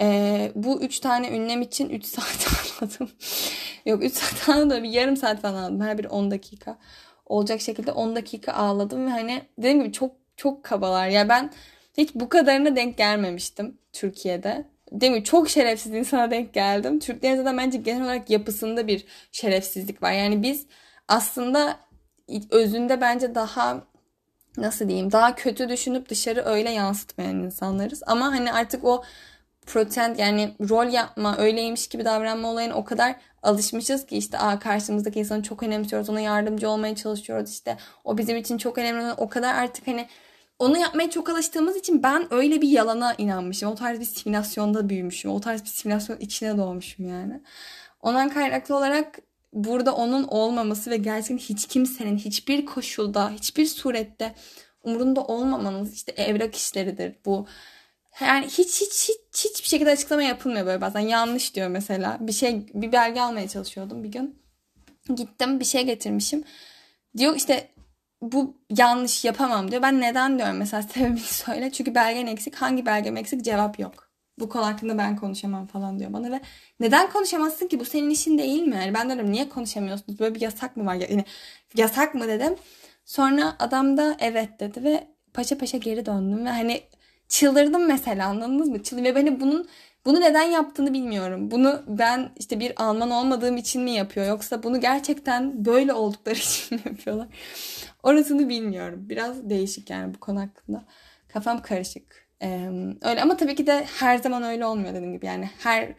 Ee, 0.00 0.52
bu 0.54 0.82
üç 0.82 1.00
tane 1.00 1.36
ünlem 1.36 1.62
için 1.62 1.88
3 1.88 2.04
saat 2.06 2.46
ağladım. 2.82 3.10
Yok 3.86 4.04
3 4.04 4.12
saat 4.12 4.48
ağladım. 4.48 4.82
Bir 4.82 4.88
yarım 4.88 5.16
saat 5.16 5.40
falan 5.40 5.62
ağladım. 5.62 5.80
Her 5.80 5.98
bir 5.98 6.04
10 6.04 6.30
dakika. 6.30 6.78
Olacak 7.26 7.60
şekilde 7.60 7.92
10 7.92 8.16
dakika 8.16 8.52
ağladım 8.52 9.06
ve 9.06 9.10
hani 9.10 9.42
dediğim 9.58 9.80
gibi 9.80 9.92
çok 9.92 10.12
çok 10.36 10.64
kabalar. 10.64 11.08
Ya 11.08 11.28
ben 11.28 11.52
hiç 11.96 12.14
bu 12.14 12.28
kadarına 12.28 12.76
denk 12.76 12.98
gelmemiştim 12.98 13.78
Türkiye'de. 13.92 14.64
Değil 14.92 15.12
mi? 15.12 15.24
Çok 15.24 15.48
şerefsiz 15.48 15.94
insana 15.94 16.30
denk 16.30 16.54
geldim. 16.54 16.98
Türklerin 16.98 17.36
zaten 17.36 17.58
bence 17.58 17.78
genel 17.78 18.04
olarak 18.04 18.30
yapısında 18.30 18.86
bir 18.86 19.04
şerefsizlik 19.32 20.02
var. 20.02 20.12
Yani 20.12 20.42
biz 20.42 20.66
aslında 21.08 21.76
özünde 22.50 23.00
bence 23.00 23.34
daha 23.34 23.84
nasıl 24.56 24.88
diyeyim 24.88 25.12
daha 25.12 25.34
kötü 25.34 25.68
düşünüp 25.68 26.08
dışarı 26.08 26.44
öyle 26.44 26.70
yansıtmayan 26.70 27.36
insanlarız. 27.36 28.02
Ama 28.06 28.26
hani 28.26 28.52
artık 28.52 28.84
o 28.84 29.02
pretend 29.66 30.18
yani 30.18 30.54
rol 30.68 30.92
yapma 30.92 31.38
öyleymiş 31.38 31.88
gibi 31.88 32.04
davranma 32.04 32.48
olayına 32.50 32.74
o 32.74 32.84
kadar 32.84 33.16
alışmışız 33.42 34.06
ki 34.06 34.16
işte 34.16 34.38
Aa, 34.38 34.58
karşımızdaki 34.58 35.18
insanı 35.18 35.42
çok 35.42 35.62
önemsiyoruz 35.62 36.08
ona 36.08 36.20
yardımcı 36.20 36.68
olmaya 36.68 36.94
çalışıyoruz 36.94 37.50
işte 37.50 37.76
o 38.04 38.18
bizim 38.18 38.36
için 38.36 38.58
çok 38.58 38.78
önemli 38.78 39.12
o 39.12 39.28
kadar 39.28 39.54
artık 39.54 39.86
hani 39.86 40.08
onu 40.58 40.78
yapmaya 40.78 41.10
çok 41.10 41.28
alıştığımız 41.28 41.76
için 41.76 42.02
ben 42.02 42.34
öyle 42.34 42.62
bir 42.62 42.68
yalana 42.68 43.14
inanmışım. 43.18 43.70
O 43.70 43.74
tarz 43.74 44.00
bir 44.00 44.04
simülasyonda 44.04 44.88
büyümüşüm. 44.88 45.30
O 45.30 45.40
tarz 45.40 45.62
bir 45.62 45.68
simülasyon 45.68 46.18
içine 46.18 46.58
doğmuşum 46.58 47.08
yani. 47.08 47.40
Ondan 48.00 48.28
kaynaklı 48.28 48.76
olarak 48.76 49.18
burada 49.52 49.94
onun 49.94 50.24
olmaması 50.24 50.90
ve 50.90 50.96
gerçekten 50.96 51.38
hiç 51.38 51.66
kimsenin 51.66 52.16
hiçbir 52.16 52.66
koşulda, 52.66 53.30
hiçbir 53.30 53.66
surette 53.66 54.34
umurunda 54.82 55.24
olmamanız 55.24 55.94
işte 55.94 56.12
evrak 56.12 56.54
işleridir. 56.54 57.14
Bu 57.24 57.46
yani 58.20 58.46
hiç 58.46 58.80
hiç 58.80 59.08
hiç 59.08 59.44
hiçbir 59.44 59.68
şekilde 59.68 59.90
açıklama 59.90 60.22
yapılmıyor 60.22 60.66
böyle 60.66 60.80
bazen. 60.80 61.00
Yanlış 61.00 61.54
diyor 61.54 61.68
mesela. 61.68 62.18
Bir 62.20 62.32
şey 62.32 62.66
bir 62.74 62.92
belge 62.92 63.20
almaya 63.20 63.48
çalışıyordum 63.48 64.04
bir 64.04 64.12
gün. 64.12 64.38
Gittim 65.16 65.60
bir 65.60 65.64
şey 65.64 65.86
getirmişim. 65.86 66.44
Diyor 67.16 67.36
işte 67.36 67.68
bu 68.22 68.56
yanlış 68.76 69.24
yapamam 69.24 69.70
diyor. 69.70 69.82
Ben 69.82 70.00
neden 70.00 70.38
diyorum 70.38 70.56
mesela 70.56 70.82
sebebini 70.94 71.18
söyle. 71.18 71.72
Çünkü 71.72 71.94
belgen 71.94 72.26
eksik. 72.26 72.54
Hangi 72.54 72.86
belgem 72.86 73.16
eksik? 73.16 73.44
Cevap 73.44 73.78
yok. 73.78 74.06
Bu 74.38 74.48
konu 74.48 74.66
hakkında 74.66 74.98
ben 74.98 75.16
konuşamam 75.16 75.66
falan 75.66 75.98
diyor 75.98 76.12
bana 76.12 76.30
ve 76.30 76.40
neden 76.80 77.10
konuşamazsın 77.10 77.68
ki? 77.68 77.80
Bu 77.80 77.84
senin 77.84 78.10
işin 78.10 78.38
değil 78.38 78.62
mi? 78.62 78.74
Yani 78.74 78.94
ben 78.94 79.08
diyorum 79.08 79.32
niye 79.32 79.48
konuşamıyorsunuz? 79.48 80.18
Böyle 80.18 80.34
bir 80.34 80.40
yasak 80.40 80.76
mı 80.76 80.86
var? 80.86 80.94
Yani 80.94 81.24
yasak 81.76 82.14
mı 82.14 82.28
dedim. 82.28 82.56
Sonra 83.04 83.56
adam 83.58 83.96
da 83.96 84.16
evet 84.20 84.60
dedi 84.60 84.84
ve 84.84 85.06
paşa 85.34 85.58
paşa 85.58 85.78
geri 85.78 86.06
döndüm 86.06 86.46
ve 86.46 86.50
hani 86.50 86.82
çıldırdım 87.28 87.86
mesela 87.86 88.26
anladınız 88.26 88.68
mı? 88.68 88.82
Çıldır 88.82 89.04
ve 89.04 89.14
beni 89.14 89.40
bunun 89.40 89.68
bunu 90.04 90.20
neden 90.20 90.42
yaptığını 90.42 90.92
bilmiyorum. 90.92 91.50
Bunu 91.50 91.82
ben 91.86 92.30
işte 92.36 92.60
bir 92.60 92.72
Alman 92.76 93.10
olmadığım 93.10 93.56
için 93.56 93.82
mi 93.82 93.90
yapıyor 93.90 94.26
yoksa 94.26 94.62
bunu 94.62 94.80
gerçekten 94.80 95.64
böyle 95.64 95.92
oldukları 95.92 96.34
için 96.38 96.78
mi 96.78 96.82
yapıyorlar? 96.86 97.28
Orasını 98.02 98.48
bilmiyorum. 98.48 99.08
Biraz 99.08 99.50
değişik 99.50 99.90
yani 99.90 100.14
bu 100.14 100.20
konu 100.20 100.40
hakkında. 100.40 100.84
Kafam 101.28 101.62
karışık. 101.62 102.26
Ee, 102.42 102.70
öyle 103.02 103.22
ama 103.22 103.36
tabii 103.36 103.54
ki 103.54 103.66
de 103.66 103.84
her 103.98 104.18
zaman 104.18 104.42
öyle 104.42 104.66
olmuyor 104.66 104.94
dediğim 104.94 105.12
gibi. 105.12 105.26
Yani 105.26 105.50
her 105.58 105.94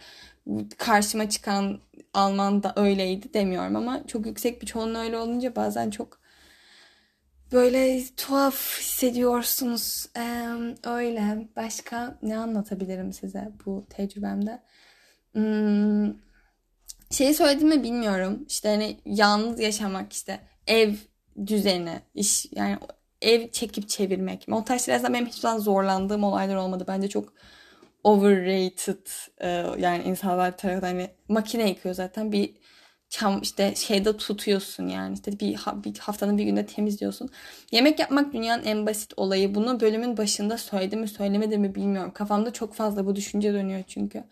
karşıma 0.78 1.30
çıkan 1.30 1.80
Alman 2.14 2.64
da 2.64 2.74
öyleydi 2.76 3.34
demiyorum 3.34 3.76
ama 3.76 4.08
çok 4.08 4.26
yüksek 4.26 4.62
bir 4.62 4.68
çoğunluğu 4.68 4.98
öyle 4.98 5.18
olunca 5.18 5.56
bazen 5.56 5.90
çok 5.90 6.20
böyle 7.52 8.04
tuhaf 8.18 8.80
hissediyorsunuz. 8.80 10.06
Ee, 10.18 10.48
öyle. 10.84 11.48
Başka 11.56 12.18
ne 12.22 12.38
anlatabilirim 12.38 13.14
size 13.14 13.52
bu 13.66 13.86
tecrübemde? 13.90 14.62
Hmm, 15.34 16.14
şeyi 17.12 17.34
söyledim 17.34 17.68
mi 17.68 17.84
bilmiyorum. 17.84 18.46
İşte 18.48 18.70
hani 18.70 18.98
yalnız 19.06 19.60
yaşamak 19.60 20.14
işte 20.14 20.40
ev 20.68 20.94
düzeni, 21.46 22.02
iş 22.16 22.46
yani 22.52 22.78
ev 23.22 23.52
çekip 23.52 23.90
çevirmek. 23.90 24.48
Montaj 24.48 24.82
sırasında 24.82 25.14
benim 25.14 25.26
hiç 25.26 25.36
zaman 25.36 25.60
zorlandığım 25.60 26.24
olaylar 26.24 26.56
olmadı. 26.56 26.86
Bence 26.88 27.08
çok 27.08 27.34
overrated 28.04 29.08
e, 29.42 29.48
yani 29.80 30.04
insanlar 30.04 30.58
tarafından 30.58 30.88
hani 30.88 31.10
makine 31.28 31.70
yıkıyor 31.70 31.96
zaten 31.96 32.32
bir 32.32 32.54
çam 33.10 33.42
işte 33.42 33.76
şeyde 33.76 34.18
tutuyorsun 34.18 34.88
yani 34.88 35.14
işte 35.14 35.40
bir, 35.40 35.60
bir 35.84 35.98
haftanın 36.00 36.38
bir 36.38 36.44
günde 36.44 36.66
temizliyorsun. 36.66 37.30
Yemek 37.72 38.00
yapmak 38.00 38.34
dünyanın 38.34 38.64
en 38.64 38.86
basit 38.86 39.14
olayı. 39.18 39.56
Bunu 39.56 39.80
bölümün 39.80 40.18
başında 40.18 40.58
söyledim 40.58 41.00
mi 41.00 41.08
söylemedim 41.08 41.62
mi 41.62 41.76
bilmiyorum. 41.76 42.12
Kafamda 42.14 42.54
çok 42.54 42.74
fazla 42.74 43.06
bu 43.06 43.16
düşünce 43.16 43.54
dönüyor 43.54 43.84
çünkü. 43.88 44.24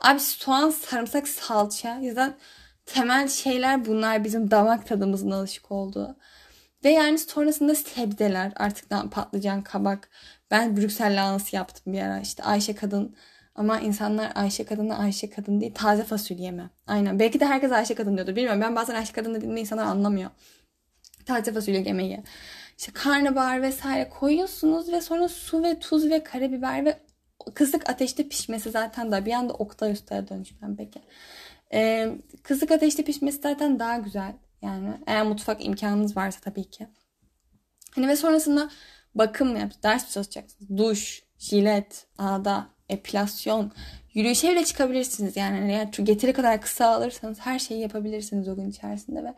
Abi 0.00 0.20
soğan, 0.20 0.70
sarımsak, 0.70 1.28
salça. 1.28 1.98
Yüzden 1.98 2.36
temel 2.86 3.28
şeyler 3.28 3.84
bunlar 3.86 4.24
bizim 4.24 4.50
damak 4.50 4.86
tadımızın 4.86 5.30
alışık 5.30 5.70
olduğu. 5.72 6.16
Ve 6.84 6.90
yani 6.90 7.18
sonrasında 7.18 7.74
sebzeler 7.74 8.52
artık 8.56 8.90
patlıcan, 9.10 9.62
kabak. 9.62 10.08
Ben 10.50 10.76
Brüksel 10.76 11.16
lahanası 11.16 11.56
yaptım 11.56 11.92
bir 11.92 12.00
ara. 12.00 12.20
İşte 12.20 12.42
Ayşe 12.42 12.74
kadın 12.74 13.16
ama 13.60 13.80
insanlar 13.80 14.32
Ayşe 14.34 14.64
kadını 14.64 14.98
Ayşe 14.98 15.30
kadın 15.30 15.60
değil 15.60 15.74
taze 15.74 16.04
fasulye 16.04 16.50
mi? 16.50 16.70
Aynen. 16.86 17.18
Belki 17.18 17.40
de 17.40 17.46
herkes 17.46 17.72
Ayşe 17.72 17.94
kadın 17.94 18.16
diyordur. 18.16 18.36
Bilmiyorum. 18.36 18.60
Ben 18.60 18.76
bazen 18.76 18.94
Ayşe 18.94 19.12
kadın 19.12 19.34
dediğimde 19.34 19.60
insanlar 19.60 19.84
anlamıyor. 19.84 20.30
Taze 21.26 21.52
fasulye 21.52 21.82
yemeği. 21.82 22.22
İşte 22.78 22.92
karnabahar 22.92 23.62
vesaire 23.62 24.08
koyuyorsunuz 24.08 24.92
ve 24.92 25.00
sonra 25.00 25.28
su 25.28 25.62
ve 25.62 25.78
tuz 25.78 26.10
ve 26.10 26.24
karabiber 26.24 26.84
ve 26.84 26.98
kısık 27.54 27.90
ateşte 27.90 28.28
pişmesi 28.28 28.70
zaten 28.70 29.12
da 29.12 29.26
bir 29.26 29.32
anda 29.32 29.52
Oktay 29.52 29.92
Usta'ya 29.92 30.28
dönüşmem 30.28 30.76
peki. 30.76 31.02
Ee, 31.72 32.12
kısık 32.42 32.70
ateşte 32.70 33.04
pişmesi 33.04 33.40
zaten 33.42 33.78
daha 33.78 33.96
güzel. 33.96 34.32
Yani 34.62 34.88
eğer 35.06 35.26
mutfak 35.26 35.64
imkanınız 35.64 36.16
varsa 36.16 36.40
tabii 36.40 36.70
ki. 36.70 36.88
Hani 37.94 38.08
ve 38.08 38.16
sonrasında 38.16 38.70
bakım 39.14 39.56
yap, 39.56 39.72
ders 39.82 40.12
çalışacaksınız? 40.12 40.78
Duş, 40.78 41.22
jilet, 41.38 42.06
ağda, 42.18 42.68
epilasyon, 42.90 43.72
yürüyüşe 44.14 44.52
bile 44.52 44.64
çıkabilirsiniz. 44.64 45.36
Yani 45.36 45.58
hani 45.58 45.72
eğer 45.72 46.04
getiri 46.04 46.32
kadar 46.32 46.60
kısa 46.60 46.86
alırsanız 46.86 47.40
her 47.40 47.58
şeyi 47.58 47.80
yapabilirsiniz 47.80 48.48
o 48.48 48.56
gün 48.56 48.70
içerisinde 48.70 49.24
ve 49.24 49.34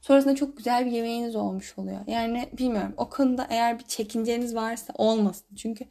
sonrasında 0.00 0.34
çok 0.34 0.56
güzel 0.56 0.86
bir 0.86 0.90
yemeğiniz 0.90 1.36
olmuş 1.36 1.78
oluyor. 1.78 2.00
Yani 2.06 2.48
bilmiyorum 2.58 2.94
o 2.96 3.08
konuda 3.08 3.46
eğer 3.50 3.78
bir 3.78 3.84
çekinceniz 3.84 4.54
varsa 4.54 4.92
olmasın. 4.96 5.56
Çünkü 5.56 5.84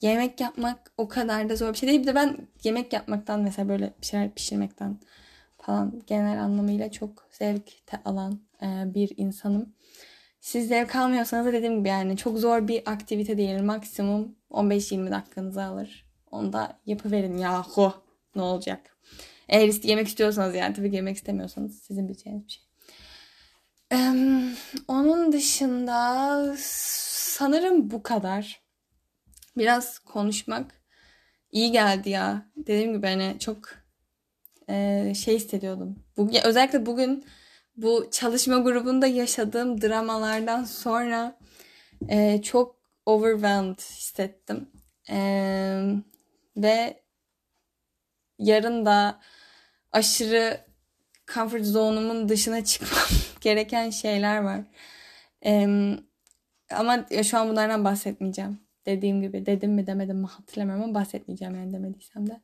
yemek 0.00 0.40
yapmak 0.40 0.92
o 0.98 1.08
kadar 1.08 1.48
da 1.48 1.56
zor 1.56 1.72
bir 1.72 1.78
şey 1.78 1.88
değil. 1.88 2.00
Bir 2.00 2.06
de 2.06 2.14
ben 2.14 2.36
yemek 2.64 2.92
yapmaktan 2.92 3.40
mesela 3.40 3.68
böyle 3.68 3.94
bir 4.00 4.06
şeyler 4.06 4.30
pişirmekten 4.30 4.98
falan 5.58 6.02
genel 6.06 6.42
anlamıyla 6.42 6.90
çok 6.90 7.28
zevk 7.30 7.72
alan 8.04 8.40
e, 8.62 8.94
bir 8.94 9.12
insanım. 9.16 9.74
Siz 10.40 10.68
zevk 10.68 10.96
almıyorsanız 10.96 11.46
da 11.46 11.52
dediğim 11.52 11.78
gibi 11.78 11.88
yani 11.88 12.16
çok 12.16 12.38
zor 12.38 12.68
bir 12.68 12.82
aktivite 12.86 13.38
değil. 13.38 13.62
Maksimum 13.62 14.34
15-20 14.50 15.10
dakikanızı 15.10 15.64
alır. 15.64 16.09
Onu 16.30 16.52
da 16.52 16.80
yapıverin 16.86 17.38
yahu. 17.38 17.94
Ne 18.34 18.42
olacak? 18.42 18.96
Eğer 19.48 19.82
yemek 19.82 20.08
istiyorsanız 20.08 20.54
yani 20.54 20.74
tabii 20.74 20.94
yemek 20.94 21.16
istemiyorsanız 21.16 21.82
sizin 21.82 22.08
bileceğiniz 22.08 22.44
bir 22.46 22.50
şey. 22.50 22.64
Ee, 23.92 24.14
onun 24.88 25.32
dışında 25.32 26.54
sanırım 26.58 27.90
bu 27.90 28.02
kadar. 28.02 28.60
Biraz 29.56 29.98
konuşmak 29.98 30.82
iyi 31.52 31.72
geldi 31.72 32.10
ya. 32.10 32.46
Dediğim 32.56 32.92
gibi 32.92 33.06
hani 33.06 33.36
çok 33.38 33.58
e, 34.68 35.12
şey 35.14 35.36
hissediyordum. 35.36 36.04
Bugün, 36.16 36.40
özellikle 36.44 36.86
bugün 36.86 37.24
bu 37.76 38.08
çalışma 38.10 38.58
grubunda 38.58 39.06
yaşadığım 39.06 39.82
dramalardan 39.82 40.64
sonra 40.64 41.38
e, 42.08 42.42
çok 42.42 42.76
overwhelmed 43.06 43.78
hissettim. 43.78 44.70
E, 45.10 45.16
ve 46.62 47.02
yarın 48.38 48.86
da 48.86 49.20
aşırı 49.92 50.60
comfort 51.34 51.64
zone'umun 51.64 52.28
dışına 52.28 52.64
çıkmam 52.64 53.20
gereken 53.40 53.90
şeyler 53.90 54.38
var. 54.38 54.60
E, 55.44 55.66
ama 56.70 57.06
şu 57.22 57.38
an 57.38 57.48
bunlardan 57.48 57.84
bahsetmeyeceğim. 57.84 58.60
Dediğim 58.86 59.22
gibi 59.22 59.46
dedim 59.46 59.72
mi 59.72 59.86
demedim 59.86 60.16
mi 60.16 60.26
hatırlamıyorum 60.26 60.84
ama 60.84 60.94
bahsetmeyeceğim 60.94 61.54
yani 61.54 61.72
demediysem 61.72 62.26
de 62.26 62.40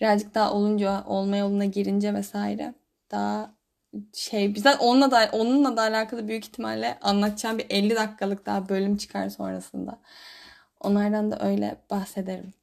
birazcık 0.00 0.34
daha 0.34 0.52
olunca 0.52 1.04
olma 1.04 1.36
yoluna 1.36 1.64
girince 1.64 2.14
vesaire 2.14 2.74
daha 3.10 3.54
şey 4.14 4.54
bizden 4.54 4.78
onunla 4.78 5.10
da 5.10 5.30
onunla 5.32 5.76
da 5.76 5.82
alakalı 5.82 6.28
büyük 6.28 6.44
ihtimalle 6.44 6.98
anlatacağım 7.02 7.58
bir 7.58 7.66
50 7.70 7.96
dakikalık 7.96 8.46
daha 8.46 8.68
bölüm 8.68 8.96
çıkar 8.96 9.28
sonrasında. 9.28 9.98
Onlardan 10.80 11.30
da 11.32 11.38
öyle 11.48 11.76
bahsederim. 11.90 12.54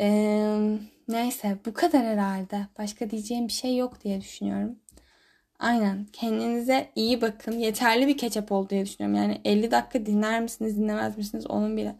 Ee, 0.00 0.78
neyse 1.08 1.56
bu 1.66 1.72
kadar 1.74 2.04
herhalde. 2.06 2.66
Başka 2.78 3.10
diyeceğim 3.10 3.48
bir 3.48 3.52
şey 3.52 3.76
yok 3.76 4.04
diye 4.04 4.20
düşünüyorum. 4.20 4.78
Aynen. 5.58 6.06
Kendinize 6.12 6.90
iyi 6.96 7.20
bakın. 7.20 7.52
Yeterli 7.58 8.06
bir 8.06 8.18
ketçap 8.18 8.52
oldu 8.52 8.70
diye 8.70 8.86
düşünüyorum. 8.86 9.22
Yani 9.22 9.40
50 9.44 9.70
dakika 9.70 10.06
dinler 10.06 10.40
misiniz, 10.42 10.76
dinlemez 10.76 11.18
misiniz 11.18 11.46
onun 11.46 11.76
bile 11.76 11.96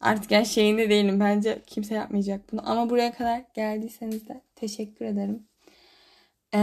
artık 0.00 0.30
yani 0.30 0.46
şeyinde 0.46 0.90
değilim. 0.90 1.20
Bence 1.20 1.62
kimse 1.66 1.94
yapmayacak 1.94 2.52
bunu. 2.52 2.70
Ama 2.70 2.90
buraya 2.90 3.12
kadar 3.12 3.42
geldiyseniz 3.54 4.28
de 4.28 4.40
teşekkür 4.56 5.04
ederim. 5.04 5.46
Ee, 6.54 6.58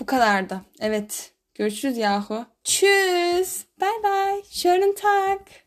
bu 0.00 0.06
kadar 0.06 0.50
da. 0.50 0.62
Evet. 0.80 1.32
Görüşürüz 1.54 1.96
yahu. 1.96 2.46
Tschüss. 2.64 3.64
Bye 3.80 4.02
bye. 4.04 4.42
Schönen 4.50 4.94
Tag. 4.94 5.61